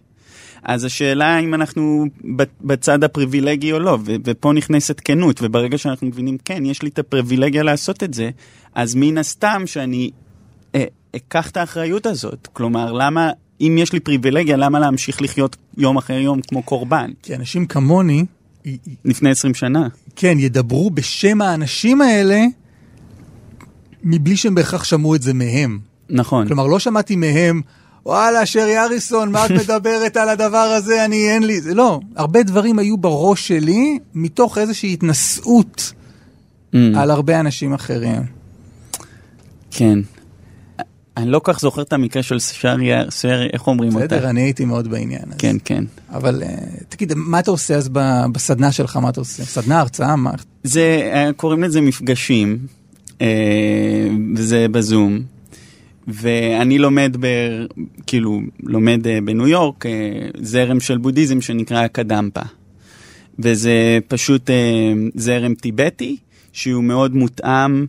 אז 0.63 0.85
השאלה 0.85 1.39
אם 1.39 1.55
אנחנו 1.55 2.07
בצד 2.61 3.05
הפריבילגי 3.05 3.73
או 3.73 3.79
לא, 3.79 3.99
ו- 4.05 4.15
ופה 4.25 4.53
נכנסת 4.53 5.01
כנות, 5.05 5.41
וברגע 5.43 5.79
שאנחנו 5.79 6.07
מבינים, 6.07 6.39
כן, 6.45 6.67
יש 6.67 6.83
לי 6.83 6.89
את 6.89 6.99
הפריבילגיה 6.99 7.63
לעשות 7.63 8.03
את 8.03 8.15
זה, 8.15 8.31
אז 8.75 8.95
מן 8.95 9.19
הסתם 9.19 9.63
שאני 9.67 10.11
אה, 10.75 10.85
אקח 11.17 11.51
את 11.51 11.57
האחריות 11.57 12.07
הזאת. 12.07 12.49
כלומר, 12.53 12.93
למה, 12.93 13.31
אם 13.61 13.77
יש 13.79 13.93
לי 13.93 14.01
פריבילגיה, 14.01 14.57
למה 14.57 14.79
להמשיך 14.79 15.23
לחיות 15.23 15.57
יום 15.77 15.97
אחרי 15.97 16.21
יום 16.21 16.41
כמו 16.43 16.63
קורבן? 16.63 17.11
כי 17.23 17.35
אנשים 17.35 17.67
כמוני, 17.67 18.25
לפני 19.05 19.31
20 19.31 19.55
שנה. 19.55 19.89
כן, 20.17 20.37
ידברו 20.39 20.91
בשם 20.91 21.43
האנשים 21.43 22.01
האלה, 22.01 22.45
מבלי 24.05 24.37
שהם 24.37 24.55
בהכרח 24.55 24.85
שמעו 24.85 25.15
את 25.15 25.23
זה 25.23 25.35
מהם. 25.35 25.79
נכון. 26.11 26.47
כלומר, 26.47 26.67
לא 26.67 26.79
שמעתי 26.79 27.17
מהם, 27.17 27.63
וואלה, 28.09 28.47
שרי 28.47 28.79
אריסון, 28.79 29.33
מה 29.33 29.47
את 29.47 29.51
מדברת 29.61 30.17
על 30.17 30.29
הדבר 30.29 30.57
הזה, 30.59 31.05
אני, 31.05 31.31
אין 31.31 31.43
לי... 31.43 31.61
זה 31.61 31.75
לא, 31.75 32.01
הרבה 32.17 32.43
דברים 32.43 32.79
היו 32.79 32.97
בראש 32.97 33.49
שלי, 33.49 33.99
מתוך 34.15 34.59
איזושהי 34.59 34.93
התנשאות 34.93 35.93
Mm, 36.75 36.77
על 36.97 37.11
הרבה 37.11 37.41
אנשים 37.41 37.75
אחרים. 37.75 38.23
כן. 39.71 39.99
אני 41.17 41.31
לא 41.31 41.41
כך 41.45 41.61
זוכר 41.61 41.83
את 41.83 41.93
המקרה 41.93 42.23
של 42.23 42.39
שרי, 42.39 42.91
שרי 43.11 43.49
איך 43.53 43.67
אומרים 43.67 43.95
אותה? 43.95 44.07
בסדר, 44.07 44.31
אני 44.31 44.41
הייתי 44.41 44.65
מאוד 44.65 44.89
בעניין 44.89 45.23
הזה. 45.27 45.39
כן, 45.39 45.57
כן. 45.65 45.85
אבל 46.11 46.43
אה, 46.43 46.55
תגיד, 46.89 47.13
מה 47.17 47.39
אתה 47.39 47.51
עושה 47.51 47.75
אז 47.75 47.89
בסדנה 48.33 48.73
שלך, 48.73 48.97
מה 48.97 49.09
אתה 49.09 49.21
עושה? 49.21 49.45
סדנה, 49.45 49.81
הרצאה, 49.81 50.17
מה? 50.17 50.31
זה, 50.65 51.11
אה, 51.15 51.31
קוראים 51.37 51.63
לזה 51.63 51.81
מפגשים, 51.81 52.59
אה, 53.21 54.09
וזה 54.37 54.67
בזום. 54.71 55.23
ואני 56.09 56.79
לומד, 56.79 57.17
ב, 57.21 57.27
כאילו, 58.07 58.41
לומד 58.63 59.07
אה, 59.07 59.19
בניו 59.25 59.49
יורק 59.49 59.87
אה, 59.87 59.91
זרם 60.41 60.81
של 60.81 60.99
בודהיזם 60.99 61.41
שנקרא 61.41 61.85
הקדמפה. 61.85 62.43
וזה 63.39 63.99
פשוט 64.09 64.51
אה, 64.51 64.93
זרם 65.15 65.55
טיבטי, 65.55 66.17
שהוא 66.53 66.85
מאוד 66.85 67.15
מותאם 67.15 67.87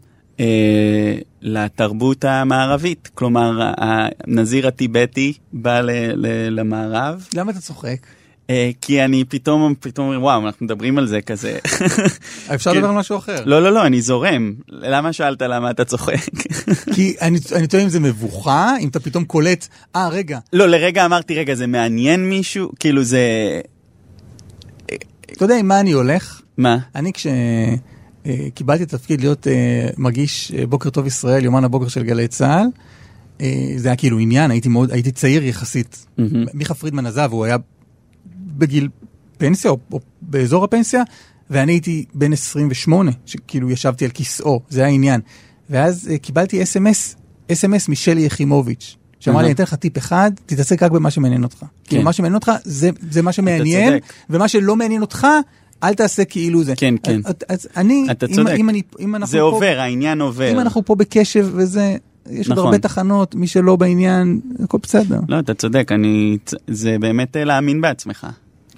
לתרבות 1.42 2.26
המערבית. 2.26 3.10
כלומר, 3.14 3.72
הנזיר 3.78 4.68
הטיבטי 4.68 5.34
בא 5.54 5.82
למערב. 6.50 7.28
למה 7.36 7.52
אתה 7.52 7.60
צוחק? 7.60 7.98
אה, 8.50 8.72
כי 8.82 9.06
אני 9.06 9.24
פתאום, 9.24 9.74
פתאום 9.80 10.08
אומר, 10.08 10.22
וואו, 10.22 10.46
אנחנו 10.46 10.66
מדברים 10.66 10.98
על 10.98 11.08
זה 11.08 11.22
כזה. 11.22 11.58
אפשר 12.56 12.72
כן. 12.72 12.78
לדבר 12.78 12.90
על 12.90 12.96
משהו 12.96 13.18
אחר. 13.18 13.44
לא, 13.46 13.64
לא, 13.64 13.74
לא, 13.74 13.86
אני 13.86 14.02
זורם. 14.02 14.54
למה 14.70 15.14
שאלת 15.14 15.42
למה 15.42 15.72
אתה 15.72 15.86
צוחק? 15.86 16.16
כי 16.96 17.16
אני 17.22 17.68
טועה 17.68 17.84
אם 17.84 17.90
זה 17.90 18.00
מבוכה, 18.00 18.74
אם 18.80 18.88
אתה 18.88 19.00
פתאום 19.00 19.26
קולט, 19.26 19.68
אה, 19.96 20.10
רגע, 20.10 20.40
לא, 20.54 20.70
לרגע 20.70 21.06
אמרתי, 21.06 21.36
רגע, 21.36 21.56
זה 21.56 21.68
מעניין 21.68 22.30
מישהו? 22.30 22.72
כאילו 22.80 23.04
זה... 23.04 23.22
אתה 25.32 25.46
יודע 25.46 25.58
עם 25.58 25.68
מה 25.68 25.80
אני 25.80 25.92
הולך? 25.92 26.42
מה? 26.58 26.78
אני 26.96 27.12
כשקיבלתי 27.14 28.84
את 28.84 28.94
התפקיד 28.94 29.22
להיות 29.22 29.48
אה, 29.48 29.90
מגיש 29.98 30.52
אה, 30.58 30.68
בוקר 30.68 30.90
טוב 30.90 31.08
ישראל, 31.08 31.46
יומן 31.46 31.64
הבוקר 31.64 31.88
של 31.88 32.04
גלי 32.04 32.28
צה"ל, 32.28 32.68
אה, 33.42 33.74
זה 33.76 33.88
היה 33.88 33.96
כאילו 33.96 34.20
עניין, 34.20 34.52
הייתי 34.52 34.70
מאוד, 34.70 34.92
הייתי 34.92 35.12
צעיר 35.12 35.44
יחסית. 35.44 36.06
מהמם. 36.18 36.46
מיכה 36.54 36.74
פרידמן 36.74 37.06
עזב, 37.06 37.30
הוא 37.32 37.46
היה 37.46 37.58
בגיל 38.60 38.90
פנסיה 39.38 39.72
או, 39.72 39.78
או 39.92 40.00
באזור 40.22 40.64
הפנסיה, 40.64 41.04
ואני 41.50 41.72
הייתי 41.72 42.06
בן 42.14 42.34
28, 42.34 43.12
שכאילו 43.26 43.72
ישבתי 43.72 44.06
על 44.06 44.12
כיסאו, 44.12 44.62
זה 44.70 44.86
העניין. 44.86 45.22
ואז 45.70 46.10
אה, 46.12 46.18
קיבלתי 46.18 46.64
אס.אם.אס, 46.64 47.16
אס.אם.אס 47.52 47.90
משלי 47.90 48.22
יחימוביץ', 48.22 48.96
שאמר 49.20 49.38
לי. 49.38 49.46
אני 49.46 49.54
אתן 49.54 49.64
לך 49.64 49.74
טיפ 49.74 49.98
אחד, 49.98 50.32
תתעסק 50.46 50.84
רק 50.84 50.92
במה 50.92 51.12
שמעניין 51.12 51.44
אותך. 51.44 51.66
כאילו, 51.84 52.04
מה 52.04 52.14
שמעניין 52.14 52.36
אותך, 52.36 52.52
זה, 52.64 52.90
זה 53.10 53.22
מה 53.22 53.32
שמעניין. 53.32 53.94
ומה 54.30 54.48
שלא 54.48 54.76
מעניין 54.76 55.02
אותך, 55.02 55.28
אל 55.84 55.94
תעשה 55.94 56.26
כאילו 56.26 56.64
זה. 56.64 56.74
כן, 56.76 56.96
כן. 57.04 57.22
אז, 57.26 57.34
אז 57.50 57.68
אני, 57.78 58.08
אתה 58.12 58.26
אם, 58.26 58.34
צודק. 58.34 58.54
אם, 58.58 58.70
אני, 58.70 58.82
אם 59.00 59.16
אנחנו 59.16 59.32
זה 59.32 59.38
פה, 59.38 59.44
עובר, 59.44 59.80
העניין 59.80 60.22
עובר. 60.22 60.52
אם 60.52 60.60
אנחנו 60.60 60.86
פה 60.86 60.96
בקשב 60.96 61.50
וזה, 61.54 61.96
יש 62.30 62.48
עוד 62.48 62.58
נכון. 62.58 62.66
הרבה 62.66 62.78
תחנות, 62.78 63.36
מי 63.36 63.48
שלא 63.48 63.76
בעניין, 63.76 64.40
הכל 64.64 64.78
בסדר. 64.84 65.20
לא, 65.30 65.40
אתה 65.40 65.54
צודק, 65.54 65.92
אני... 65.92 66.38
זה 66.68 66.96
באמת 67.00 67.38
אה, 67.38 67.44
להאמין 67.44 67.82
בעצמך. 67.82 68.28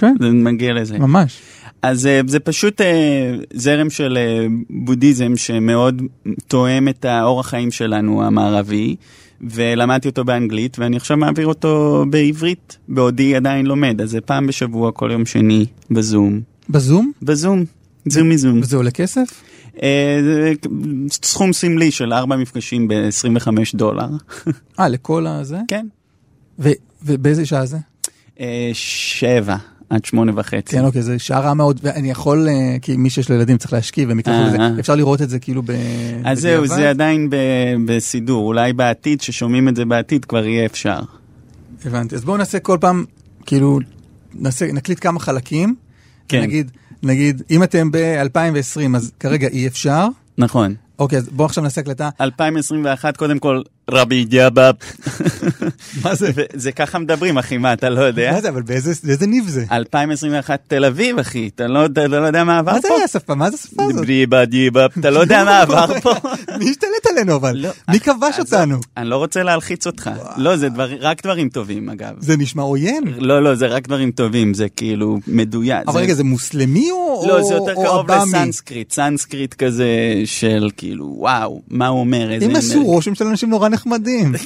כן, 0.01 0.15
זה 0.19 0.29
מגיע 0.29 0.73
לזה. 0.73 0.99
ממש. 0.99 1.41
אז 1.81 2.05
אה, 2.05 2.21
זה 2.27 2.39
פשוט 2.39 2.81
אה, 2.81 3.35
זרם 3.53 3.89
של 3.89 4.17
אה, 4.17 4.47
בודהיזם 4.69 5.35
שמאוד 5.35 6.01
תואם 6.47 6.87
את 6.87 7.05
האורח 7.05 7.47
חיים 7.47 7.71
שלנו 7.71 8.23
המערבי, 8.23 8.95
ולמדתי 9.41 10.07
אותו 10.07 10.23
באנגלית, 10.23 10.79
ואני 10.79 10.97
עכשיו 10.97 11.17
מעביר 11.17 11.47
אותו 11.47 12.05
בעברית, 12.09 12.77
בעודי 12.87 13.35
עדיין 13.35 13.65
לומד, 13.65 14.01
אז 14.01 14.09
זה 14.09 14.21
פעם 14.21 14.47
בשבוע, 14.47 14.91
כל 14.91 15.09
יום 15.11 15.25
שני, 15.25 15.65
בזום. 15.91 16.41
בזום? 16.69 17.11
בזום, 17.21 17.65
זום 18.05 18.29
מזום. 18.29 18.59
וזה 18.59 18.77
עולה 18.77 18.91
כסף? 18.91 19.43
זה 20.23 20.53
סכום 21.11 21.53
סמלי 21.53 21.91
של 21.91 22.13
ארבע 22.13 22.35
מפגשים 22.35 22.87
ב-25 22.87 23.47
דולר. 23.73 24.07
אה, 24.79 24.89
לכל 24.89 25.27
הזה? 25.27 25.57
כן. 25.67 25.87
ובאיזה 27.03 27.45
שעה 27.45 27.65
זה? 27.65 27.77
שבע 28.73 29.57
עד 29.91 30.05
שמונה 30.05 30.31
וחצי. 30.35 30.75
כן, 30.75 30.85
אוקיי, 30.85 31.01
זה 31.01 31.19
שעה 31.19 31.39
רעה 31.39 31.53
מאוד, 31.53 31.79
ואני 31.83 32.11
יכול, 32.11 32.47
אה, 32.49 32.77
כי 32.81 32.97
מי 32.97 33.09
שיש 33.09 33.29
לו 33.29 33.35
ילדים 33.35 33.57
צריך 33.57 33.73
להשכיב, 33.73 34.09
לזה, 34.09 34.57
אה. 34.59 34.69
אפשר 34.79 34.95
לראות 34.95 35.21
את 35.21 35.29
זה 35.29 35.39
כאילו 35.39 35.61
ב... 35.63 35.71
אז 36.23 36.39
זהו? 36.39 36.67
זה 36.67 36.89
עדיין 36.89 37.29
בסידור. 37.85 38.47
אולי 38.47 38.73
בעתיד, 38.73 39.21
ששומעים 39.21 39.67
את 39.67 39.75
זה 39.75 39.85
בעתיד, 39.85 40.25
כבר 40.25 40.45
יהיה 40.45 40.65
אפשר. 40.65 40.99
הבנתי. 41.85 42.15
אז 42.15 42.25
בואו 42.25 42.37
נעשה 42.37 42.59
כל 42.59 42.77
פעם, 42.81 43.05
כאילו, 43.45 43.79
נעשה, 44.33 44.71
נקליט 44.71 44.97
כמה 45.01 45.19
חלקים. 45.19 45.75
כן. 46.27 46.41
נגיד, 46.41 46.71
נגיד, 47.03 47.41
אם 47.51 47.63
אתם 47.63 47.91
ב-2020, 47.91 48.95
אז 48.95 49.11
כרגע 49.19 49.47
אי 49.47 49.67
אפשר. 49.67 50.07
נכון. 50.37 50.75
אוקיי, 50.99 51.17
אז 51.17 51.29
בואו 51.29 51.45
עכשיו 51.45 51.63
נעשה 51.63 51.81
הקלטה. 51.81 52.09
2021, 52.21 53.17
קודם 53.17 53.39
כל, 53.39 53.61
רבי 53.89 54.23
ג'אבאב. 54.23 54.75
מה 56.03 56.15
זה? 56.15 56.31
זה 56.53 56.71
ככה 56.71 56.99
מדברים, 56.99 57.37
אחי, 57.37 57.57
מה, 57.57 57.73
אתה 57.73 57.89
לא 57.89 58.01
יודע? 58.01 58.31
מה 58.31 58.41
זה, 58.41 58.49
אבל 58.49 58.61
באיזה 58.61 59.27
ניב 59.27 59.47
זה? 59.47 59.65
2021 59.71 60.59
תל 60.67 60.85
אביב, 60.85 61.19
אחי, 61.19 61.49
אתה 61.55 61.67
לא 61.67 61.85
אתה 61.85 62.07
לא 62.07 62.27
יודע 62.27 62.43
מה 62.43 62.59
עבר 62.59 62.71
מה 62.71 62.81
זה 62.81 62.87
פה? 62.87 63.03
השפה? 63.03 63.35
מה 63.35 63.49
זה 63.49 63.57
השפה 63.63 63.83
הזאת? 63.83 64.05
דיבה 64.05 64.45
דיבה, 64.45 64.85
אתה 64.99 65.09
לא 65.09 65.19
יודע 65.19 65.43
מה 65.43 65.59
עבר 65.61 65.99
פה? 66.01 66.13
מי 66.59 66.69
השתלט 66.69 67.05
עלינו 67.09 67.35
אבל? 67.35 67.57
לא. 67.57 67.69
מי 67.89 67.99
כבש 67.99 68.39
אז 68.39 68.53
אותנו? 68.53 68.77
אני 68.97 69.09
לא 69.09 69.17
רוצה 69.17 69.43
להלחיץ 69.43 69.87
אותך. 69.87 70.09
לא, 70.37 70.57
זה 70.57 70.67
רק 70.99 71.23
דברים 71.23 71.49
טובים, 71.49 71.89
אגב. 71.89 72.13
זה 72.19 72.37
נשמע 72.37 72.63
עוין. 72.63 73.03
לא, 73.17 73.43
לא, 73.43 73.55
זה 73.55 73.67
רק 73.67 73.87
דברים 73.87 74.11
טובים, 74.11 74.53
זה 74.53 74.69
כאילו 74.69 75.19
מדויק. 75.27 75.87
אבל 75.87 76.01
רגע, 76.01 76.13
זה 76.13 76.23
מוסלמי 76.23 76.91
או 76.91 77.25
לא, 77.27 77.43
זה 77.43 77.53
יותר 77.53 77.73
קרוב 77.73 78.11
עב"מי? 78.11 78.31
לסנסקריט, 78.31 78.91
סנסקריט 78.91 79.53
כזה 79.53 79.87
של 80.25 80.69
כאילו, 80.77 81.13
וואו, 81.17 81.61
מה 81.67 81.87
הוא 81.87 81.99
אומר, 81.99 82.31
איזה... 82.31 82.45
הם 82.45 82.55
עשו 82.55 82.83
רושם 82.83 83.15
של 83.15 83.27
אנשים 83.27 83.49
נורא 83.49 83.69
נחמדים. 83.71 84.33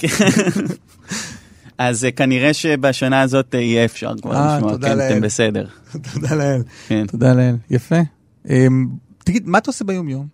אז 1.78 2.06
אה, 2.06 2.12
כנראה 2.12 2.54
שבשנה 2.54 3.22
הזאת 3.22 3.56
אה, 3.56 3.60
יהיה 3.60 3.86
אפשר 3.86 4.14
כבר 4.22 4.36
אה, 4.36 4.58
לשמוע, 4.58 4.78
כן. 4.82 5.00
אתם 5.00 5.22
בסדר. 5.22 5.66
תודה 6.14 6.36
לאל. 6.36 6.62
כן. 6.88 7.06
תודה 7.08 7.34
לאל. 7.34 7.56
יפה. 7.70 8.00
אמ, 8.50 8.88
תגיד, 9.24 9.48
מה 9.48 9.58
אתה 9.58 9.70
עושה 9.70 9.86
ביום 9.86 10.10
יום? 10.10 10.28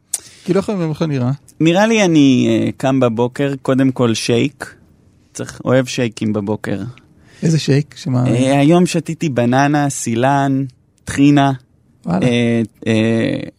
כאילו 0.46 0.60
איך 0.60 0.70
היום 0.70 0.82
יומך 0.82 1.02
נראה? 1.02 1.32
נראה 1.60 1.88
לי 1.88 2.06
אני 2.06 2.72
קם 2.78 3.00
בבוקר, 3.00 3.54
קודם 3.62 3.92
כל 3.92 4.14
שייק. 4.14 4.76
צריך, 5.34 5.62
אוהב 5.66 5.86
שייקים 5.86 6.34
בבוקר. 6.34 6.82
איזה 7.44 7.60
שייק? 7.60 7.96
שמה? 7.98 8.24
היום 8.60 8.86
שתיתי 8.86 9.30
בננה, 9.30 9.90
סילן, 9.90 10.66
טחינה, 11.04 11.52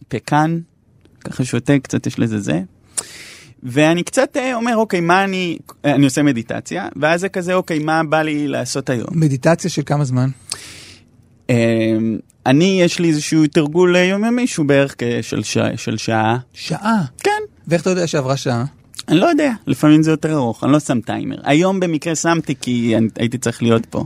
פקן, 0.07 0.59
ככה 1.23 1.45
שותה, 1.45 1.79
קצת 1.79 2.07
יש 2.07 2.19
לזה 2.19 2.39
זה. 2.39 2.61
ואני 3.63 4.03
קצת 4.03 4.37
אה, 4.37 4.55
אומר, 4.55 4.75
אוקיי, 4.77 5.01
מה 5.01 5.23
אני, 5.23 5.57
אני 5.85 6.05
עושה 6.05 6.23
מדיטציה, 6.23 6.87
ואז 6.95 7.21
זה 7.21 7.29
כזה, 7.29 7.53
אוקיי, 7.53 7.79
מה 7.79 8.03
בא 8.03 8.21
לי 8.21 8.47
לעשות 8.47 8.89
היום? 8.89 9.07
מדיטציה 9.11 9.69
של 9.69 9.81
כמה 9.85 10.03
זמן? 10.03 10.29
אה, 11.49 11.97
אני, 12.45 12.81
יש 12.81 12.99
לי 12.99 13.09
איזשהו 13.09 13.47
תרגול 13.47 13.95
אה, 13.95 14.03
יומיומי 14.03 14.47
שהוא 14.47 14.65
בערך 14.65 14.95
של, 15.21 15.43
שעה, 15.43 15.77
של 15.77 15.97
שעה. 15.97 16.37
שעה. 16.53 17.03
כן. 17.23 17.41
ואיך 17.67 17.81
אתה 17.81 17.89
יודע 17.89 18.07
שעברה 18.07 18.37
שעה? 18.37 18.65
אני 19.07 19.17
לא 19.17 19.25
יודע, 19.25 19.51
לפעמים 19.67 20.03
זה 20.03 20.11
יותר 20.11 20.33
ארוך, 20.33 20.63
אני 20.63 20.71
לא 20.71 20.79
שם 20.79 21.01
טיימר. 21.01 21.35
היום 21.43 21.79
במקרה 21.79 22.15
שמתי 22.15 22.55
כי 22.61 22.97
אני, 22.97 23.07
הייתי 23.15 23.37
צריך 23.37 23.63
להיות 23.63 23.85
פה. 23.85 24.05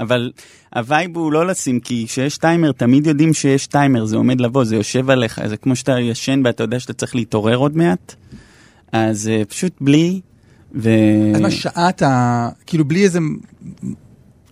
אבל 0.00 0.32
ה 0.74 0.82
vibe 0.82 1.16
הוא 1.16 1.32
לא 1.32 1.46
לשים, 1.46 1.80
כי 1.80 2.04
כשיש 2.08 2.38
טיימר, 2.38 2.72
תמיד 2.72 3.06
יודעים 3.06 3.34
שיש 3.34 3.66
טיימר, 3.66 4.04
זה 4.04 4.16
עומד 4.16 4.40
לבוא, 4.40 4.64
זה 4.64 4.76
יושב 4.76 5.10
עליך, 5.10 5.40
זה 5.46 5.56
כמו 5.56 5.76
שאתה 5.76 6.00
ישן 6.00 6.42
ואתה 6.44 6.62
יודע 6.62 6.80
שאתה 6.80 6.92
צריך 6.92 7.14
להתעורר 7.14 7.56
עוד 7.56 7.76
מעט. 7.76 8.14
אז 8.92 9.30
אה, 9.42 9.44
פשוט 9.44 9.72
בלי, 9.80 10.20
ו... 10.74 10.90
אז 11.34 11.40
מה 11.40 11.50
שעה 11.50 11.88
אתה, 11.88 12.48
כאילו 12.66 12.84
בלי 12.84 13.04
איזה, 13.04 13.18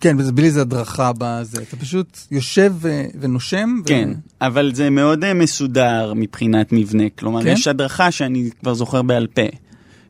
כן, 0.01 0.17
בלי 0.35 0.45
איזה 0.45 0.61
הדרכה 0.61 1.11
בזה, 1.17 1.61
אתה 1.61 1.77
פשוט 1.77 2.19
יושב 2.31 2.73
ו- 2.75 3.05
ונושם. 3.19 3.79
ו- 3.83 3.87
כן, 3.87 4.09
אבל 4.41 4.71
זה 4.73 4.89
מאוד 4.89 5.23
אה, 5.23 5.27
מסודר 5.35 6.13
מבחינת 6.15 6.71
מבנה. 6.71 7.03
כלומר, 7.19 7.43
כן? 7.43 7.47
יש 7.47 7.67
הדרכה 7.67 8.11
שאני 8.11 8.49
כבר 8.59 8.73
זוכר 8.73 9.01
בעל 9.01 9.27
פה. 9.27 9.41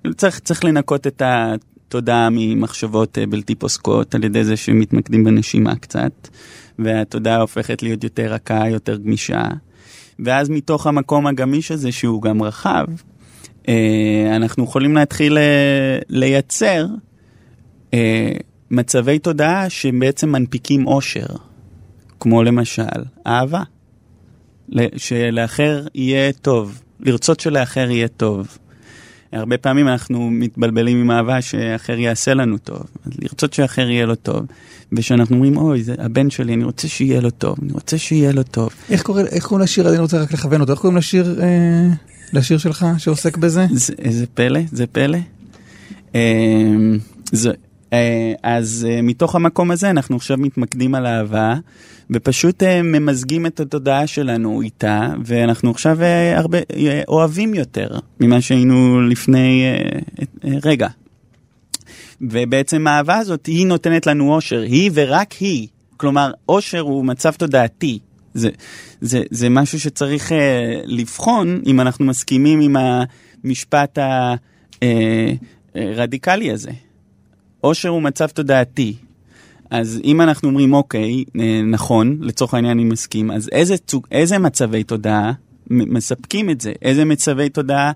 כאילו, 0.02 0.16
צריך, 0.16 0.40
צריך 0.40 0.64
לנקות 0.64 1.08
את 1.08 1.22
התודעה 1.26 2.30
ממחשבות 2.32 3.18
uh, 3.18 3.30
בלתי 3.30 3.56
פוסקות 3.56 4.16
על 4.16 4.24
ידי 4.24 4.44
זה 4.44 4.58
שמתמקדים 4.58 5.24
בנשימה 5.24 5.76
קצת, 5.76 6.28
והתודעה 6.80 7.42
הופכת 7.42 7.84
להיות 7.84 8.04
יותר 8.04 8.34
רכה, 8.34 8.70
יותר 8.70 8.98
גמישה. 8.98 9.44
ואז 10.20 10.50
מתוך 10.50 10.88
המקום 10.88 11.28
הגמיש 11.28 11.72
הזה, 11.72 11.92
שהוא 11.92 12.22
גם 12.22 12.44
רחב, 12.44 12.86
אנחנו 14.36 14.64
יכולים 14.64 14.96
להתחיל 14.96 15.38
uh, 15.38 16.06
לייצר 16.10 16.86
uh, 17.92 17.96
מצבי 18.72 19.20
תודעה 19.20 19.70
שבעצם 19.70 20.30
מנפיקים 20.30 20.88
אושר. 20.88 21.26
כמו 22.20 22.44
למשל, 22.44 22.84
אהבה. 23.28 23.64
שלאחר 24.98 25.88
יהיה 25.96 26.32
טוב, 26.32 26.82
לרצות 27.00 27.40
שלאחר 27.40 27.92
יהיה 27.92 28.08
טוב. 28.08 28.58
הרבה 29.32 29.58
פעמים 29.58 29.88
אנחנו 29.88 30.30
מתבלבלים 30.30 31.02
עם 31.02 31.12
אהבה 31.12 31.42
שאחר 31.42 32.00
יעשה 32.00 32.34
לנו 32.34 32.58
טוב, 32.58 32.84
אז 33.06 33.12
לרצות 33.22 33.54
שאחר 33.54 33.90
יהיה 33.90 34.06
לו 34.06 34.16
טוב. 34.16 34.46
ושאנחנו 34.92 35.36
אומרים, 35.36 35.58
אוי, 35.58 35.84
זה 35.84 35.96
הבן 35.98 36.30
שלי, 36.30 36.54
אני 36.54 36.64
רוצה 36.64 36.88
שיהיה 36.88 37.22
לו 37.22 37.30
טוב, 37.30 37.58
אני 37.64 37.74
רוצה 37.74 37.98
שיהיה 37.98 38.32
לו 38.32 38.44
טוב. 38.44 38.70
איך 38.90 39.02
קוראים 39.02 39.64
לשיר, 39.64 39.90
אני 39.90 39.98
רוצה 39.98 40.22
רק 40.22 40.34
לכוון 40.34 40.62
אותו, 40.62 40.72
איך 40.72 40.82
קוראים 40.82 40.98
לשיר, 40.98 41.42
אה, 41.42 41.88
לשיר 42.36 42.58
שלך 42.58 42.86
שעוסק 42.98 43.38
בזה? 43.38 43.66
זה, 43.72 43.94
איזה 44.00 44.26
פלא, 44.34 44.60
זה 44.72 44.88
פלא. 44.88 45.18
אמ, 46.16 46.98
זה, 47.32 47.52
אה, 47.94 48.34
אז 48.44 48.88
אה, 48.90 49.02
מתוך 49.02 49.36
המקום 49.36 49.72
הזה 49.72 49.90
אנחנו 49.90 50.16
עכשיו 50.16 50.38
מתמקדים 50.38 50.96
על 50.96 51.06
אהבה, 51.06 51.56
ופשוט 52.10 52.64
אה, 52.64 52.82
ממזגים 52.82 53.46
את 53.46 53.60
התודעה 53.60 54.08
שלנו 54.08 54.62
איתה, 54.62 55.08
ואנחנו 55.26 55.72
עכשיו 55.72 55.98
הרבה 56.36 56.58
אוהבים 57.08 57.54
יותר 57.54 57.88
ממה 58.20 58.42
שהיינו 58.42 59.02
לפני 59.02 59.64
רגע. 60.64 60.88
ובעצם 62.22 62.88
האהבה 62.88 63.18
הזאת, 63.18 63.46
היא 63.46 63.68
נותנת 63.68 64.08
לנו 64.08 64.34
אושר, 64.34 64.62
היא 64.62 64.92
ורק 64.94 65.32
היא. 65.32 65.68
כלומר, 65.98 66.32
אושר 66.50 66.80
הוא 66.80 67.06
מצב 67.06 67.32
תודעתי. 67.32 68.00
זה, 68.36 68.50
זה, 69.02 69.24
זה 69.32 69.50
משהו 69.50 69.80
שצריך 69.80 70.32
אה, 70.32 70.82
לבחון 70.86 71.62
אם 71.66 71.82
אנחנו 71.82 72.06
מסכימים 72.06 72.62
עם 72.62 72.76
המשפט 73.44 74.00
הרדיקלי 75.76 76.52
הזה. 76.52 76.72
אושר 77.64 77.90
הוא 77.90 78.02
מצב 78.02 78.28
תודעתי. 78.28 78.96
אז 79.70 80.02
אם 80.04 80.22
אנחנו 80.22 80.50
אומרים, 80.50 80.74
אוקיי, 80.74 81.24
אה, 81.40 81.62
נכון, 81.62 82.18
לצורך 82.22 82.54
העניין 82.54 82.80
אני 82.80 82.84
מסכים, 82.84 83.32
אז 83.32 83.50
איזה, 83.52 83.78
צוג, 83.78 84.08
איזה 84.12 84.38
מצבי 84.38 84.84
תודעה 84.84 85.32
מספקים 85.70 86.50
את 86.50 86.62
זה? 86.62 86.74
איזה 86.82 87.06
מצבי 87.06 87.50
תודעה 87.50 87.92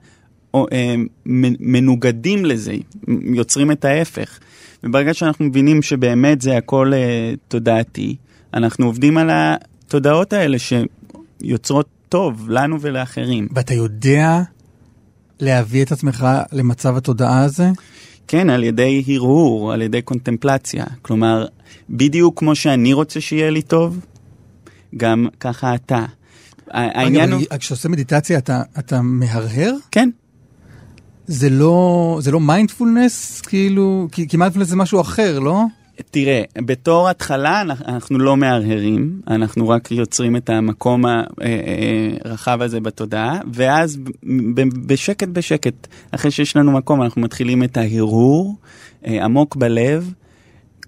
או, 0.54 0.66
אה, 0.72 0.96
מנוגדים 1.60 2.46
לזה, 2.46 2.74
יוצרים 3.24 3.72
את 3.72 3.86
ההפך? 3.86 4.40
וברגע 4.84 5.14
שאנחנו 5.14 5.46
מבינים 5.46 5.82
שבאמת 5.82 6.42
זה 6.42 6.58
הכל 6.58 6.94
אה, 6.94 7.34
תודעתי, 7.48 8.16
אנחנו 8.54 8.86
עובדים 8.86 9.18
על 9.18 9.30
התודעות 9.90 10.34
האלה 10.34 10.58
שיוצרות 10.60 11.88
טוב 12.10 12.50
לנו 12.50 12.82
ולאחרים. 12.82 13.48
ואתה 13.52 13.74
יודע 13.74 14.42
להביא 15.40 15.84
את 15.84 15.92
עצמך 15.92 16.28
למצב 16.52 16.98
התודעה 16.98 17.44
הזה? 17.44 17.70
כן, 18.28 18.50
על 18.50 18.64
ידי 18.64 19.04
הרהור, 19.08 19.74
על 19.74 19.82
ידי 19.82 20.02
קונטמפלציה. 20.02 20.86
כלומר, 21.02 21.46
בדיוק 21.90 22.40
כמו 22.40 22.56
שאני 22.56 22.94
רוצה 22.94 23.22
שיהיה 23.22 23.50
לי 23.50 23.62
טוב, 23.62 24.00
גם 24.98 25.28
ככה 25.40 25.76
אתה. 25.76 26.06
העניין 26.72 27.32
הוא... 27.32 27.42
כשאתה 27.60 27.74
עושה 27.74 27.90
מדיטציה 27.90 28.38
אתה, 28.38 28.62
אתה 28.80 29.02
מהרהר? 29.02 29.74
כן, 29.92 30.10
זה 31.28 31.50
לא, 31.50 32.20
זה 32.22 32.32
לא 32.32 32.40
מיינדפולנס, 32.40 33.42
כאילו, 33.42 34.08
כי, 34.12 34.28
כי 34.28 34.38
מיינדפולנס 34.38 34.70
זה 34.70 34.76
משהו 34.76 35.02
אחר, 35.02 35.40
לא? 35.40 35.64
תראה, 36.12 36.42
בתור 36.58 37.10
התחלה 37.10 37.62
אנחנו- 37.62 38.20
לא 38.20 38.38
מהרהרים, 38.38 39.22
אנחנו 39.28 39.70
רק 39.70 39.92
יוצרים 39.92 40.36
את 40.36 40.50
המקום 40.50 41.06
הרחב 42.26 42.62
הזה 42.62 42.80
בתודעה, 42.80 43.40
ואז 43.54 43.98
בשקט 44.86 45.28
בשקט, 45.28 45.88
אחרי 46.12 46.32
שיש 46.32 46.56
לנו 46.56 46.72
מקום, 46.72 47.02
אנחנו 47.02 47.22
מתחילים 47.22 47.64
את 47.64 47.78
ההרהור 47.78 48.56
אה, 49.06 49.26
עמוק 49.26 49.56
בלב, 49.56 50.14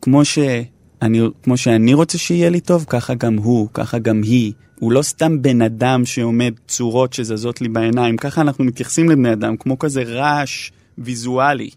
כמו 0.01 0.25
שאני, 0.25 1.21
כמו 1.43 1.57
שאני 1.57 1.93
רוצה 1.93 2.17
שיהיה 2.17 2.49
לי 2.49 2.59
טוב, 2.59 2.85
ככה 2.89 3.13
גם 3.13 3.37
הוא, 3.37 3.67
ככה 3.73 3.99
גם 3.99 4.21
היא. 4.23 4.53
הוא 4.79 4.91
לא 4.91 5.01
סתם 5.01 5.41
בן 5.41 5.61
אדם 5.61 6.05
שעומד 6.05 6.53
צורות 6.67 7.13
שזזות 7.13 7.61
לי 7.61 7.69
בעיניים, 7.69 8.17
ככה 8.17 8.41
אנחנו 8.41 8.63
מתייחסים 8.63 9.09
לבני 9.09 9.33
אדם, 9.33 9.57
כמו 9.57 9.79
כזה 9.79 10.03
רעש 10.03 10.71
ויזואלי. 10.97 11.69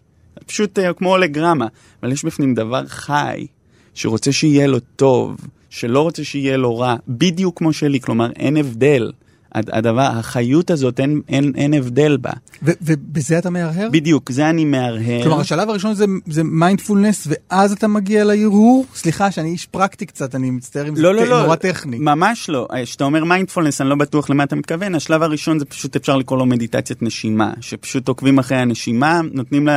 פשוט 0.45 0.79
אה, 0.79 0.93
כמו 0.93 1.09
הולוגרמה, 1.09 1.67
אבל 2.03 2.11
יש 2.11 2.25
בפנים 2.25 2.53
דבר 2.53 2.87
חי, 2.87 3.47
שרוצה 3.93 4.31
שיהיה 4.31 4.67
לו 4.67 4.79
טוב, 4.79 5.37
שלא 5.69 6.01
רוצה 6.01 6.23
שיהיה 6.23 6.57
לו 6.57 6.77
רע, 6.77 6.95
בדיוק 7.07 7.57
כמו 7.57 7.73
שלי, 7.73 7.99
כלומר 7.99 8.31
אין 8.35 8.57
הבדל. 8.57 9.11
הד- 9.55 9.69
הדבר, 9.73 10.01
החיות 10.01 10.71
הזאת, 10.71 10.99
אין, 10.99 11.21
אין, 11.29 11.51
אין 11.55 11.73
הבדל 11.73 12.17
בה. 12.17 12.29
ו- 12.63 12.71
ובזה 12.81 13.37
אתה 13.37 13.49
מהרהר? 13.49 13.89
בדיוק, 13.91 14.31
זה 14.31 14.49
אני 14.49 14.65
מהרהר. 14.65 15.23
כלומר, 15.23 15.39
השלב 15.39 15.69
הראשון 15.69 15.93
זה, 15.93 16.05
זה 16.27 16.43
מיינדפולנס, 16.43 17.27
ואז 17.29 17.71
אתה 17.71 17.87
מגיע 17.87 18.23
להרהור? 18.23 18.85
סליחה 18.95 19.31
שאני 19.31 19.49
איש 19.49 19.65
פרקטי 19.65 20.05
קצת, 20.05 20.35
אני 20.35 20.51
מצטער 20.51 20.87
אם 20.89 20.95
זה 20.95 21.01
לא, 21.01 21.13
לא, 21.15 21.21
ט- 21.25 21.27
לא, 21.29 21.41
נורא 21.43 21.55
טכני. 21.55 21.97
ממש 21.99 22.49
לא. 22.49 22.67
כשאתה 22.83 23.03
אומר 23.03 23.23
מיינדפולנס, 23.23 23.81
אני 23.81 23.89
לא 23.89 23.95
בטוח 23.95 24.29
למה 24.29 24.43
אתה 24.43 24.55
מתכוון. 24.55 24.95
השלב 24.95 25.21
הראשון 25.23 25.59
זה 25.59 25.65
פשוט 25.65 25.95
אפשר 25.95 26.17
לקרוא 26.17 26.39
לו 26.39 26.45
מדיטציית 26.45 27.01
נשימה, 27.01 27.53
שפשוט 27.61 28.07
עוקבים 28.07 28.39
אחרי 28.39 28.57
הנשימה, 28.57 29.21
נותנים 29.33 29.67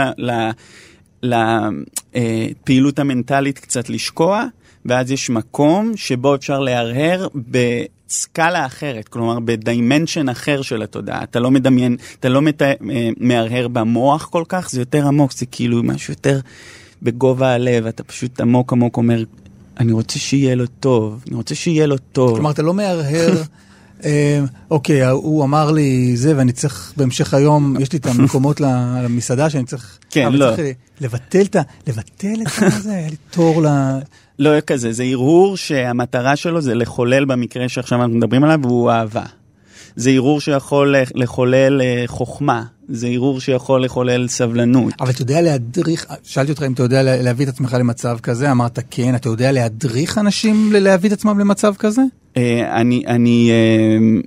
לפעילות 1.22 2.98
המנטלית 2.98 3.58
קצת 3.58 3.90
לשקוע, 3.90 4.44
ואז 4.86 5.10
יש 5.10 5.30
מקום 5.30 5.92
שבו 5.96 6.34
אפשר 6.34 6.60
להרהר 6.60 7.26
בסקאלה 8.08 8.66
אחרת, 8.66 9.08
כלומר 9.08 9.38
ב 9.40 9.49
dimension 9.49 10.28
אחר 10.28 10.62
של 10.62 10.82
התודעה. 10.82 11.22
אתה 11.22 11.40
לא 11.40 11.50
מדמיין, 11.50 11.96
אתה 12.20 12.28
לא 12.28 12.42
מת... 12.42 12.62
אה, 12.62 12.74
מהרהר 13.16 13.68
במוח 13.68 14.24
כל 14.24 14.44
כך, 14.48 14.70
זה 14.70 14.80
יותר 14.80 15.06
עמוק, 15.06 15.32
זה 15.32 15.46
כאילו 15.46 15.82
משהו 15.82 16.12
יותר 16.12 16.40
בגובה 17.02 17.48
הלב, 17.48 17.86
אתה 17.86 18.02
פשוט 18.02 18.40
עמוק 18.40 18.72
עמוק 18.72 18.96
אומר, 18.96 19.24
אני 19.80 19.92
רוצה 19.92 20.18
שיהיה 20.18 20.54
לו 20.54 20.66
טוב, 20.66 21.24
אני 21.28 21.36
רוצה 21.36 21.54
שיהיה 21.54 21.86
לו 21.86 21.98
טוב. 21.98 22.34
כלומר, 22.34 22.50
אתה 22.50 22.62
לא 22.62 22.74
מהרהר, 22.74 23.42
אה, 24.04 24.40
אוקיי, 24.70 25.06
הוא 25.06 25.44
אמר 25.44 25.70
לי 25.70 26.16
זה, 26.16 26.36
ואני 26.36 26.52
צריך 26.52 26.92
בהמשך 26.96 27.34
היום, 27.34 27.76
יש 27.80 27.92
לי 27.92 27.98
את 27.98 28.06
המקומות 28.06 28.60
למסעדה 28.60 29.50
שאני 29.50 29.64
צריך... 29.64 29.98
כן, 30.10 30.32
לא. 30.32 30.50
לבטל 31.00 31.42
את 31.42 31.56
ה... 31.56 31.62
לבטל 31.86 32.34
את 32.42 32.82
זה, 32.82 32.92
היה 32.94 33.08
לי 33.08 33.16
תור 33.30 33.62
ל... 33.62 33.68
לא 34.38 34.50
יהיה 34.50 34.60
כזה, 34.60 34.92
זה 34.92 35.04
הרהור 35.04 35.56
שהמטרה 35.56 36.36
שלו 36.36 36.60
זה 36.60 36.74
לחולל 36.74 37.24
במקרה 37.24 37.68
שעכשיו 37.68 38.02
אנחנו 38.02 38.16
מדברים 38.16 38.44
עליו, 38.44 38.58
והוא 38.62 38.90
אהבה. 38.90 39.22
זה 39.96 40.10
הרהור 40.10 40.40
שיכול 40.40 40.94
לחולל 41.14 41.80
אה, 41.80 42.04
חוכמה, 42.06 42.62
זה 42.88 43.08
הרהור 43.08 43.40
שיכול 43.40 43.84
לחולל 43.84 44.28
סבלנות. 44.28 44.94
אבל 45.00 45.10
אתה 45.10 45.22
יודע 45.22 45.40
להדריך, 45.40 46.06
שאלתי 46.22 46.52
אותך 46.52 46.62
אם 46.62 46.72
אתה 46.72 46.82
יודע 46.82 47.02
לה- 47.02 47.22
להביא 47.22 47.44
את 47.44 47.50
עצמך 47.50 47.76
למצב 47.80 48.18
כזה, 48.22 48.50
אמרת 48.50 48.78
כן, 48.90 49.14
אתה 49.14 49.28
יודע 49.28 49.52
להדריך 49.52 50.18
אנשים 50.18 50.72
להביא 50.72 51.08
את 51.08 51.14
עצמם 51.14 51.38
למצב 51.38 51.74
כזה? 51.78 52.02
אה, 52.36 52.80
אני, 52.80 53.02
אני, 53.06 53.50
אה, 53.50 54.20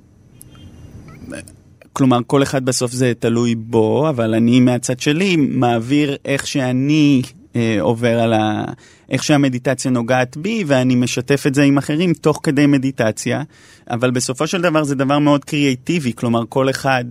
כלומר, 1.92 2.18
כל 2.26 2.42
אחד 2.42 2.64
בסוף 2.64 2.92
זה 2.92 3.12
תלוי 3.18 3.54
בו, 3.54 4.08
אבל 4.08 4.34
אני 4.34 4.60
מהצד 4.60 5.00
שלי 5.00 5.36
מעביר 5.36 6.16
איך 6.24 6.46
שאני 6.46 7.22
אה, 7.56 7.76
עובר 7.80 8.20
על 8.20 8.32
ה... 8.32 8.64
איך 9.12 9.24
שהמדיטציה 9.24 9.90
נוגעת 9.90 10.36
בי, 10.36 10.64
ואני 10.66 10.94
משתף 10.94 11.46
את 11.46 11.54
זה 11.54 11.62
עם 11.62 11.78
אחרים 11.78 12.12
תוך 12.14 12.40
כדי 12.42 12.66
מדיטציה, 12.66 13.42
אבל 13.90 14.10
בסופו 14.10 14.46
של 14.46 14.62
דבר 14.62 14.84
זה 14.84 14.94
דבר 14.94 15.18
מאוד 15.18 15.44
קריאייטיבי, 15.44 16.12
כלומר, 16.12 16.42
כל 16.48 16.70
אחד 16.70 17.04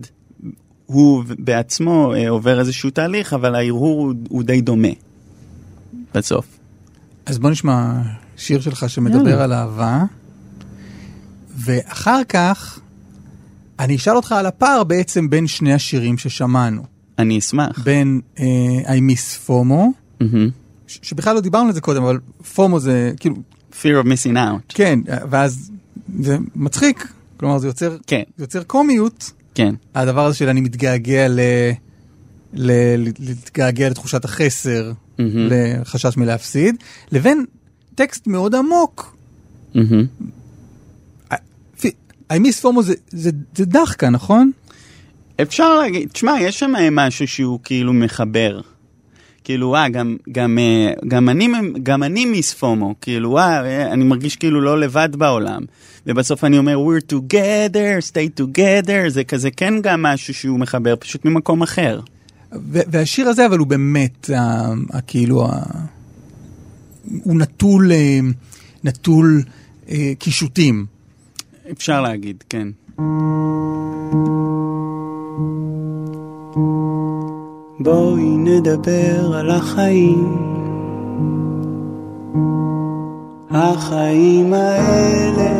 הוא 0.86 1.24
בעצמו 1.39 2.14
אה, 2.16 2.30
עובר 2.30 2.60
איזשהו 2.60 2.89
תהליך, 2.89 3.34
אבל 3.34 3.56
ההרהור 3.56 4.02
הוא, 4.02 4.14
הוא 4.30 4.43
די 4.43 4.62
דומה 4.62 4.88
בסוף. 6.14 6.45
אז 7.26 7.39
בוא 7.39 7.49
נשמע 7.49 8.02
שיר 8.38 8.62
שלך 8.62 8.89
שמדבר 8.89 9.30
יאללה. 9.30 9.43
על 9.43 9.54
אהבה, 9.54 10.04
ואחר 11.58 12.22
כך 12.30 12.80
אני 13.80 13.95
אשאל 13.95 14.16
אותך 14.16 14.32
על 14.32 14.45
הפער 14.45 14.84
בעצם 14.84 15.30
בין 15.30 15.47
שני 15.47 15.74
השירים 15.74 16.18
ששמענו, 16.18 16.84
אני 17.20 17.39
אשמח. 17.39 17.84
בין 17.84 18.22
אה, 18.39 18.95
I 18.95 18.99
Miss 18.99 19.47
FOMO, 19.47 19.52
מהמם. 20.22 20.61
שבכלל 21.02 21.36
לא 21.36 21.42
דיברנו 21.42 21.68
על 21.68 21.74
זה 21.74 21.82
קודם, 21.82 22.04
אבל 22.04 22.20
FOMO 22.56 22.80
זה 22.80 23.12
כאילו, 23.20 23.36
Fear 23.72 24.04
of 24.04 24.08
missing 24.08 24.36
out. 24.36 24.62
כן, 24.70 25.00
ואז 25.30 25.72
זה 26.20 26.38
מצחיק, 26.56 27.08
כלומר 27.38 27.58
זה 27.58 27.68
יוצר, 27.68 27.98
כן, 28.08 28.24
יוצר 28.39 28.64
קומיות, 28.64 29.32
כן. 29.56 29.76
הדבר 29.96 30.26
הזה 30.26 30.36
של 30.38 30.50
אני 30.50 30.62
מתגעגע 30.62 31.28
ל... 31.28 31.39
ל- 32.54 33.12
להתגעגע 33.20 33.89
לתחושת 33.89 34.26
החסר, 34.26 34.92
מהמם. 35.20 35.48
לחשש 35.52 36.18
מלהפסיד, 36.18 36.76
לבין 37.12 37.46
טקסט 37.96 38.28
מאוד 38.28 38.56
עמוק. 38.56 39.18
מהמם. 39.76 40.06
I 42.32 42.34
miss 42.34 42.64
FOMO 42.64 42.82
זה, 42.82 42.94
זה, 43.10 43.32
זה 43.56 43.66
דחקה, 43.66 44.10
נכון? 44.10 44.52
אפשר 45.42 45.76
להגיד, 45.80 46.10
תשמע, 46.10 46.36
יש 46.42 46.60
שם 46.60 46.72
משהו 46.92 47.28
שהוא 47.28 47.60
כאילו 47.64 47.94
מחבר. 47.94 48.62
כאילו, 49.44 49.76
אה, 49.76 49.89
גם, 49.89 50.18
גם, 50.32 50.58
אה, 50.60 50.94
גם, 51.08 51.30
אני, 51.30 51.48
גם 51.84 52.04
אני 52.04 52.26
מיס 52.26 52.54
פומו, 52.54 52.96
כאילו, 53.02 53.38
אה, 53.38 53.92
אני 53.92 54.04
מרגיש 54.04 54.36
כאילו 54.36 54.62
לא 54.62 54.80
לבד 54.80 55.10
בעולם. 55.16 55.62
ובסוף 56.08 56.44
אני 56.44 56.58
אומר, 56.58 56.78
we're 56.78 57.14
together, 57.14 58.12
stay 58.12 58.42
together, 58.42 59.10
זה 59.10 59.24
כזה 59.24 59.52
כן 59.52 59.74
גם 59.82 60.02
משהו 60.02 60.34
שהוא 60.34 60.60
מחבר, 60.60 60.96
פשוט 61.00 61.26
ממקום 61.26 61.62
אחר. 61.62 62.00
והשיר 62.66 63.28
הזה, 63.30 63.46
אבל 63.46 63.58
הוא 63.58 63.68
באמת, 63.68 64.30
ה- 64.30 64.39
ה- 64.94 65.02
כאילו, 65.02 65.48
הוא 67.24 67.36
נטול, 67.39 67.92
אה, 67.92 68.20
נטול 68.84 69.42
אה, 69.89 70.12
קישוטים. 70.20 70.86
אפשר 71.72 72.02
להגיד, 72.02 72.44
כן. 72.50 72.68
בואי 77.84 78.38
נדבר 78.38 79.36
על 79.36 79.50
החיים, 79.50 80.38
החיים 83.52 84.54
האלה. 84.54 85.52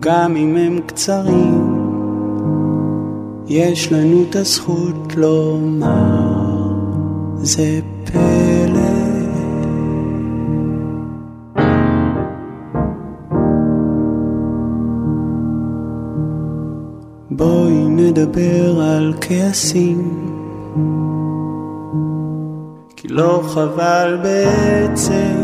גם 0.00 0.36
אם 0.36 0.56
הם 0.56 0.78
קצרים, 0.86 1.82
יש 3.46 3.92
לנו 3.92 4.24
את 4.30 4.36
הזכות 4.36 5.16
לומר, 5.16 6.72
זה 7.36 7.80
פלא. 8.04 8.31
נדבר 18.12 18.80
על 18.80 19.14
כעסים, 19.20 20.00
כי 22.96 23.08
לא 23.08 23.42
חבל 23.44 24.18
בעצם, 24.22 25.34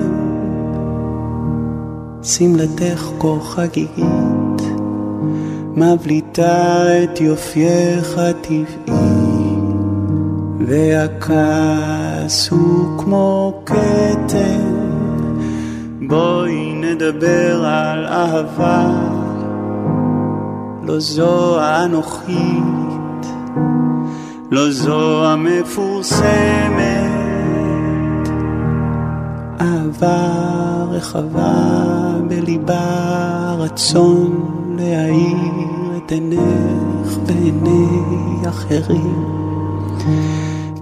שמלתך 2.23 3.11
כה 3.21 3.41
חגיגית, 3.41 4.63
מבליטה 5.77 6.85
את 7.03 7.21
יופייך 7.21 8.19
הטבעי. 8.19 9.49
והכעס 10.67 12.49
הוא 12.49 12.99
כמו 12.99 13.63
כתם, 13.67 14.75
בואי 16.09 16.73
נדבר 16.75 17.65
על 17.65 18.07
אהבה, 18.07 19.18
לא 20.89 20.99
זו 20.99 21.61
האנוכית, 21.61 23.27
לא 24.51 24.71
זו 24.71 25.27
המפורסמת, 25.27 26.79
אהבה 29.61 30.85
רחבה 30.91 31.53
בליבה 32.29 33.55
רצון 33.59 34.47
להאיר 34.79 35.97
את 35.97 36.13
עינך 36.13 37.19
ועיני 37.27 37.87
אחרים. 38.49 39.25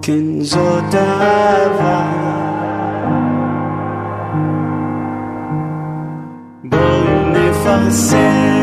כן, 0.02 0.40
זאת 0.40 0.94
אהבה. 0.94 2.12
בואו 6.64 7.28
נפרסם 7.32 8.55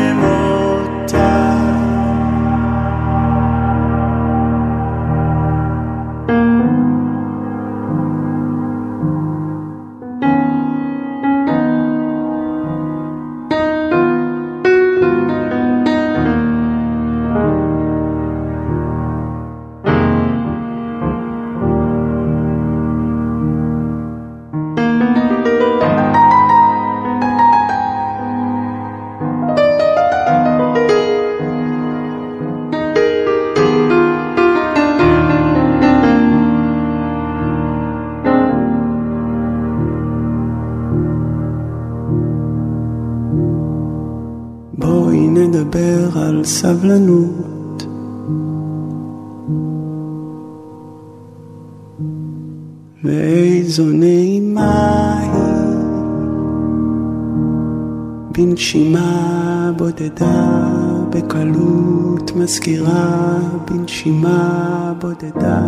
בודדה 59.98 60.66
בקלות 61.10 62.36
מזכירה 62.36 63.38
בנשימה 63.70 64.92
בודדה 65.00 65.60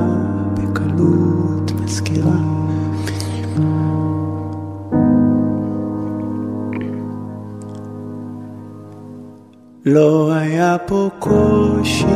בקלות 0.54 1.72
מזכירה 1.84 2.36
לא 9.86 10.32
היה 10.32 10.76
פה 10.86 11.10
קושי. 11.18 12.06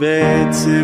בעצם 0.00 0.81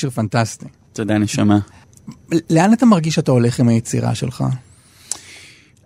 שיר 0.00 0.10
פנטסטי. 0.10 0.66
תודה, 0.92 1.18
נשמה. 1.18 1.58
לאן 2.50 2.72
אתה 2.72 2.86
מרגיש 2.86 3.14
שאתה 3.14 3.30
הולך 3.30 3.60
עם 3.60 3.68
היצירה 3.68 4.14
שלך? 4.14 4.44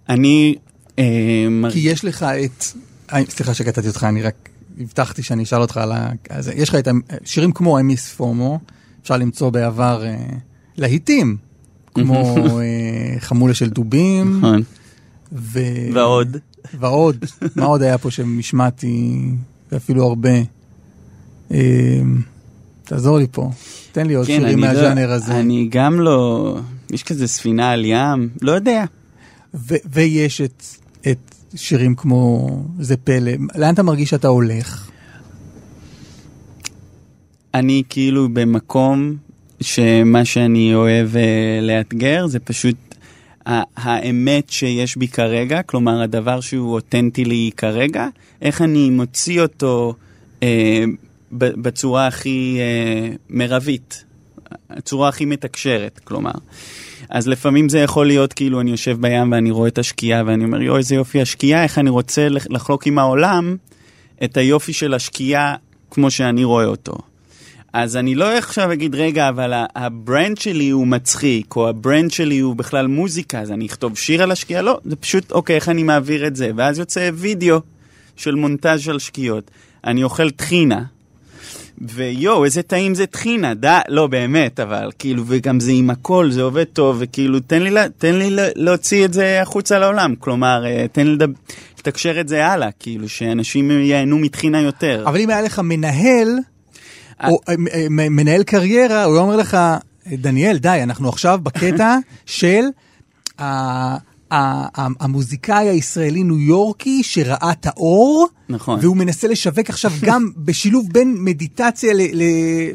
אני... 0.09 0.55
אה, 0.99 1.47
מר- 1.51 1.71
כי 1.71 1.79
יש 1.79 2.05
לך 2.05 2.23
את... 2.23 2.65
אה, 3.13 3.21
סליחה 3.31 3.55
שקטעתי 3.55 3.89
אותך, 3.89 4.05
אני 4.05 4.23
רק 4.23 4.49
הבטחתי 4.81 5.23
שאני 5.23 5.43
אשאל 5.43 5.61
אותך 5.61 5.77
על 5.77 5.93
ה... 5.93 6.11
אז 6.31 6.51
יש 6.57 6.69
לך 6.69 6.75
את 6.75 6.89
השירים 7.23 7.53
כמו 7.53 7.81
אמיס 7.81 8.13
פומו, 8.13 8.59
אפשר 9.03 9.17
למצוא 9.17 9.51
בעבר 9.51 10.05
אה, 10.07 10.27
להיטים, 10.77 11.37
כמו 11.95 12.37
אה, 12.61 13.21
חמולה 13.21 13.55
של 13.55 13.69
דובים, 13.71 14.39
נכון. 14.39 14.63
ו... 15.33 15.61
ועוד. 15.95 16.37
ועוד. 16.79 17.25
מה 17.57 17.65
עוד 17.65 17.83
היה 17.83 17.99
פה 17.99 18.11
שמשמעתי, 18.11 19.21
ואפילו 19.73 20.05
הרבה? 20.05 20.35
אה, 21.51 22.01
תעזור 22.85 23.19
לי 23.19 23.27
פה, 23.31 23.51
תן 23.95 24.07
לי 24.07 24.15
עוד 24.15 24.27
כן, 24.27 24.41
שירים 24.41 24.59
לא- 24.59 24.67
מהז'אנר 24.67 25.11
הזה. 25.11 25.41
אני 25.41 25.69
גם 25.71 26.01
לא... 26.01 26.59
יש 26.93 27.03
כזה 27.03 27.27
ספינה 27.29 27.71
על 27.71 27.85
ים, 27.85 28.29
לא 28.43 28.53
יודע. 28.53 28.85
ו- 29.55 29.75
ויש 29.93 30.41
את, 30.41 30.65
את 31.11 31.35
שירים 31.55 31.95
כמו 31.95 32.49
זה 32.81 32.97
פלא. 32.97 33.33
לאן 33.55 33.75
אתה 33.75 33.83
מרגיש 33.83 34.11
שאתה 34.11 34.29
הולך? 34.29 34.91
אני 37.55 37.83
כאילו 37.89 38.29
במקום 38.33 39.17
שמה 39.61 40.25
שאני 40.25 40.75
אוהב 40.75 41.17
אה, 41.17 41.23
לאתגר 41.63 42.27
זה 42.27 42.39
פשוט 42.39 42.77
האמת 43.77 44.51
שיש 44.51 44.97
בי 44.97 45.09
כרגע, 45.09 45.63
כלומר 45.63 46.03
הדבר 46.03 46.41
שהוא 46.41 46.75
אותנטי 46.75 47.25
לי 47.25 47.51
כרגע, 47.57 48.09
איך 48.43 48.63
אני 48.63 48.91
מוציא 48.91 49.41
אותו 49.41 49.95
אה, 50.43 50.85
ב- 50.89 51.04
בצורה 51.39 52.07
הכי 52.07 52.57
אה, 52.61 53.11
מרבית, 53.31 54.05
הצורה 54.71 55.09
הכי 55.09 55.25
מתקשרת, 55.25 56.01
כלומר. 56.05 56.33
אז 57.09 57.29
לפעמים 57.29 57.69
זה 57.69 57.79
יכול 57.79 58.07
להיות 58.07 58.33
כאילו 58.33 58.61
אני 58.61 58.71
יושב 58.71 58.97
בים 59.01 59.33
ואני 59.33 59.51
רואה 59.51 59.69
את 59.69 59.79
השקיעה 59.79 60.23
ואני 60.27 60.45
אומר 60.45 60.63
יואי 60.63 60.79
איזה 60.79 60.95
יופי 60.95 61.21
השקיעה, 61.21 61.63
איך 61.63 61.79
אני 61.79 61.91
רוצה 61.91 62.29
לח- 62.29 62.47
לחלוק 62.51 62.87
עם 62.87 62.99
העולם 62.99 63.57
את 64.25 64.37
היופי 64.37 64.73
של 64.73 64.95
השקיעה 64.95 65.55
כמו 65.91 66.11
שאני 66.11 66.45
רואה 66.45 66.65
אותו. 66.65 66.95
אז 67.73 67.97
אני 67.97 68.15
לא 68.15 68.39
עכשיו 68.39 68.73
אגיד, 68.73 68.95
רגע, 68.95 69.29
אבל 69.29 69.53
ה 69.75 69.86
brand 69.86 70.39
שלי 70.39 70.69
הוא 70.71 70.87
מצחיק, 70.87 71.57
או 71.57 71.69
ה 71.69 71.76
brand 71.76 72.11
שלי 72.11 72.39
הוא 72.39 72.57
בכלל 72.57 72.87
מוזיקה, 72.87 73.41
אז 73.41 73.51
אני 73.51 73.67
אכתוב 73.67 73.99
שיר 73.99 74.23
על 74.23 74.31
השקיעה? 74.31 74.63
לא, 74.63 74.79
זה 74.85 74.97
פשוט, 74.97 75.33
אוקיי, 75.33 75.57
איך 75.57 75.69
אני 75.69 75.83
מעביר 75.83 76.27
את 76.27 76.37
זה? 76.37 76.51
ואז 76.57 76.79
יוצא 76.79 77.11
וידאו 77.15 77.61
של 78.17 78.35
מונטאז' 78.35 78.81
של 78.81 78.99
שקיעות. 78.99 79.51
אני 79.85 80.03
אוכל 80.03 80.31
טחינה, 80.31 80.83
ויואו, 81.83 82.45
איזה 82.45 82.63
טעים 82.63 82.95
זה 82.95 83.07
טחינה, 83.07 83.55
די, 83.55 83.79
לא 83.89 84.07
באמת, 84.07 84.61
אבל 84.61 84.91
כאילו, 84.99 85.23
וגם 85.27 85.61
זה 85.61 85.71
עם 85.73 85.91
הכל, 85.91 86.31
זה 86.31 86.43
עובד 86.43 86.65
טוב, 86.65 86.97
וכאילו, 86.99 87.41
תן 87.41 87.63
לי, 87.63 87.71
לה- 87.71 87.89
תן 87.89 88.15
לי 88.15 88.31
לה- 88.31 88.49
להוציא 88.57 89.05
את 89.05 89.13
זה 89.13 89.43
החוצה 89.43 89.79
לעולם, 89.79 90.15
כלומר, 90.19 90.65
אה, 90.67 90.87
תן 90.93 91.07
לי 91.07 91.17
לתקשר 91.79 92.21
את 92.21 92.29
זה 92.29 92.47
הלאה, 92.47 92.69
כאילו, 92.79 93.09
שאנשים 93.09 93.71
ייהנו 93.71 94.19
מטחינה 94.19 94.61
יותר. 94.61 95.05
אבל 95.07 95.21
אם 95.21 95.31
היה 95.31 95.43
לך 95.43 95.59
מנהל, 95.65 96.29
או 97.29 97.39
אה, 97.49 97.55
אה, 97.75 97.87
מנהל 97.91 98.43
קריירה, 98.43 99.05
הוא 99.05 99.15
היה 99.15 99.23
אומר 99.23 99.37
לך, 99.37 99.57
דניאל, 100.07 100.57
די, 100.59 100.81
אנחנו 100.83 101.09
עכשיו 101.09 101.39
בקטע 101.43 101.97
של 102.27 102.65
המוזיקאי 105.01 105.69
הישראלי 105.69 106.23
ניו 106.23 106.39
יורקי 106.39 107.03
שראה 107.03 107.53
את 107.53 107.67
האור, 107.67 108.29
נכון. 108.49 108.79
והוא 108.83 108.97
מנסה 108.97 109.29
לשווק 109.29 109.71
עכשיו 109.71 109.91
גם 110.07 110.31
בשילוב 110.37 110.89
בין 110.93 111.17
מדיטציה, 111.19 111.95
ל, 111.95 112.01
ל, 112.01 112.23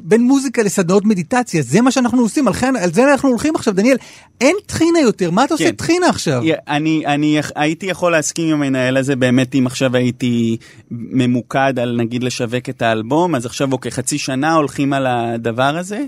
בין 0.03 0.21
מוזיקה 0.21 0.63
לסדנאות 0.63 1.05
מדיטציה, 1.05 1.61
זה 1.61 1.81
מה 1.81 1.91
שאנחנו 1.91 2.21
עושים, 2.21 2.47
על, 2.47 2.53
כן, 2.53 2.75
על 2.75 2.93
זה 2.93 3.11
אנחנו 3.11 3.29
הולכים 3.29 3.55
עכשיו, 3.55 3.73
דניאל, 3.73 3.97
אין 4.41 4.55
טחינה 4.65 4.99
יותר, 4.99 5.31
מה 5.31 5.43
אתה 5.43 5.53
עושה 5.53 5.65
כן. 5.65 5.75
טחינה 5.75 6.09
עכשיו? 6.09 6.41
אני, 6.67 7.05
אני 7.05 7.39
הייתי 7.55 7.85
יכול 7.85 8.11
להסכים 8.11 8.47
עם 8.47 8.53
המנהל 8.53 8.97
הזה, 8.97 9.15
באמת 9.15 9.55
אם 9.55 9.67
עכשיו 9.67 9.95
הייתי 9.95 10.57
ממוקד 10.91 11.79
על 11.79 11.95
נגיד 11.97 12.23
לשווק 12.23 12.69
את 12.69 12.81
האלבום, 12.81 13.35
אז 13.35 13.45
עכשיו 13.45 13.71
אוקיי, 13.71 13.91
חצי 13.91 14.17
שנה 14.17 14.53
הולכים 14.53 14.93
על 14.93 15.07
הדבר 15.07 15.77
הזה, 15.77 16.05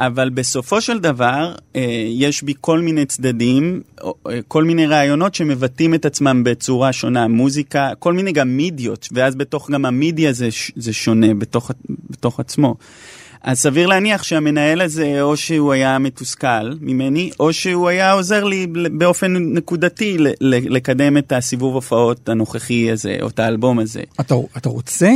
אבל 0.00 0.30
בסופו 0.30 0.80
של 0.80 0.98
דבר 0.98 1.54
אה, 1.76 2.06
יש 2.10 2.42
בי 2.42 2.54
כל 2.60 2.80
מיני 2.80 3.06
צדדים, 3.06 3.82
אה, 4.04 4.10
כל 4.48 4.64
מיני 4.64 4.86
רעיונות 4.86 5.34
שמבטאים 5.34 5.94
את 5.94 6.04
עצמם 6.04 6.44
בצורה 6.44 6.92
שונה, 6.92 7.28
מוזיקה, 7.28 7.90
כל 7.98 8.12
מיני 8.12 8.32
גם 8.32 8.56
מידיות, 8.56 9.08
ואז 9.12 9.34
בתוך 9.34 9.70
גם 9.70 9.84
המידיה 9.84 10.32
זה, 10.32 10.50
ש- 10.50 10.72
זה 10.76 10.92
שונה 10.92 11.34
בתוך, 11.34 11.70
בתוך 12.10 12.40
עצמו. 12.40 12.74
אז 13.44 13.58
סביר 13.58 13.86
להניח 13.86 14.22
שהמנהל 14.22 14.80
הזה, 14.80 15.22
או 15.22 15.36
שהוא 15.36 15.72
היה 15.72 15.98
מתוסכל 15.98 16.72
ממני, 16.80 17.30
או 17.40 17.52
שהוא 17.52 17.88
היה 17.88 18.12
עוזר 18.12 18.44
לי 18.44 18.66
באופן 18.92 19.36
נקודתי 19.36 20.16
לקדם 20.40 21.18
את 21.18 21.32
הסיבוב 21.32 21.74
הופעות 21.74 22.28
הנוכחי 22.28 22.90
הזה, 22.90 23.16
או 23.22 23.28
את 23.28 23.38
האלבום 23.38 23.78
הזה. 23.78 24.02
אתה, 24.20 24.34
אתה 24.56 24.68
רוצה? 24.68 25.12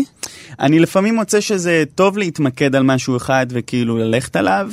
אני 0.61 0.79
לפעמים 0.79 1.15
מוצא 1.15 1.41
שזה 1.41 1.85
טוב 1.95 2.19
להתמקד 2.19 2.77
על 2.77 2.83
משהו 2.83 3.17
אחד 3.17 3.47
וכאילו 3.51 3.97
ללכת 3.97 4.37
עליו. 4.37 4.71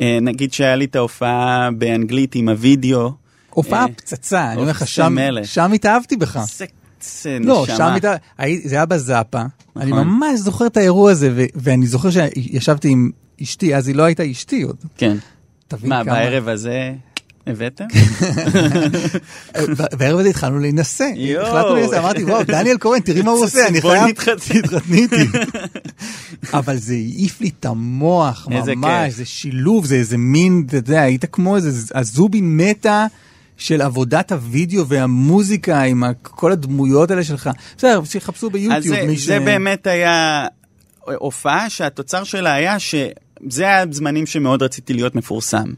אה, 0.00 0.18
נגיד 0.22 0.52
שהיה 0.52 0.76
לי 0.76 0.84
את 0.84 0.96
ההופעה 0.96 1.68
באנגלית 1.78 2.34
עם 2.34 2.48
הוידאו. 2.48 3.12
הופעה 3.50 3.82
אה, 3.82 3.88
פצצה, 3.88 4.52
אני 4.52 4.60
אומר 4.60 4.70
לך, 4.70 4.86
שם. 4.86 5.16
שם 5.44 5.72
התאהבתי 5.72 6.16
בך. 6.16 6.38
זה, 6.56 6.64
לא, 7.40 7.62
נשמה. 7.64 7.76
שם 7.76 7.92
הייתה, 7.92 8.14
הי- 8.38 8.68
זה 8.68 8.74
היה 8.74 8.86
בזאפה, 8.86 9.42
אני 9.76 9.90
נכון. 9.90 10.06
ממש 10.08 10.40
זוכר 10.40 10.66
את 10.66 10.76
האירוע 10.76 11.10
הזה, 11.10 11.30
ו- 11.36 11.44
ואני 11.54 11.86
זוכר 11.86 12.08
שישבתי 12.10 12.88
עם 12.88 13.10
אשתי, 13.42 13.74
אז 13.76 13.88
היא 13.88 13.96
לא 13.96 14.02
הייתה 14.02 14.30
אשתי 14.30 14.62
עוד. 14.62 14.76
כן. 14.96 15.16
תבין 15.68 15.90
מה, 15.90 16.04
כמה... 16.04 16.12
בערב 16.14 16.48
הזה 16.48 16.92
הבאתם? 17.46 17.84
בערב 19.98 20.18
הזה 20.18 20.28
התחלנו 20.28 20.58
להינשא. 20.58 21.04
החלטנו 21.42 21.74
להינשא, 21.74 21.98
אמרתי, 21.98 22.24
וואו, 22.24 22.42
דניאל 22.56 22.78
קורן, 22.78 23.00
תראי 23.00 23.22
מה 23.22 23.30
הוא 23.30 23.44
עושה, 23.44 23.68
אני 23.68 23.80
חייב... 23.80 24.08
נתחתן. 24.08 24.60
תתחתני 24.60 24.98
איתי. 24.98 25.16
אבל 26.52 26.76
זה 26.76 26.94
העיף 26.94 27.40
לי 27.40 27.50
את 27.60 27.66
המוח, 27.66 28.48
ממש. 28.50 29.12
זה 29.14 29.24
שילוב, 29.24 29.86
זה 29.86 29.94
איזה 29.94 30.18
מין, 30.18 30.64
אתה 30.66 30.76
יודע, 30.76 31.02
היית 31.02 31.24
כמו 31.32 31.56
איזה 31.56 31.70
הזובין 31.94 32.56
מטה. 32.56 33.06
של 33.56 33.82
עבודת 33.82 34.32
הוידאו 34.32 34.86
והמוזיקה 34.86 35.82
עם 35.82 36.02
כל 36.22 36.52
הדמויות 36.52 37.10
האלה 37.10 37.24
שלך. 37.24 37.50
בסדר, 37.76 38.04
שיחפשו 38.04 38.46
אז 38.46 38.52
ביוטיוב. 38.52 38.96
זה, 38.96 39.06
מי 39.06 39.16
זה 39.16 39.40
באמת 39.40 39.86
היה 39.86 40.46
הופעה 41.04 41.70
שהתוצר 41.70 42.24
שלה 42.24 42.52
היה 42.52 42.78
שזה 42.78 43.62
היה 43.62 43.84
זמנים 43.90 44.26
שמאוד 44.26 44.62
רציתי 44.62 44.92
להיות 44.92 45.14
מפורסם. 45.14 45.72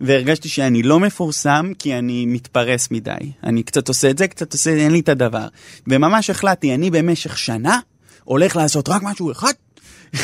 והרגשתי 0.00 0.48
שאני 0.48 0.82
לא 0.82 1.00
מפורסם 1.00 1.72
כי 1.78 1.98
אני 1.98 2.26
מתפרס 2.26 2.90
מדי. 2.90 3.32
אני 3.44 3.62
קצת 3.62 3.88
עושה 3.88 4.10
את 4.10 4.18
זה, 4.18 4.28
קצת 4.28 4.52
עושה, 4.52 4.70
אין 4.70 4.92
לי 4.92 5.00
את 5.00 5.08
הדבר. 5.08 5.46
וממש 5.86 6.30
החלטתי, 6.30 6.74
אני 6.74 6.90
במשך 6.90 7.38
שנה 7.38 7.80
הולך 8.24 8.56
לעשות 8.56 8.88
רק 8.88 9.02
משהו 9.02 9.32
אחד. 9.32 9.52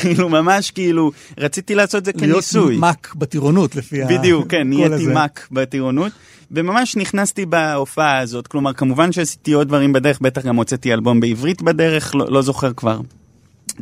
כאילו 0.01 0.29
ממש 0.29 0.71
כאילו, 0.71 1.13
רציתי 1.39 1.75
לעשות 1.75 2.01
את 2.01 2.05
זה 2.05 2.13
להיות 2.15 2.33
כניסוי. 2.33 2.77
מק 2.77 3.15
בטירונות 3.15 3.77
לפי 3.77 4.03
ה... 4.03 4.07
בדיוק, 4.07 4.51
כן, 4.51 4.69
נהייתי. 4.69 5.07
מק 5.07 5.49
בטירונות. 5.53 6.13
וממש 6.51 6.97
נכנסתי 6.97 7.47
בהופעה 7.47 8.19
הזאת, 8.19 8.47
כלומר, 8.47 8.73
כמובן 8.73 9.13
שעשיתי 9.13 9.53
עוד 9.53 9.69
דברים 9.69 9.93
בדרך, 9.93 10.19
בטח 10.21 10.47
גם 10.47 10.57
הוצאתי 10.57 10.93
אלבום 10.93 11.21
בעברית 11.21 11.63
בדרך, 11.63 12.15
לא, 12.15 12.27
לא 12.31 12.43
זוכר 12.43 12.73
כבר. 12.73 13.01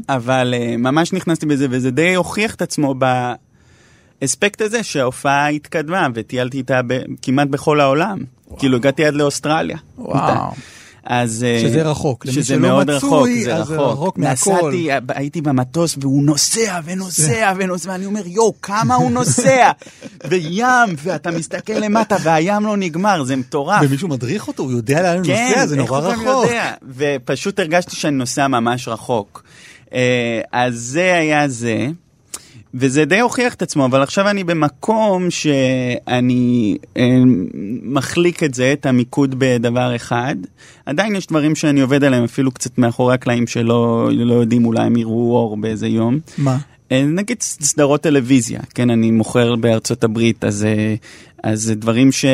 אבל 0.09 0.55
uh, 0.57 0.77
ממש 0.77 1.13
נכנסתי 1.13 1.47
בזה, 1.47 1.67
וזה 1.71 1.91
די 1.91 2.15
הוכיח 2.15 2.55
את 2.55 2.63
עצמו 2.63 2.95
באספקט 4.21 4.61
הזה 4.61 4.83
שההופעה 4.83 5.49
התקדמה, 5.49 6.09
וטיילתי 6.15 6.59
איתה 6.59 6.81
ב- 6.87 7.03
כמעט 7.23 7.49
בכל 7.49 7.81
העולם. 7.81 8.19
כאילו, 8.59 8.77
הגעתי 8.77 9.05
עד 9.05 9.15
לאוסטרליה. 9.15 9.77
וואו. 9.99 10.53
אז... 11.07 11.45
אה, 11.45 11.61
שזה 11.61 11.83
רחוק. 11.83 12.27
שזה 12.31 12.57
מאוד 12.57 12.97
מצוי, 12.97 13.45
רחוק, 13.45 13.45
זה 13.45 13.57
רחוק. 13.57 13.93
רחוק 13.93 14.19
מהכל. 14.19 14.51
נסעתי, 14.53 14.89
הייתי 15.09 15.41
במטוס 15.41 15.97
והוא 16.01 16.23
נוסע 16.25 16.81
ונוסע 16.85 17.53
ונוסע, 17.57 17.91
ואני 17.91 18.07
אומר, 18.07 18.27
יואו, 18.27 18.55
כמה 18.63 18.95
הוא 18.95 19.11
נוסע! 19.11 19.71
וים, 20.31 20.97
ואתה 21.03 21.31
מסתכל 21.31 21.73
למטה 21.73 22.17
והים 22.23 22.67
לא 22.67 22.77
נגמר, 22.77 23.25
זה 23.25 23.37
מטורף. 23.37 23.81
ומישהו 23.83 24.09
מדריך 24.09 24.49
אותו, 24.49 24.63
הוא 24.63 24.73
יודע 24.73 25.03
לאן 25.03 25.17
הוא 25.17 25.27
כן, 25.27 25.49
נוסע, 25.49 25.67
זה 25.67 25.77
נורא 25.77 26.01
רחוק. 26.01 26.27
יודע? 26.27 26.73
ופשוט 26.97 27.61
הרגשתי 27.61 27.97
שאני 27.97 28.17
נוסע 28.17 28.49
ממש 28.49 28.89
רחוק. 28.89 29.43
אה, 29.95 30.41
אז 30.53 30.75
זה 30.75 31.15
היה 31.15 31.49
זה, 31.49 31.87
וזה 32.75 33.05
די 33.05 33.21
הוכיח 33.21 33.55
את 33.55 33.63
עצמו, 33.63 33.85
אבל 33.85 34.03
עכשיו 34.03 34.29
אני 34.29 34.45
במקום 34.45 35.31
שאני 35.31 36.77
אה, 36.97 37.03
מחליק 37.83 38.43
את 38.43 38.55
זה, 38.55 38.73
את 38.73 38.87
המיקוד 38.87 39.35
בדבר 39.39 39.97
אחד. 39.97 40.37
עדיין 40.87 41.17
יש 41.17 41.27
דברים 41.27 41.55
שאני 41.55 41.81
עובד 41.81 42.05
עליהם, 42.05 42.25
אפילו 42.25 42.51
קצת 42.51 42.79
מאחורי 42.79 43.15
הקלעים 43.15 43.47
שלא 43.47 44.11
לא 44.13 44.35
יודעים, 44.35 44.65
אולי 44.65 44.83
הם 44.83 44.97
יראו 44.97 45.37
אור 45.37 45.57
באיזה 45.57 45.87
יום. 45.87 46.19
מה? 46.39 46.59
אה, 46.93 47.05
נגיד 47.05 47.43
סדרות 47.43 48.01
טלוויזיה, 48.01 48.61
כן, 48.75 48.91
אני 48.91 49.11
מוכר 49.11 49.57
בארצות 49.57 50.05
הברית, 50.05 50.45
אז, 50.45 50.65
אה, 50.65 50.95
אז 51.43 51.63
זה 51.63 51.75
דברים 51.75 52.13
ש... 52.13 52.25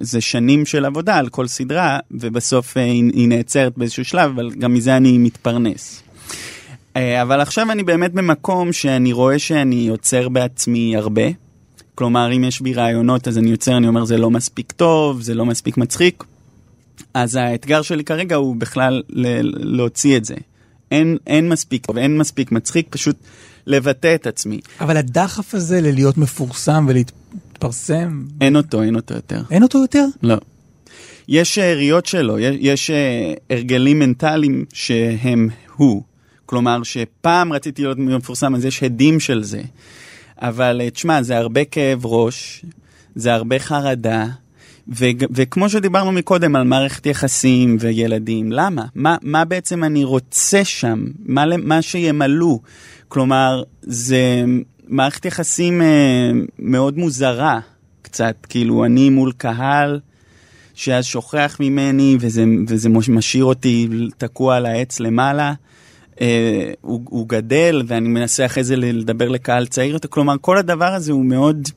זה 0.00 0.20
שנים 0.20 0.66
של 0.66 0.84
עבודה 0.84 1.16
על 1.16 1.28
כל 1.28 1.46
סדרה, 1.46 1.98
ובסוף 2.10 2.76
אה, 2.76 2.82
היא, 2.82 3.10
היא 3.14 3.28
נעצרת 3.28 3.78
באיזשהו 3.78 4.04
שלב, 4.04 4.30
אבל 4.30 4.50
גם 4.50 4.74
מזה 4.74 4.96
אני 4.96 5.18
מתפרנס. 5.18 6.02
אה, 6.96 7.22
אבל 7.22 7.40
עכשיו 7.40 7.72
אני 7.72 7.82
באמת 7.82 8.12
במקום 8.12 8.72
שאני 8.72 9.12
רואה 9.12 9.38
שאני 9.38 9.74
יוצר 9.74 10.28
בעצמי 10.28 10.96
הרבה. 10.96 11.22
כלומר, 11.94 12.32
אם 12.36 12.44
יש 12.44 12.60
בי 12.60 12.74
רעיונות, 12.74 13.28
אז 13.28 13.38
אני 13.38 13.50
יוצר, 13.50 13.76
אני 13.76 13.88
אומר, 13.88 14.04
זה 14.04 14.16
לא 14.16 14.30
מספיק 14.30 14.72
טוב, 14.72 15.20
זה 15.20 15.34
לא 15.34 15.46
מספיק 15.46 15.76
מצחיק. 15.76 16.24
אז 17.14 17.34
האתגר 17.36 17.82
שלי 17.82 18.04
כרגע 18.04 18.36
הוא 18.36 18.56
בכלל 18.56 19.02
להוציא 19.08 20.16
את 20.16 20.24
זה. 20.24 20.34
אין, 20.90 21.16
אין 21.26 21.48
מספיק 21.48 21.86
טוב, 21.86 21.98
אין 21.98 22.18
מספיק 22.18 22.52
מצחיק, 22.52 22.86
פשוט 22.90 23.16
לבטא 23.66 24.14
את 24.14 24.26
עצמי. 24.26 24.60
אבל 24.80 24.96
הדחף 24.96 25.54
הזה 25.54 25.80
ללהיות 25.80 26.18
מפורסם 26.18 26.86
ולהתפרסם, 26.88 28.24
אין 28.40 28.56
אותו, 28.56 28.82
אין 28.82 28.96
אותו 28.96 29.14
יותר. 29.14 29.42
אין 29.50 29.62
אותו 29.62 29.78
יותר? 29.78 30.06
לא. 30.22 30.36
יש 31.28 31.54
שאריות 31.54 32.06
שלו, 32.06 32.38
יש, 32.38 32.56
יש 32.60 32.90
אה, 32.90 33.34
הרגלים 33.50 33.98
מנטליים 33.98 34.64
שהם 34.72 35.48
הוא. 35.76 36.02
כלומר, 36.46 36.82
שפעם 36.82 37.52
רציתי 37.52 37.82
להיות 37.82 37.98
מפורסם, 37.98 38.54
אז 38.54 38.64
יש 38.64 38.82
הדים 38.82 39.20
של 39.20 39.42
זה. 39.42 39.62
אבל 40.38 40.80
אה, 40.80 40.90
תשמע, 40.90 41.22
זה 41.22 41.38
הרבה 41.38 41.64
כאב 41.64 42.06
ראש, 42.06 42.64
זה 43.14 43.34
הרבה 43.34 43.58
חרדה, 43.58 44.26
ו- 44.88 45.06
וכמו 45.30 45.68
שדיברנו 45.68 46.12
מקודם 46.12 46.56
על 46.56 46.64
מערכת 46.64 47.06
יחסים 47.06 47.76
וילדים, 47.80 48.52
למה? 48.52 48.84
מה, 48.94 49.16
מה 49.22 49.44
בעצם 49.44 49.84
אני 49.84 50.04
רוצה 50.04 50.64
שם? 50.64 51.04
מה, 51.24 51.44
מה 51.56 51.82
שימלאו? 51.82 52.60
כלומר, 53.08 53.62
זה 53.82 54.44
מערכת 54.88 55.24
יחסים 55.24 55.82
אה, 55.82 56.30
מאוד 56.58 56.98
מוזרה, 56.98 57.60
קצת, 58.02 58.36
כאילו, 58.48 58.84
אני 58.84 59.10
מול 59.10 59.32
קהל. 59.36 60.00
שאז 60.78 61.04
שוכח 61.04 61.56
ממני 61.60 62.16
וזה, 62.20 62.44
וזה 62.68 62.88
מש- 62.88 63.08
משאיר 63.08 63.44
אותי 63.44 63.88
תקוע 64.18 64.56
על 64.56 64.66
העץ 64.66 65.00
למעלה. 65.00 65.52
Uh, 66.16 66.18
הוא, 66.80 67.00
הוא 67.04 67.28
גדל 67.28 67.82
ואני 67.86 68.08
מנסה 68.08 68.46
אחרי 68.46 68.64
זה 68.64 68.76
לדבר 68.76 69.28
לקהל 69.28 69.66
צעיר 69.66 69.92
יותר, 69.92 70.08
כלומר 70.08 70.34
כל 70.40 70.58
הדבר 70.58 70.94
הזה 70.94 71.12
הוא 71.12 71.24
מאוד, 71.24 71.68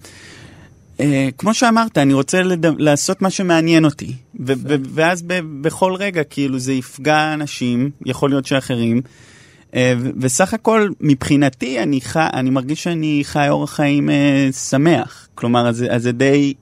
uh, 0.98 1.02
כמו 1.38 1.54
שאמרת, 1.54 1.98
אני 1.98 2.14
רוצה 2.14 2.44
לד... 2.44 2.66
לעשות 2.82 3.22
מה 3.22 3.30
שמעניין 3.30 3.86
אותי, 3.86 4.14
ו- 4.40 4.54
ו- 4.64 4.76
ואז 4.94 5.22
ב- 5.22 5.40
בכל 5.62 5.94
רגע 5.96 6.24
כאילו 6.24 6.60
זה 6.60 6.74
יפגע 6.74 7.34
אנשים, 7.34 7.90
יכול 8.06 8.30
להיות 8.30 8.46
שאחרים, 8.46 9.02
uh, 9.72 9.76
ו- 9.98 10.10
וסך 10.20 10.54
הכל 10.54 10.90
מבחינתי 11.02 11.80
אני, 11.80 12.02
חי, 12.02 12.28
אני 12.34 12.50
מרגיש 12.50 12.84
שאני 12.84 13.22
חי 13.24 13.50
אורח 13.50 13.74
חיים 13.74 14.10
uh, 14.10 14.56
שמח, 14.56 15.28
כלומר 15.36 15.68
אז, 15.68 15.86
אז 15.90 16.04
זה 16.04 16.12
די 16.12 16.54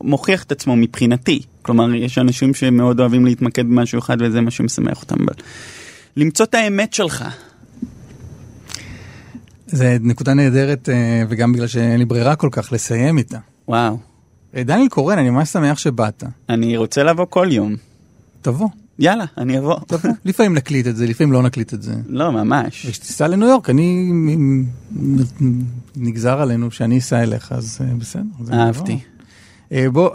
מוכיח 0.00 0.42
את 0.42 0.52
עצמו 0.52 0.76
מבחינתי. 0.76 1.40
כלומר, 1.62 1.94
יש 1.94 2.18
אנשים 2.18 2.54
שמאוד 2.54 3.00
אוהבים 3.00 3.24
להתמקד 3.24 3.66
במשהו 3.66 3.98
אחד 3.98 4.16
וזה 4.20 4.40
מה 4.40 4.50
שמשמח 4.50 5.02
אותם. 5.02 5.16
אבל 5.24 5.34
למצוא 6.18 6.46
את 6.46 6.54
האמת 6.54 6.92
שלך. 6.92 7.24
זה 9.66 9.96
נקודה 10.00 10.34
נהדרת, 10.34 10.88
אה, 10.88 11.22
וגם 11.28 11.52
בגלל 11.52 11.66
שאין 11.66 11.98
לי 11.98 12.04
ברירה 12.04 12.36
כל 12.36 12.48
כך 12.52 12.72
לסיים 12.72 13.18
איתה. 13.18 13.38
וואו. 13.68 13.98
אה, 14.56 14.62
דניאל 14.62 14.88
קורן, 14.88 15.18
אני 15.18 15.30
ממש 15.30 15.48
שמח 15.48 15.78
שבאת. 15.78 16.24
אני 16.48 16.76
רוצה 16.76 17.02
לבוא 17.02 17.24
כל 17.30 17.48
יום. 17.50 17.76
תבוא, 18.42 18.68
יאללה, 18.98 19.24
אני 19.38 19.58
אבוא. 19.58 19.78
תבוא. 19.86 20.10
לפעמים 20.24 20.54
נקליט 20.54 20.86
את 20.86 20.96
זה, 20.96 21.06
לפעמים 21.06 21.32
לא 21.32 21.42
נקליט 21.42 21.74
את 21.74 21.82
זה. 21.82 21.94
לא, 22.06 22.32
ממש. 22.32 22.86
וכשתיסע 22.86 23.28
לניו 23.28 23.48
יורק, 23.48 23.70
אני... 23.70 24.12
נגזר 25.96 26.40
עלינו 26.40 26.70
שאני 26.70 26.98
אסע 26.98 27.22
אליך, 27.22 27.52
אז 27.52 27.78
אה, 27.80 27.94
בסדר. 27.98 28.22
אהבתי. 28.52 28.92
לא- 28.92 28.98
אה, 29.72 29.90
בוא, 29.90 30.10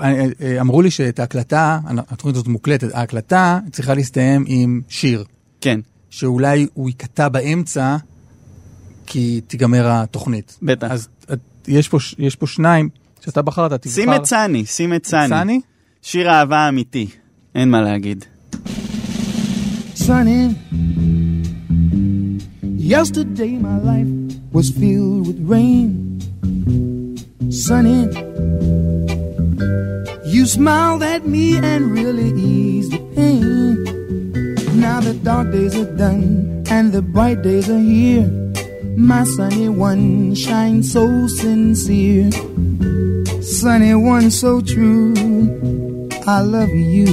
אמרו 0.60 0.82
לי 0.82 0.92
שאת 0.92 1.20
ההקלטה, 1.20 1.80
התוכנית 1.98 2.36
הזאת 2.36 2.48
מוקלטת, 2.48 2.88
ההקלטה 2.94 3.60
צריכה 3.72 3.94
להסתיים 3.94 4.44
עם 4.48 4.82
שיר, 4.90 5.24
כן, 5.62 5.80
שאולי 6.18 6.68
הוא 6.74 6.90
ייקטע 6.90 7.30
באמצע, 7.30 7.98
כי 9.06 9.42
תיגמר 9.48 9.86
התוכנית. 9.88 10.58
בטח. 10.62 10.92
אז 10.92 11.08
את- 11.34 11.40
יש 11.68 11.90
פה, 11.90 11.98
יש 12.20 12.36
פה 12.36 12.48
שניים 12.48 12.90
שאתה 13.26 13.42
בחרת, 13.42 13.74
תבחר. 13.74 13.90
שים 13.96 14.14
את 14.14 14.26
סני, 14.26 14.66
שים 14.66 14.94
את 14.94 15.06
סני. 15.06 15.28
סני? 15.30 15.62
שיר 16.02 16.30
אהבה 16.30 16.70
אמיתי. 16.70 17.08
אין 17.56 17.70
מה 17.72 17.82
להגיד. 17.82 18.26
Sonny, 19.96 20.42
yesterday 22.94 23.54
my 23.68 23.78
life 23.90 24.12
was 24.56 24.68
filled 24.80 25.24
with 25.28 25.40
rain. 25.54 25.90
Sonny, 27.66 28.02
you 30.34 30.44
smiled 30.58 31.04
at 31.16 31.24
me 31.36 31.46
and 31.72 31.82
really 32.00 32.30
eased 32.56 32.92
the 32.96 33.02
pain. 33.16 34.03
Now 34.84 35.00
the 35.00 35.14
dark 35.14 35.50
days 35.54 35.76
are 35.78 35.96
done 35.96 36.66
and 36.70 36.92
the 36.92 37.02
bright 37.02 37.42
days 37.42 37.70
are 37.70 37.80
here. 37.80 38.28
My 38.98 39.24
sunny 39.24 39.70
one 39.70 40.36
shines 40.36 40.92
so 40.92 41.26
sincere. 41.28 42.30
Sunny 43.42 43.96
one 43.96 44.30
so 44.30 44.60
true. 44.60 45.14
I 46.28 46.42
love 46.42 46.68
you. 46.68 47.08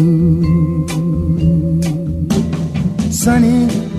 Sunny, 3.12 3.89